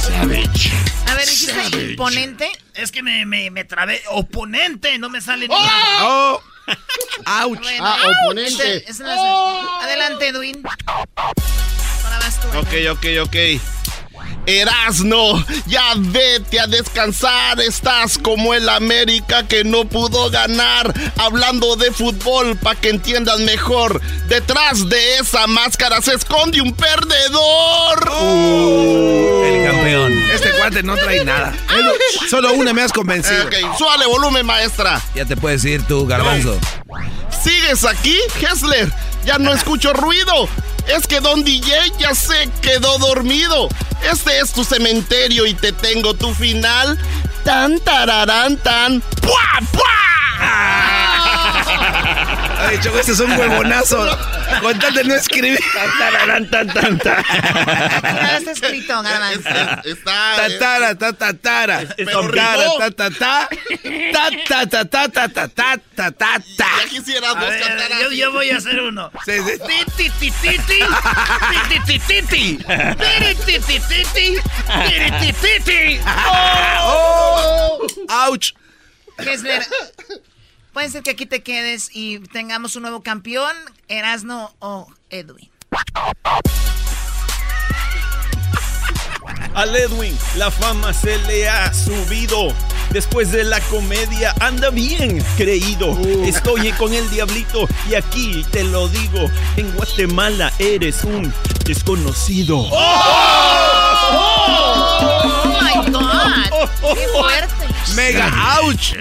[0.02, 0.72] Savage.
[1.08, 2.52] A ver, dijiste imponente.
[2.74, 4.02] Es que me, me, me trabé.
[4.10, 5.56] Oponente, no me sale ni.
[5.56, 6.42] ¡Oh!
[7.26, 7.60] ¡Auch!
[7.60, 8.90] Bueno, Ah, oponente.
[8.90, 10.62] es la- Adelante, Edwin.
[11.16, 12.48] Ahora vas tú.
[12.58, 13.36] Ok, ok, ok.
[14.46, 17.60] Erasno, ya vete a descansar.
[17.62, 20.94] Estás como el América que no pudo ganar.
[21.18, 24.02] Hablando de fútbol, para que entiendas mejor.
[24.28, 28.12] Detrás de esa máscara se esconde un perdedor.
[29.46, 30.14] El campeón.
[30.34, 31.54] Este cuate no trae nada.
[32.30, 33.46] Solo una me has convencido.
[33.46, 35.02] Ok, súbale volumen, maestra.
[35.16, 36.60] Ya te puedes ir tú, garbanzo.
[37.44, 38.92] ¿Sigues aquí, Hessler?
[39.26, 40.48] Ya no escucho ruido.
[40.88, 43.70] Es que Don DJ ya se quedó dormido.
[44.12, 47.00] Este es tu cementerio y te tengo tu final.
[47.44, 49.02] Tan tararán tan.
[49.02, 49.60] ¡Pua,
[52.60, 54.18] Ay, Choco, este es un huevonazo.
[54.62, 55.60] Con de no escribir.
[56.50, 56.98] Tan, tan, tan,
[58.38, 59.86] está escrito, nada más.
[59.86, 60.36] Está.
[60.36, 61.88] Tatara, tatatara.
[61.96, 63.50] Tatara, tatatá.
[65.96, 66.42] Tatatá.
[66.58, 67.34] Ya quisiera
[68.12, 69.12] Yo voy a hacer uno.
[69.26, 70.80] Titi, titi, titi.
[71.78, 72.58] Titi, titi.
[73.38, 74.40] Titi, titi.
[74.88, 76.00] Titi, titi.
[76.86, 77.88] ¡Oh!
[78.10, 78.38] oh
[80.74, 83.56] puede ser que aquí te quedes y tengamos un nuevo campeón,
[83.88, 85.50] Erasno o Edwin.
[89.54, 92.54] Al Edwin la fama se le ha subido.
[92.90, 95.98] Después de la comedia anda bien creído.
[96.26, 99.32] Estoy con el diablito y aquí te lo digo.
[99.58, 101.34] En Guatemala eres un
[101.66, 102.68] desconocido.
[102.72, 103.04] ¡Oh,
[105.24, 105.33] God!
[106.94, 107.68] ¡Qué fuerte!
[107.96, 108.32] ¡Mega
[108.62, 108.94] ouch!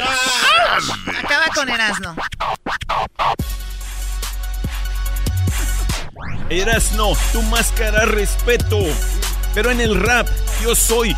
[1.19, 2.17] Acaba con Erasno.
[6.51, 8.79] Eras no, tu máscara respeto.
[9.55, 10.29] Pero en el rap
[10.63, 11.17] yo soy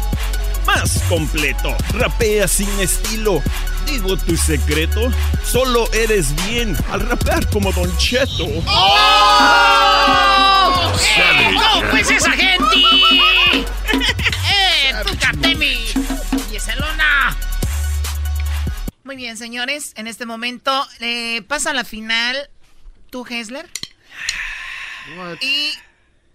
[0.66, 1.76] más completo.
[1.92, 3.42] Rapea sin estilo.
[3.86, 5.10] Digo tu secreto.
[5.44, 8.46] Solo eres bien al rapear como Don Cheto.
[11.54, 12.33] ¿Cómo pues esa
[19.24, 19.92] bien, señores.
[19.96, 22.50] En este momento eh, pasa la final
[23.08, 23.66] tú, Hessler.
[25.40, 25.72] Y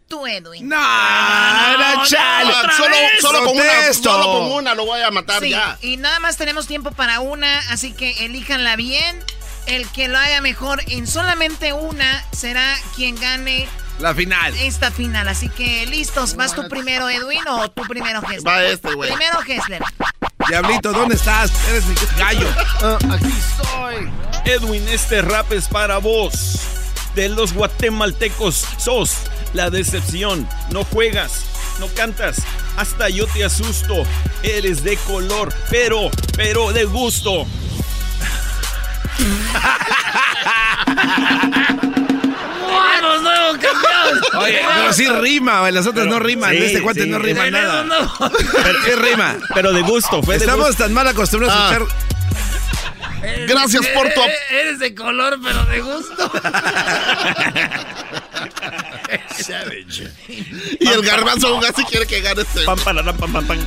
[0.08, 0.68] tú, Edwin.
[0.68, 0.76] ¡No!
[0.80, 5.78] Ah, Solo, solo con una, solo con una lo voy a matar Sí, ya.
[5.84, 9.24] y nada más tenemos tiempo para una, así que elíjanla bien.
[9.68, 13.68] El que lo haga mejor en solamente una será quien gane
[14.00, 14.56] La final.
[14.58, 15.28] esta final.
[15.28, 18.48] Así que listos, ¿vas tú primero, Edwin, o tú primero, Hessler?
[18.48, 19.10] Va este, güey.
[19.10, 19.84] Primero, Hessler.
[20.48, 21.52] Diablito, ¿dónde estás?
[21.70, 22.48] Eres mi gallo.
[22.82, 24.10] Ah, aquí estoy.
[24.46, 26.62] Edwin, este rap es para vos.
[27.14, 29.18] De los guatemaltecos sos
[29.54, 30.48] la decepción.
[30.72, 31.44] No juegas,
[31.80, 32.38] no cantas,
[32.78, 34.04] hasta yo te asusto.
[34.44, 37.46] Eres de color, pero, pero de gusto.
[43.10, 44.22] ¡Vamos, nuevo campeón!
[44.44, 45.72] Oye, pero sí rima, güey.
[45.74, 46.52] Las otras no riman.
[46.52, 47.10] Sí, este cuate sí.
[47.10, 47.84] no rima Pero nada.
[47.84, 48.14] no.
[48.20, 49.36] Pero sí rima.
[49.54, 50.84] Pero de gusto, fue de Estamos gusto.
[50.84, 51.70] tan mal acostumbrados Ah.
[51.70, 51.96] a escuchar.
[53.48, 56.32] Gracias por tu ap- Eh, Eres de color, pero de gusto.
[60.80, 62.62] Y el garbanzo aún así quiere que gane este.
[62.64, 63.58] Pam, pararam, pam, pam, pam.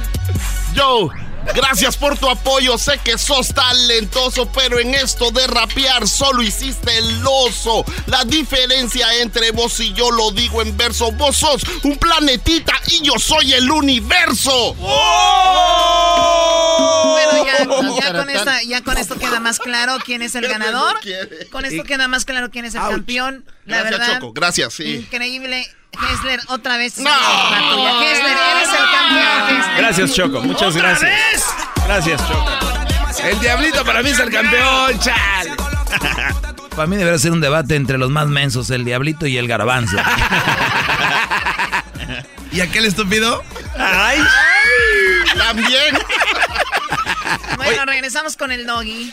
[0.74, 1.10] Yo,
[1.54, 2.78] gracias por tu apoyo.
[2.78, 7.84] Sé que sos talentoso, pero en esto de rapear solo hiciste el oso.
[8.06, 11.12] La diferencia entre vos y yo lo digo en verso.
[11.12, 14.74] Vos sos un planetita y yo soy el universo.
[17.12, 17.58] Bueno, ya,
[18.00, 20.98] ya con esta, ya con esto queda más claro quién es el ganador.
[21.50, 23.44] Con esto queda más claro quién es el campeón.
[23.64, 24.32] La Gracias, verdad, Choco.
[24.32, 24.94] Gracias, sí.
[24.96, 25.68] increíble.
[26.00, 26.98] Hessler, otra vez.
[26.98, 27.10] No.
[27.10, 29.58] Hessler, eres el campeón.
[29.60, 29.76] Hessler.
[29.76, 30.40] Gracias, Choco.
[30.40, 31.10] Muchas ¿Otra gracias.
[31.10, 31.44] vez?
[31.86, 32.50] Gracias, Choco.
[33.24, 35.48] El diablito para mí es el campeón, chal.
[36.74, 39.98] Para mí debería ser un debate entre los más mensos, el diablito y el garbanzo.
[42.50, 43.42] ¿Y aquel estúpido?
[43.78, 44.18] Ay,
[45.36, 45.98] También.
[47.56, 49.12] Bueno, regresamos con el doggy.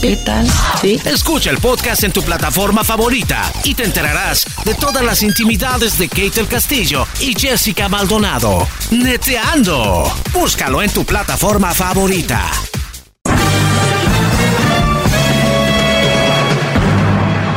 [0.00, 0.46] ¿Qué tal?
[0.80, 1.00] Sí.
[1.04, 6.08] Escucha el podcast en tu plataforma favorita y te enterarás de todas las intimidades de
[6.08, 8.68] Kate del Castillo y Jessica Maldonado.
[8.90, 10.12] Neteando.
[10.32, 12.42] Búscalo en tu plataforma favorita.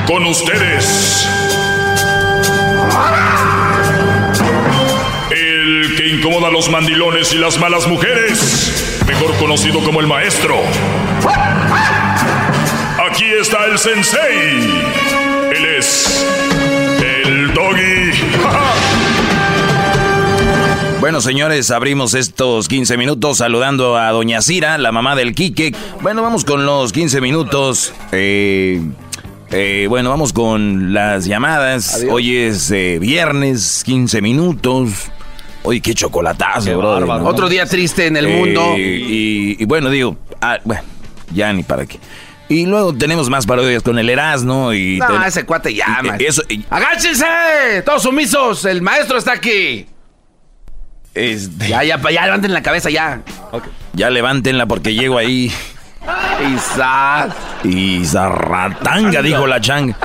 [0.07, 1.27] Con ustedes.
[5.29, 9.01] El que incomoda a los mandilones y las malas mujeres.
[9.05, 10.55] Mejor conocido como el maestro.
[13.19, 14.61] Aquí está el sensei.
[15.51, 16.25] Él es
[17.03, 18.13] el doggy.
[21.01, 25.75] Bueno, señores, abrimos estos 15 minutos saludando a Doña Cira, la mamá del Quique.
[26.01, 27.93] Bueno, vamos con los 15 minutos.
[28.13, 28.81] Eh,
[29.51, 32.05] eh, bueno, vamos con las llamadas.
[32.09, 35.11] Hoy es eh, viernes, 15 minutos.
[35.63, 37.27] Oye, qué chocolatazo, bro.
[37.27, 38.77] Otro día triste en el mundo.
[38.77, 40.83] Y, y bueno, digo, ah, bueno,
[41.33, 41.99] ya ni para qué.
[42.49, 44.97] Y luego tenemos más parodias con el Erasmo y...
[44.97, 46.23] No, ten- ese cuate ya, y-.
[46.25, 47.25] Eso, y- ¡Agáchense!
[47.85, 48.65] ¡Todos sumisos!
[48.65, 49.85] ¡El maestro está aquí!
[51.13, 53.21] este, Ya, ya, ya levanten la cabeza ya.
[53.93, 55.51] ya levántenla porque llego ahí.
[56.55, 57.29] Isa.
[57.63, 59.95] Y zarratanga, dijo la changa.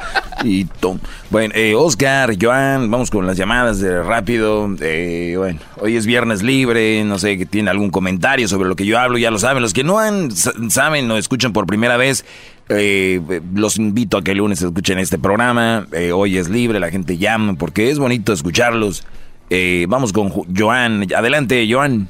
[0.42, 0.98] Y tom-
[1.30, 4.68] bueno, eh, Oscar, Joan, vamos con las llamadas de rápido.
[4.80, 8.84] Eh, bueno, hoy es viernes libre, no sé que tiene algún comentario sobre lo que
[8.84, 9.62] yo hablo, ya lo saben.
[9.62, 12.26] Los que no han, sa- saben o escuchan por primera vez,
[12.68, 13.20] eh,
[13.54, 15.86] los invito a que el lunes escuchen este programa.
[15.92, 19.04] Eh, hoy es libre, la gente llama porque es bonito escucharlos.
[19.50, 21.06] Eh, vamos con Joan.
[21.16, 22.08] Adelante, Joan.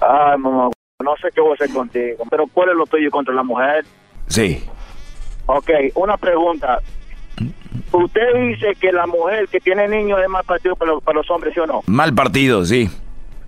[0.00, 0.68] Ay, mamá,
[1.04, 3.84] no sé qué voy a hacer contigo, pero ¿cuál es lo tuyo contra la mujer?
[4.28, 4.64] Sí.
[5.46, 6.80] Ok, una pregunta.
[7.92, 11.30] Usted dice que la mujer que tiene niños es más partido para los, para los
[11.30, 11.82] hombres, ¿sí o no?
[11.86, 12.88] Mal partido, sí.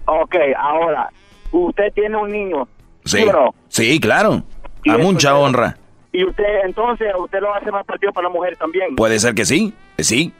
[0.04, 1.08] Ok, ahora,
[1.50, 2.68] usted tiene un niño,
[3.04, 3.18] Sí.
[3.18, 3.54] ¿sí o no?
[3.68, 4.42] Sí, claro.
[4.88, 5.76] A mucha te- honra.
[6.12, 8.94] Y usted, entonces, usted lo hace más partido para la mujer también.
[8.96, 10.32] Puede ser que sí, sí.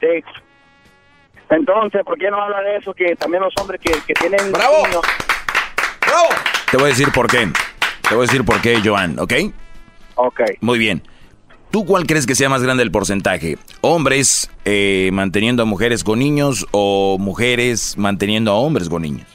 [0.00, 0.24] Sí.
[1.50, 2.94] Entonces, ¿por qué no habla de eso?
[2.94, 4.86] Que también los hombres que, que tienen ¡Bravo!
[4.86, 5.02] niños...
[6.12, 6.28] ¡Bravo!
[6.70, 7.48] Te voy a decir por qué.
[8.08, 9.32] Te voy a decir por qué, Joan, ¿ok?
[10.16, 10.40] Ok.
[10.60, 11.02] Muy bien.
[11.70, 13.56] ¿Tú cuál crees que sea más grande el porcentaje?
[13.80, 19.26] ¿Hombres eh, manteniendo a mujeres con niños o mujeres manteniendo a hombres con niños?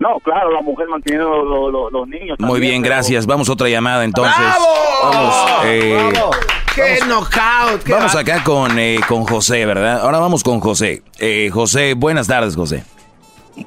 [0.00, 2.36] No, claro, la mujer manteniendo los, los- los niños.
[2.40, 3.26] Muy también, bien, pero- gracias.
[3.26, 4.34] Vamos a otra llamada entonces.
[4.36, 4.66] ¡Bravo!
[5.04, 6.30] Vamos, eh, ¡Bravo!
[6.74, 7.82] ¡Qué knockout!
[7.84, 10.00] qué vamos va- acá con, eh, con José, ¿verdad?
[10.00, 11.02] Ahora vamos con José.
[11.20, 12.82] Eh, José, buenas tardes, José.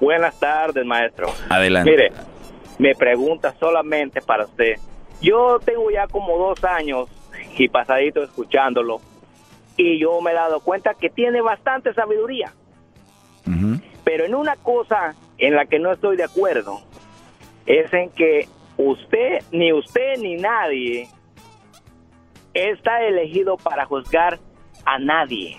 [0.01, 1.31] Buenas tardes, maestro.
[1.49, 1.91] Adelante.
[1.91, 2.11] Mire,
[2.79, 4.75] me pregunta solamente para usted.
[5.21, 7.07] Yo tengo ya como dos años
[7.57, 8.99] y pasadito escuchándolo
[9.77, 12.53] y yo me he dado cuenta que tiene bastante sabiduría.
[14.03, 16.81] Pero en una cosa en la que no estoy de acuerdo
[17.65, 18.47] es en que
[18.77, 21.07] usted, ni usted ni nadie
[22.53, 24.39] está elegido para juzgar
[24.85, 25.57] a nadie.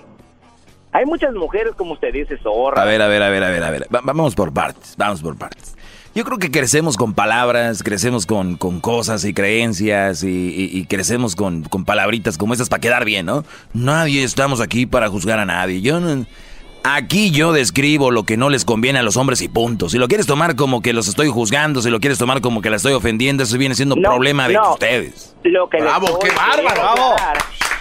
[0.92, 2.82] Hay muchas mujeres, como usted dice, zorra.
[2.82, 3.82] A ver, a ver, a ver, a ver, a ver.
[3.92, 5.76] Va- vamos por partes, vamos por partes.
[6.14, 10.86] Yo creo que crecemos con palabras, crecemos con, con cosas y creencias y, y- y
[10.86, 13.44] crecemos con, con palabritas como esas para quedar bien, ¿no?
[13.72, 15.80] Nadie estamos aquí para juzgar a nadie.
[15.80, 16.24] Yo no-
[16.86, 19.88] Aquí yo describo lo que no les conviene a los hombres y punto.
[19.88, 22.68] Si lo quieres tomar como que los estoy juzgando, si lo quieres tomar como que
[22.68, 24.74] la estoy ofendiendo, eso viene siendo No, problema de no.
[24.74, 25.34] ustedes.
[25.44, 27.38] Lo que Bravo, le estoy qué bárbaro, aclarar-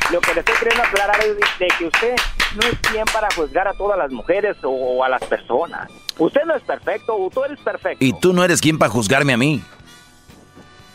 [0.09, 2.15] Lo que le estoy queriendo aclarar es de que usted
[2.55, 5.89] no es quien para juzgar a todas las mujeres o, o a las personas.
[6.17, 8.03] Usted no es perfecto, o tú eres perfecto.
[8.03, 9.61] Y tú no eres quien para juzgarme a mí.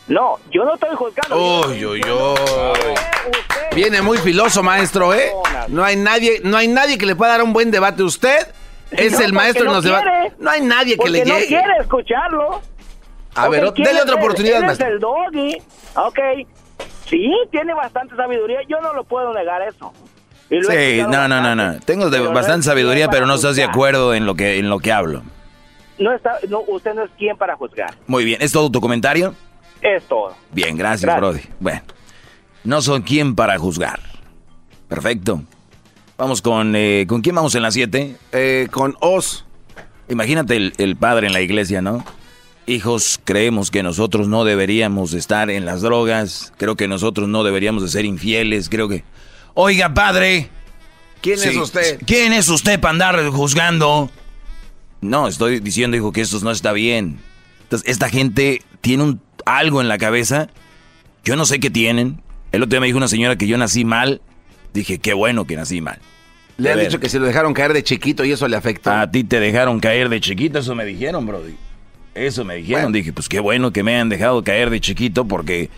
[0.07, 1.37] No, yo no estoy juzgando.
[1.67, 2.95] Uy, uy, uy.
[3.75, 5.31] Viene muy filoso, maestro, ¿eh?
[5.69, 8.03] No hay nadie, no hay nadie que le pueda dar un buen debate.
[8.03, 8.47] Usted
[8.91, 10.11] es No, el maestro en porque los no debates.
[10.31, 10.35] quiere.
[10.43, 11.47] No hay nadie que le no llegue.
[11.49, 12.63] quiere escucharlo.
[13.35, 14.87] A ver, Ok, ¿quién dele otra oportunidad, maestro.
[14.87, 15.63] es el doggy.
[15.97, 16.19] Ok.
[17.07, 18.61] Sí, tiene bastante sabiduría.
[18.67, 19.93] Yo no lo puedo negar eso.
[20.49, 21.79] Sí, no, no, no, no.
[21.81, 24.93] Tengo de- bastante sabiduría, pero no estás de acuerdo en lo que, en lo que
[24.93, 25.23] hablo.
[25.99, 27.95] No está, no, usted no es quien para juzgar.
[28.07, 29.35] Muy bien, ¿es todo tu comentario?
[29.83, 30.35] Es todo.
[30.53, 31.21] Bien, gracias, Gracias.
[31.21, 31.41] Brody.
[31.61, 31.83] Bueno,
[32.65, 34.01] no son quien para juzgar.
[34.89, 35.43] Perfecto.
[36.17, 36.75] Vamos con...
[36.75, 38.17] Eh, ¿Con quién vamos en la 7?
[38.33, 39.45] Eh, con Os.
[40.09, 42.05] Imagínate el, el padre en la iglesia, ¿no?
[42.67, 46.53] Hijos, creemos que nosotros no deberíamos estar en las drogas.
[46.57, 48.69] Creo que nosotros no deberíamos de ser infieles.
[48.69, 49.05] Creo que...
[49.61, 50.51] Oiga, padre.
[51.21, 51.99] ¿Quién es usted?
[52.07, 54.09] ¿Quién es usted para andar juzgando?
[55.01, 57.19] No, estoy diciendo, hijo, que esto no está bien.
[57.63, 60.47] Entonces, esta gente tiene un, algo en la cabeza.
[61.25, 62.23] Yo no sé qué tienen.
[62.53, 64.21] El otro día me dijo una señora que yo nací mal.
[64.75, 65.99] Dije, qué bueno que nací mal.
[66.57, 68.93] Le han dicho que se lo dejaron caer de chiquito y eso le afectó.
[68.93, 71.57] A ti te dejaron caer de chiquito, eso me dijeron, Brody.
[72.15, 72.93] Eso me dijeron.
[72.93, 75.69] Dije, pues qué bueno que me han dejado caer de chiquito porque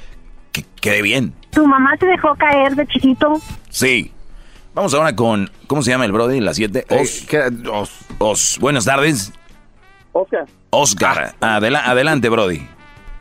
[0.52, 1.32] que- quedé bien.
[1.51, 3.35] ¿Tu mamá te dejó caer de chiquito?
[3.68, 4.12] Sí.
[4.74, 6.40] Vamos ahora con, ¿cómo se llama el Brody?
[6.40, 6.85] La 7.
[6.90, 7.27] Os.
[7.72, 7.90] Os.
[8.18, 8.59] Os.
[8.60, 9.32] Buenas tardes.
[10.12, 11.35] Oscar, Oscar.
[11.40, 12.60] Adela- adelante, Brody.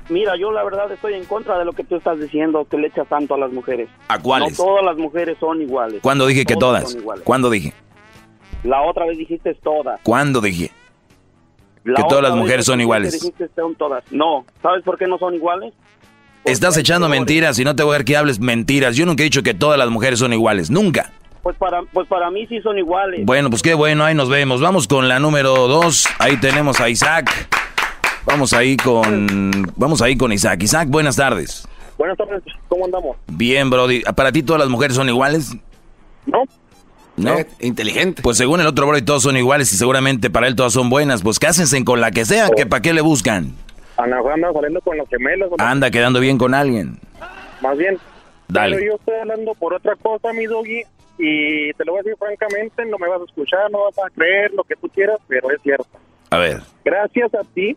[0.10, 2.88] mira, yo la verdad estoy en contra de lo que tú estás diciendo, que le
[2.88, 3.90] echas tanto a las mujeres.
[4.08, 4.58] ¿A cuáles?
[4.58, 6.00] No todas las mujeres son iguales.
[6.02, 6.92] ¿Cuándo dije que todas?
[6.92, 7.24] son iguales.
[7.24, 7.74] ¿Cuándo dije?
[8.64, 10.00] La otra vez dijiste todas.
[10.04, 10.72] ¿Cuándo dije?
[11.84, 13.14] La Que todas las mujeres son iguales.
[13.14, 14.04] dijiste son todas.
[14.12, 15.74] No, ¿sabes por qué no son iguales?
[16.46, 18.96] Estás echando mentiras y no te voy a ver que hables mentiras.
[18.96, 20.70] Yo nunca he dicho que todas las mujeres son iguales.
[20.70, 21.12] Nunca.
[21.44, 23.22] Pues para, pues para mí sí son iguales.
[23.26, 24.62] Bueno, pues qué bueno, ahí nos vemos.
[24.62, 26.08] Vamos con la número 2.
[26.20, 27.30] Ahí tenemos a Isaac.
[28.26, 29.72] Vamos ahí con.
[29.76, 30.62] Vamos ahí con Isaac.
[30.64, 31.68] Isaac, buenas tardes.
[31.98, 33.18] Buenas tardes, ¿cómo andamos?
[33.28, 34.02] Bien, Brody.
[34.16, 35.52] ¿Para ti todas las mujeres son iguales?
[36.26, 36.44] No.
[37.18, 37.38] ¿No?
[37.38, 38.22] Eh, inteligente.
[38.22, 41.22] Pues según el otro Brody todos son iguales y seguramente para él todas son buenas.
[41.22, 43.54] Pues cásense con la que sea, que para qué le buscan.
[44.00, 45.52] Ana anda saliendo con los gemelos.
[45.58, 46.98] Anda quedando bien con alguien.
[47.62, 47.98] Más bien.
[48.48, 48.78] Dale.
[48.78, 50.84] Pero yo estoy hablando por otra cosa, mi doggy,
[51.18, 54.10] y te lo voy a decir francamente, no me vas a escuchar, no vas a
[54.10, 55.86] creer lo que tú quieras, pero es cierto.
[56.30, 56.62] A ver.
[56.86, 57.76] Gracias a ti,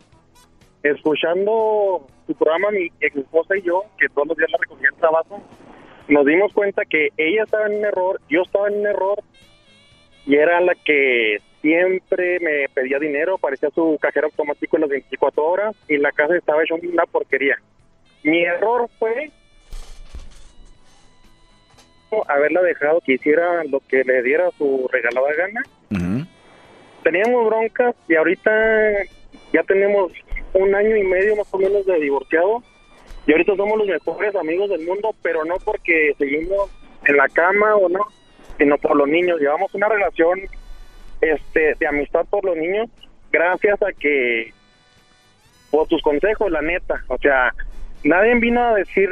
[0.81, 4.99] escuchando tu programa, mi ex esposa y yo, que todos los días la recogía el
[4.99, 5.43] trabajo,
[6.07, 9.21] nos dimos cuenta que ella estaba en un error, yo estaba en un error,
[10.25, 15.43] y era la que siempre me pedía dinero, parecía su cajero automático en las 24
[15.43, 17.57] horas, y la casa estaba hecha una porquería.
[18.21, 19.31] Mi error fue
[22.27, 25.61] haberla dejado que hiciera lo que le diera su regalada gana.
[27.03, 28.51] Teníamos broncas y ahorita
[29.51, 30.11] ya tenemos
[30.53, 32.61] un año y medio más o menos de divorciado.
[33.25, 36.69] Y ahorita somos los mejores amigos del mundo, pero no porque seguimos
[37.05, 38.05] en la cama o no,
[38.57, 39.39] sino por los niños.
[39.39, 40.39] Llevamos una relación
[41.23, 42.89] este de amistad por los niños
[43.31, 44.53] gracias a que
[45.71, 47.03] por tus consejos, la neta.
[47.07, 47.51] O sea,
[48.03, 49.09] nadie vino a decir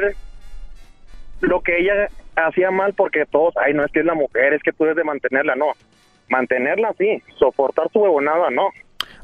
[1.40, 4.62] lo que ella hacía mal porque todos, ay, no es que es la mujer, es
[4.62, 5.72] que tú debes de mantenerla, no.
[6.28, 8.68] Mantenerla sí, soportar su huevonada, no.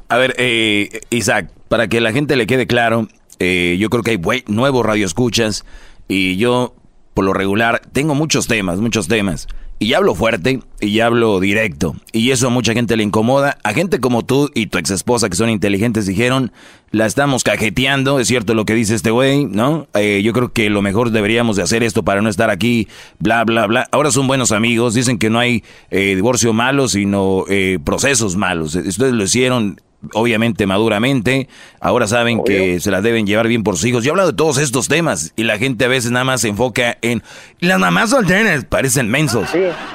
[0.09, 3.07] A ver, eh, Isaac, para que la gente le quede claro,
[3.39, 5.65] eh, yo creo que hay nuevos radioescuchas
[6.09, 6.73] y yo,
[7.13, 9.47] por lo regular, tengo muchos temas, muchos temas.
[9.81, 11.95] Y hablo fuerte y hablo directo.
[12.11, 13.57] Y eso a mucha gente le incomoda.
[13.63, 16.51] A gente como tú y tu ex esposa que son inteligentes dijeron,
[16.91, 19.87] la estamos cajeteando, es cierto lo que dice este güey, ¿no?
[19.93, 22.89] Eh, yo creo que lo mejor deberíamos de hacer esto para no estar aquí,
[23.19, 23.87] bla, bla, bla.
[23.93, 28.75] Ahora son buenos amigos, dicen que no hay eh, divorcio malo, sino eh, procesos malos.
[28.75, 29.79] Ustedes lo hicieron
[30.13, 31.47] obviamente maduramente,
[31.79, 34.03] ahora saben que se las deben llevar bien por sus hijos.
[34.03, 36.47] Yo he hablado de todos estos temas y la gente a veces nada más se
[36.49, 37.21] enfoca en
[37.59, 39.49] las mamás solteras, parecen mensos.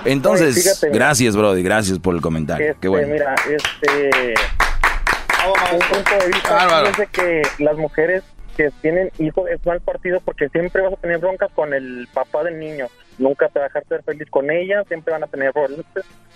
[0.05, 0.99] Entonces, Oye, fíjate, mira.
[1.07, 2.67] gracias, Brody, gracias por el comentario.
[2.69, 3.13] Este, Qué bueno.
[3.13, 4.35] Mira, este.
[5.47, 6.89] Un punto de vista Bárbaro.
[6.89, 8.23] es de que las mujeres
[8.57, 12.45] que tienen hijos es mal partido porque siempre vas a tener broncas con el papá
[12.45, 12.87] del niño.
[13.19, 15.85] Nunca te va a dejar ser feliz con ella, siempre van a tener problemas.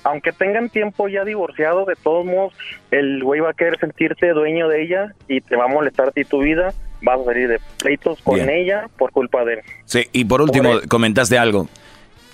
[0.05, 2.55] Aunque tengan tiempo ya divorciado, de todos modos,
[2.91, 6.11] el güey va a querer sentirse dueño de ella y te va a molestar a
[6.13, 6.73] ti tu vida.
[7.03, 8.51] Vas a salir de pleitos con Bien.
[8.51, 9.61] ella por culpa de él.
[9.85, 11.69] Sí, y por último, comentaste algo.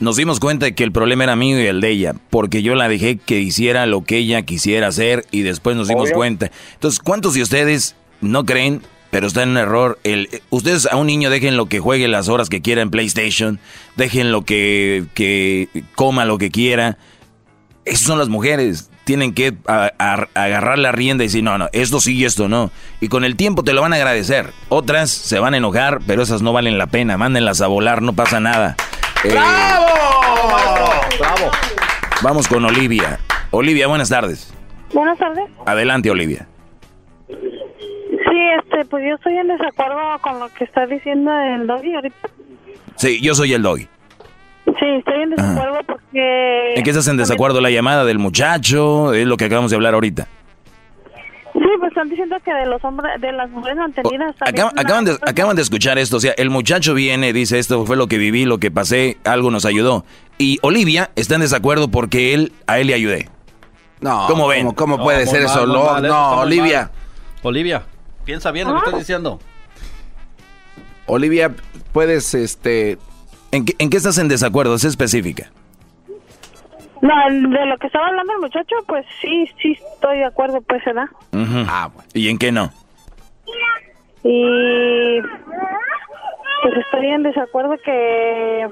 [0.00, 2.74] Nos dimos cuenta de que el problema era mío y el de ella, porque yo
[2.74, 6.16] la dejé que hiciera lo que ella quisiera hacer y después nos dimos Obvio.
[6.16, 6.50] cuenta.
[6.74, 9.98] Entonces, ¿cuántos de ustedes no creen, pero está en un error?
[10.02, 13.60] El, ustedes a un niño dejen lo que juegue las horas que quiera en PlayStation,
[13.96, 16.98] dejen lo que, que coma lo que quiera.
[17.84, 18.90] Esas son las mujeres.
[19.04, 22.48] Tienen que a- a- agarrar la rienda y decir, no, no, esto sí y esto
[22.48, 22.70] no.
[23.00, 24.50] Y con el tiempo te lo van a agradecer.
[24.70, 27.18] Otras se van a enojar, pero esas no valen la pena.
[27.18, 28.76] Mándenlas a volar, no pasa nada.
[29.24, 29.86] Eh, ¡Bravo!
[32.22, 33.18] Vamos con Olivia.
[33.50, 34.52] Olivia, buenas tardes.
[34.92, 35.44] Buenas tardes.
[35.66, 36.46] Adelante, Olivia.
[37.28, 42.16] Sí, este, pues yo estoy en desacuerdo con lo que está diciendo el doggy ahorita.
[42.96, 43.86] Sí, yo soy el doggy.
[44.84, 46.74] Sí, estoy en desacuerdo porque...
[46.76, 47.60] ¿En qué estás en desacuerdo?
[47.62, 49.14] ¿La llamada del muchacho?
[49.14, 50.28] Es lo que acabamos de hablar ahorita.
[51.54, 55.56] Sí, pues están diciendo que de los hombres, de las mujeres mantenidas acaban, de, acaban
[55.56, 58.58] de escuchar esto, o sea, el muchacho viene, dice, esto fue lo que viví, lo
[58.58, 60.04] que pasé, algo nos ayudó.
[60.36, 63.30] Y Olivia está en desacuerdo porque él, a él le ayudé.
[64.00, 64.72] No, ¿Cómo ven?
[64.72, 65.66] ¿Cómo, puede ser mal, eso?
[65.66, 66.80] mal, no, Olivia.
[66.80, 66.90] mal.
[67.44, 67.86] Olivia,
[68.24, 69.40] piensa bien lo que estás diciendo.
[71.06, 71.54] Olivia,
[71.92, 72.98] puedes, este...
[73.54, 74.74] ¿En qué, en qué estás en desacuerdo?
[74.74, 75.48] Es específica.
[77.00, 80.84] No, de lo que estaba hablando el muchacho, pues sí, sí estoy de acuerdo, pues,
[80.84, 81.06] ¿verdad?
[81.68, 82.72] Ah, ¿Y en qué no?
[84.24, 88.66] Y pues estoy en desacuerdo que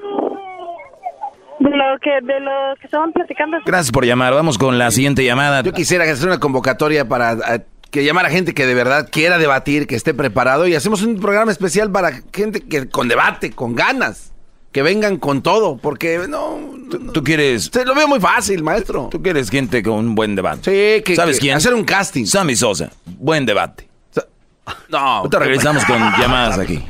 [1.59, 3.59] de lo que de lo que estaban platicando.
[3.65, 4.33] Gracias por llamar.
[4.33, 5.61] Vamos con la siguiente llamada.
[5.61, 9.37] Yo quisiera hacer una convocatoria para eh, que llamar a gente que de verdad quiera
[9.37, 13.75] debatir, que esté preparado y hacemos un programa especial para gente que con debate, con
[13.75, 14.32] ganas,
[14.73, 16.59] que vengan con todo, porque no,
[17.13, 17.69] ¿Tú quieres...?
[17.71, 19.07] Se lo veo muy fácil, maestro.
[19.11, 20.97] Tú quieres gente con un buen debate.
[20.97, 21.57] Sí, que, ¿Sabes que quién?
[21.57, 22.25] Hacer un casting.
[22.25, 22.91] Sammy Sosa.
[23.05, 23.87] Buen debate.
[24.89, 24.97] No.
[24.97, 26.83] Ahorita regresamos con llamadas aquí.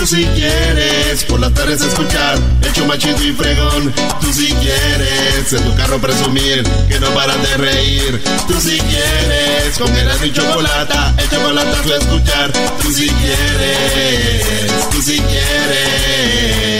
[0.00, 3.92] Tú si quieres por las tardes escuchar el show más chido y fregón.
[4.22, 8.22] Tú si quieres en tu carro presumir que no paran de reír.
[8.48, 12.52] Tú si quieres con Erasmo y chocolata, el chocolatazo a escuchar.
[12.80, 16.79] Tú si quieres, tú si quieres.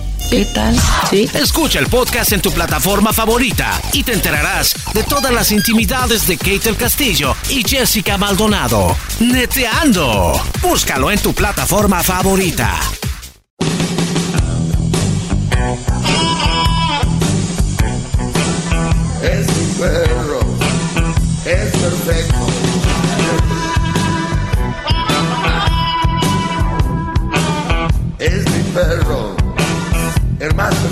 [0.31, 0.73] ¿Qué tal?
[1.09, 1.29] Sí.
[1.33, 6.37] Escucha el podcast en tu plataforma favorita y te enterarás de todas las intimidades de
[6.37, 8.95] Kate del Castillo y Jessica Maldonado.
[9.19, 10.41] Neteando.
[10.61, 12.79] Búscalo en tu plataforma favorita.
[19.21, 19.47] Es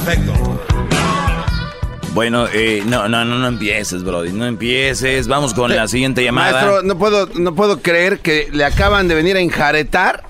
[0.10, 0.34] perfecto.
[2.14, 4.32] Bueno, eh, no, no, no, no empieces, Brody.
[4.32, 5.28] No empieces.
[5.28, 6.52] Vamos con la siguiente llamada.
[6.52, 10.24] Maestro, no puedo, no puedo creer que le acaban de venir a enjaretar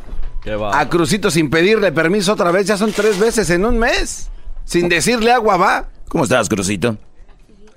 [0.73, 2.67] a Crucito sin pedirle permiso otra vez.
[2.67, 4.29] Ya son tres veces en un mes.
[4.65, 5.89] Sin decirle agua va.
[6.09, 6.97] ¿Cómo estás, Crucito?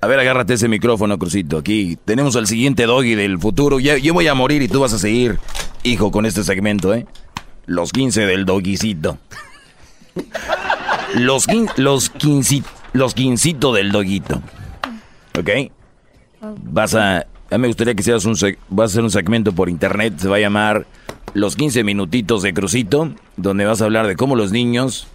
[0.01, 1.57] A ver, agárrate ese micrófono, Crucito.
[1.57, 3.79] Aquí tenemos al siguiente doggy del futuro.
[3.79, 5.39] Ya, yo voy a morir y tú vas a seguir,
[5.83, 7.07] hijo, con este segmento, ¿eh?
[7.65, 9.17] Los 15 del doguicito.
[11.15, 12.63] Los, quin- los, quinci-
[12.93, 14.41] los quincito del doguito.
[15.37, 15.49] ¿Ok?
[16.63, 17.19] Vas a...
[17.19, 18.33] A mí me gustaría que seas un...
[18.69, 20.15] Vas a hacer un segmento por internet.
[20.17, 20.85] Se va a llamar
[21.33, 23.11] Los 15 minutitos de Crucito.
[23.37, 25.07] Donde vas a hablar de cómo los niños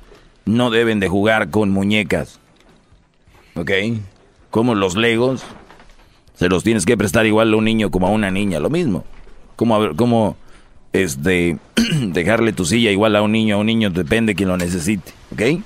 [0.45, 2.39] no deben de jugar con muñecas.
[3.55, 3.71] ¿Ok?
[4.51, 5.43] Como los legos.
[6.35, 8.61] Se los tienes que prestar igual a un niño como a una niña.
[8.61, 9.05] Lo mismo.
[9.57, 10.37] Como, como
[10.93, 11.59] este,
[12.01, 13.57] dejarle tu silla igual a un niño.
[13.57, 15.13] A un niño depende de quien lo necesite.
[15.33, 15.61] ¿Ok?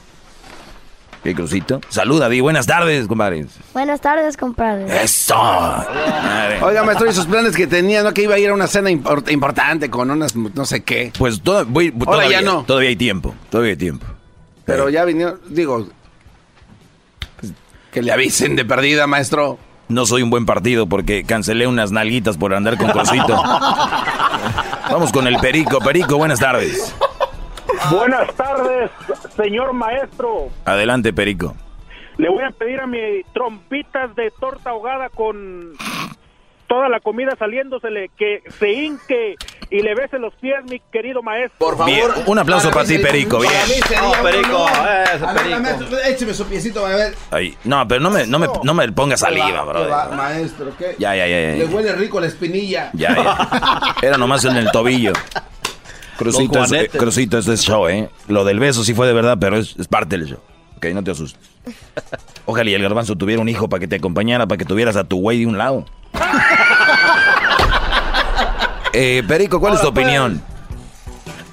[1.22, 1.80] ¿Qué crucito?
[1.88, 2.40] Saluda, Di.
[2.40, 3.46] Buenas tardes, compadres.
[3.72, 5.04] Buenas tardes, compadre.
[5.04, 5.36] Eso.
[6.62, 8.12] Oiga, maestro, y sus planes que tenía, ¿no?
[8.12, 11.12] Que iba a ir a una cena import- importante con unas no sé qué.
[11.16, 12.64] Pues toda- voy- Ahora todavía, ya no.
[12.64, 13.34] Todavía hay tiempo.
[13.50, 14.04] Todavía hay tiempo.
[14.64, 15.86] Pero ya vinieron, digo,
[17.40, 17.52] pues,
[17.92, 19.58] que le avisen de perdida, maestro.
[19.88, 23.40] No soy un buen partido porque cancelé unas nalguitas por andar con Crucito.
[24.90, 25.78] Vamos con el Perico.
[25.80, 26.94] Perico, buenas tardes.
[27.90, 28.90] Buenas tardes,
[29.36, 30.48] señor maestro.
[30.64, 31.54] Adelante, Perico.
[32.18, 32.98] Le voy a pedir a mi
[33.32, 35.72] trompitas de torta ahogada con
[36.68, 39.34] toda la comida saliéndosele que se hinque
[39.70, 41.56] y le bese los pies, mi querido maestro.
[41.58, 43.38] Por Bien, un aplauso para ti, Perico.
[43.40, 43.52] Bien.
[44.00, 47.14] No, Perico, ese A ver, maestro, écheme su piecito, a ver.
[47.30, 49.52] Ay, no, pero no me, no me, no me ponga saliva, ¿Qué
[49.90, 50.16] va, bro.
[50.16, 50.94] maestro, ¿qué?
[50.98, 51.74] Ya, ya, ya, Le ya.
[51.74, 52.90] huele rico la espinilla.
[52.92, 53.96] Ya, ya.
[54.02, 55.12] Era nomás en el tobillo.
[56.30, 58.08] Es, eh, es show, ¿eh?
[58.28, 60.40] Lo del beso sí fue de verdad, pero es, es parte del show.
[60.76, 61.50] Ok, no te asustes.
[62.46, 65.04] Ojalá y el garbanzo tuviera un hijo para que te acompañara, para que tuvieras a
[65.04, 65.84] tu güey de un lado.
[68.94, 70.42] Eh, Perico, ¿cuál es tu opinión?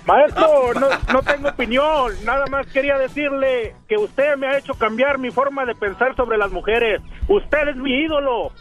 [0.05, 5.19] Maestro, no, no tengo opinión, nada más quería decirle que usted me ha hecho cambiar
[5.19, 7.01] mi forma de pensar sobre las mujeres.
[7.29, 8.51] Usted es mi ídolo.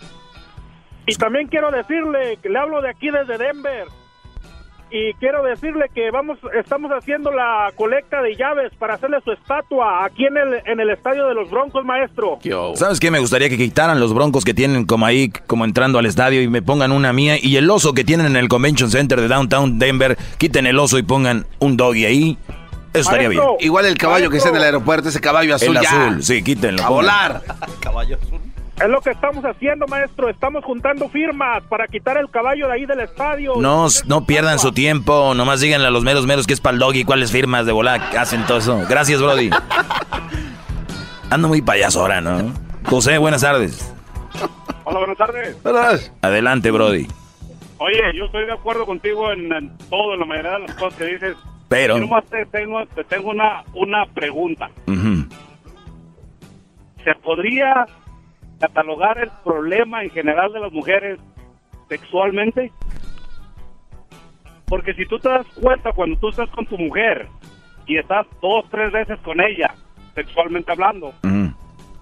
[1.06, 3.86] Y también quiero decirle que le hablo de aquí desde Denver.
[4.90, 10.04] Y quiero decirle que vamos, estamos haciendo la colecta de llaves para hacerle su estatua
[10.04, 12.38] aquí en el, en el estadio de los Broncos, maestro.
[12.74, 13.10] ¿Sabes qué?
[13.10, 16.48] Me gustaría que quitaran los broncos que tienen como ahí, como entrando al estadio y
[16.48, 17.36] me pongan una mía.
[17.40, 20.96] Y el oso que tienen en el Convention Center de Downtown Denver, quiten el oso
[20.98, 22.38] y pongan un doggy ahí.
[22.94, 23.42] Eso estaría bien.
[23.60, 26.06] Igual el caballo que está en el aeropuerto, ese caballo azul El ya.
[26.06, 26.82] azul, sí, quítenlo.
[26.82, 27.02] A pongan.
[27.02, 27.42] volar.
[28.80, 30.28] Es lo que estamos haciendo, maestro.
[30.28, 33.54] Estamos juntando firmas para quitar el caballo de ahí del estadio.
[33.56, 36.78] No, no pierdan su tiempo, nomás díganle a los meros meros que es para el
[36.78, 38.80] doggy, cuáles firmas de volar hacen todo eso.
[38.88, 39.50] Gracias, Brody.
[41.30, 42.52] Ando muy payaso ahora, ¿no?
[42.84, 43.92] José, buenas tardes.
[44.84, 46.12] Hola, buenas tardes.
[46.22, 47.06] Adelante, Brody.
[47.78, 50.94] Oye, yo estoy de acuerdo contigo en, en todo, en la mayoría de las cosas
[50.98, 51.36] que dices.
[51.68, 54.70] Pero- Yo nomás te tengo, te tengo una, una pregunta.
[57.04, 57.86] ¿Se podría
[58.58, 61.18] catalogar el problema en general de las mujeres
[61.88, 62.72] sexualmente?
[64.66, 67.26] Porque si tú te das cuenta cuando tú estás con tu mujer
[67.86, 69.74] y estás dos, tres veces con ella,
[70.14, 71.12] sexualmente hablando,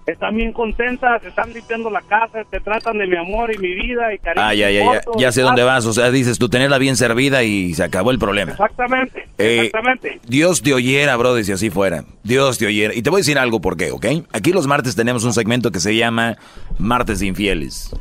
[0.07, 3.73] están bien contentas, te están limpiando la casa, te tratan de mi amor y mi
[3.75, 4.45] vida y cariño.
[4.45, 5.85] Ah, ya, ya, ya, ya sé dónde vas.
[5.85, 8.51] O sea, dices tú tenerla bien servida y se acabó el problema.
[8.53, 10.19] Exactamente, Eh, exactamente.
[10.25, 12.05] Dios te oyera, brother, si así fuera.
[12.23, 12.93] Dios te oyera.
[12.95, 14.05] Y te voy a decir algo por qué, ¿ok?
[14.31, 16.37] Aquí los martes tenemos un segmento que se llama
[16.77, 17.93] Martes de Infieles.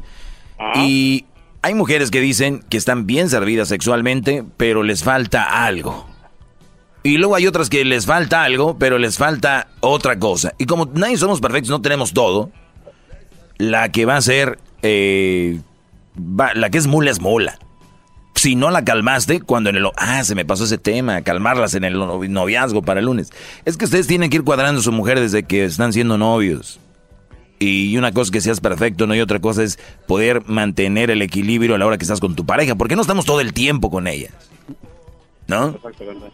[0.77, 1.25] Y
[1.63, 6.07] hay mujeres que dicen que están bien servidas sexualmente, pero les falta algo.
[7.07, 10.55] Y luego hay otras que les falta algo, pero les falta otra cosa.
[10.59, 12.51] Y como nadie somos perfectos, no tenemos todo,
[13.59, 15.61] la que va a ser, eh,
[16.55, 17.61] la que es mula es mula.
[18.35, 19.87] Si no la calmaste, cuando en el...
[19.97, 23.31] Ah, se me pasó ese tema, calmarlas en el novi- noviazgo para el lunes.
[23.65, 26.81] Es que ustedes tienen que ir cuadrando a su mujer desde que están siendo novios.
[27.61, 29.15] Y una cosa es que seas perfecto, ¿no?
[29.15, 29.79] Y otra cosa es
[30.09, 32.75] poder mantener el equilibrio a la hora que estás con tu pareja.
[32.75, 34.33] Porque no estamos todo el tiempo con ellas.
[35.49, 35.77] ¿No?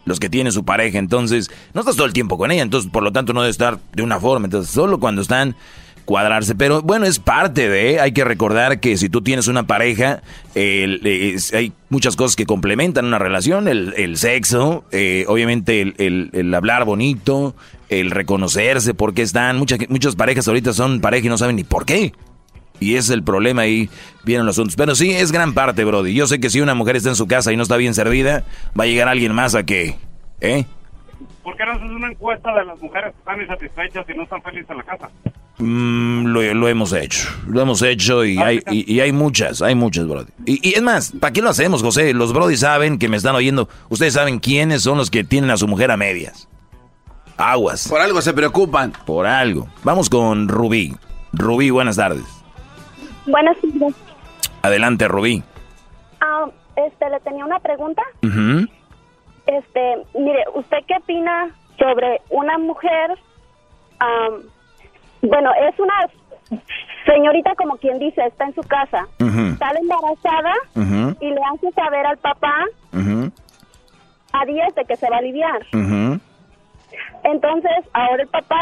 [0.05, 3.03] Los que tienen su pareja, entonces, no estás todo el tiempo con ella, entonces, por
[3.03, 4.47] lo tanto, no debe estar de una forma.
[4.47, 5.55] Entonces, solo cuando están
[6.05, 6.55] cuadrarse.
[6.55, 10.21] Pero bueno, es parte de, hay que recordar que si tú tienes una pareja,
[10.55, 16.29] es- hay muchas cosas que complementan una relación, el, el sexo, eh, obviamente el, el-
[16.33, 17.55] el hablar bonito,
[17.89, 21.63] el reconocerse, por qué están, muchas, muchas parejas ahorita son pareja y no saben ni
[21.63, 22.13] por qué.
[22.79, 23.89] Y ese es el problema ahí,
[24.23, 24.75] vienen los asuntos.
[24.75, 26.13] Pero sí, es gran parte, Brody.
[26.13, 28.43] Yo sé que si una mujer está en su casa y no está bien servida,
[28.77, 29.95] va a llegar alguien más a que,
[30.41, 30.65] ¿eh?
[31.43, 34.41] ¿Por qué no haces una encuesta de las mujeres que están insatisfechas y no están
[34.41, 35.09] felices en la casa?
[35.59, 39.75] Mm, lo, lo hemos hecho, lo hemos hecho y hay, y, y hay muchas, hay
[39.75, 40.31] muchas, Brody.
[40.45, 42.13] Y, y es más, ¿para qué lo hacemos, José?
[42.13, 43.69] Los Brody saben que me están oyendo.
[43.89, 46.49] Ustedes saben quiénes son los que tienen a su mujer a medias.
[47.37, 47.87] Aguas.
[47.87, 48.93] Por algo se preocupan.
[49.05, 49.67] Por algo.
[49.83, 50.95] Vamos con Rubí.
[51.33, 52.23] Rubí, buenas tardes.
[53.25, 53.95] Buenas tardes.
[54.61, 55.43] Adelante, Rubí.
[56.21, 56.45] Ah,
[56.75, 58.01] este, le tenía una pregunta.
[58.23, 58.67] Ujú.
[59.45, 63.11] Este, mire, ¿usted qué opina sobre una mujer?
[63.99, 64.41] am,
[65.21, 65.93] bueno, es una
[67.05, 69.55] señorita como quien dice, está en su casa, Ujú.
[69.57, 70.53] sale embarazada
[71.19, 72.53] y le hace saber al papá
[74.33, 75.59] a días de que se va a aliviar.
[77.23, 78.61] Entonces, ahora el papá,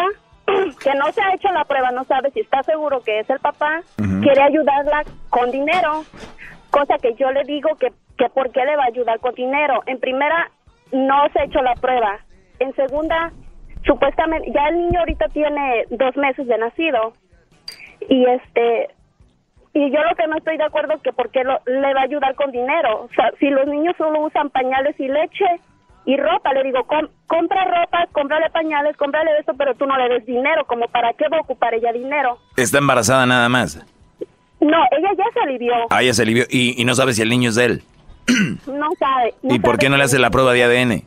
[0.84, 3.40] que no se ha hecho la prueba, no sabe si está seguro que es el
[3.40, 3.82] papá,
[4.22, 6.04] quiere ayudarla con dinero,
[6.70, 9.82] cosa que yo le digo que, que por qué le va a ayudar con dinero.
[9.86, 10.50] En primera,
[10.92, 12.20] no se ha hecho la prueba.
[12.60, 13.32] En segunda,
[13.86, 17.14] supuestamente, ya el niño ahorita tiene dos meses de nacido.
[18.10, 18.90] Y este,
[19.74, 22.02] y yo lo que no estoy de acuerdo es que por qué lo- le va
[22.02, 23.04] a ayudar con dinero.
[23.04, 25.46] O sea, si los niños solo usan pañales y leche
[26.06, 30.10] y ropa, le digo, com- compra ropa, cómprale pañales, cómprale eso, pero tú no le
[30.10, 32.38] des dinero, como para qué va a ocupar ella dinero.
[32.58, 33.78] Está embarazada nada más.
[34.60, 36.46] No, ella ya se alivió, Ah, ya se alivió.
[36.50, 37.84] Y, y no sabe si el niño es de él.
[38.68, 39.34] no sabe.
[39.44, 41.04] no ¿Y por sabe qué no le hace la prueba de ADN?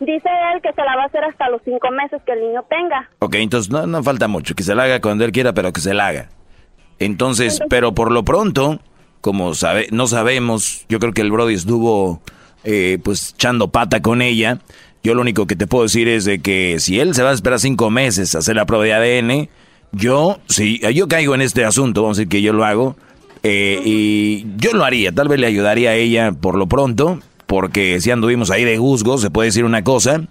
[0.00, 2.62] Dice él que se la va a hacer hasta los cinco meses que el niño
[2.70, 3.10] tenga.
[3.18, 4.54] Ok, entonces no, no falta mucho.
[4.54, 6.28] Que se la haga cuando él quiera, pero que se la haga.
[6.98, 8.78] Entonces, pero por lo pronto,
[9.20, 12.22] como sabe, no sabemos, yo creo que el Brody estuvo
[12.64, 14.60] eh, pues echando pata con ella.
[15.02, 17.34] Yo lo único que te puedo decir es de que si él se va a
[17.34, 19.48] esperar cinco meses a hacer la prueba de ADN,
[19.92, 22.96] yo, si yo caigo en este asunto, vamos a decir que yo lo hago,
[23.42, 28.00] eh, y yo lo haría, tal vez le ayudaría a ella por lo pronto, porque
[28.00, 30.22] si anduvimos ahí de juzgo, se puede decir una cosa,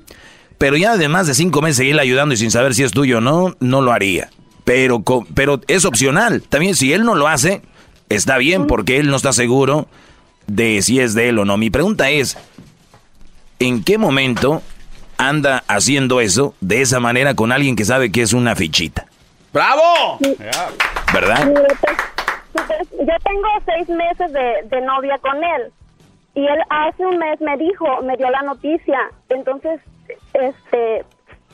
[0.60, 3.22] pero ya además de cinco meses seguirle ayudando y sin saber si es tuyo o
[3.22, 4.30] no, no lo haría.
[4.66, 5.04] Pero,
[5.34, 6.44] pero es opcional.
[6.44, 7.62] También si él no lo hace,
[8.10, 9.88] está bien porque él no está seguro
[10.52, 11.58] de si es de él o no.
[11.58, 12.38] Mi pregunta es,
[13.60, 14.62] ¿en qué momento
[15.18, 19.06] anda haciendo eso de esa manera con alguien que sabe que es una fichita?
[19.54, 20.20] ¡Bravo!
[21.14, 21.52] ¿Verdad?
[22.54, 25.72] Yo tengo seis meses de, de novia con él.
[26.36, 29.00] Y él hace un mes me dijo, me dio la noticia.
[29.30, 29.80] Entonces,
[30.34, 31.04] este,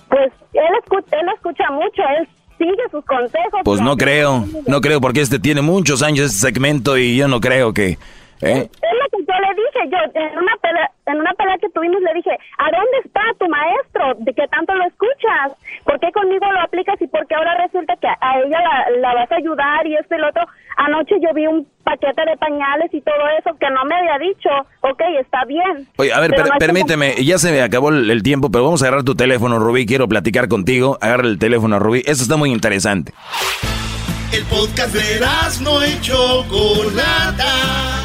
[0.10, 2.28] pues él escucha, él escucha mucho, él
[2.58, 3.62] sigue sus consejos.
[3.64, 7.40] Pues no creo, no creo, porque este tiene muchos años este segmento y yo no
[7.40, 7.98] creo que...
[8.46, 8.70] ¿eh?
[8.72, 12.02] Es lo que yo le dije, yo en una pelea, en una pelea que tuvimos
[12.02, 14.14] le dije, ¿a dónde está tu maestro?
[14.20, 15.52] ¿De qué tanto lo escuchas?
[15.84, 19.14] ¿Por qué conmigo lo aplicas y por qué ahora resulta que a ella la, la
[19.16, 20.44] vas a ayudar y esto y lo otro?
[20.78, 24.50] Anoche yo vi un paquete de pañales y todo eso que no me había dicho,
[24.82, 25.88] ok, está bien.
[25.98, 28.24] Oye, a ver, Pero per- no es como- permíteme, ya se me acabó el, el
[28.24, 30.98] tiempo, pero vamos a agarrar tu teléfono, Rubí, quiero platicar contigo.
[31.02, 33.14] Agarra el teléfono, Rubí, eso está muy interesante.
[34.34, 35.20] El podcast de
[35.64, 38.05] no y Chocolata.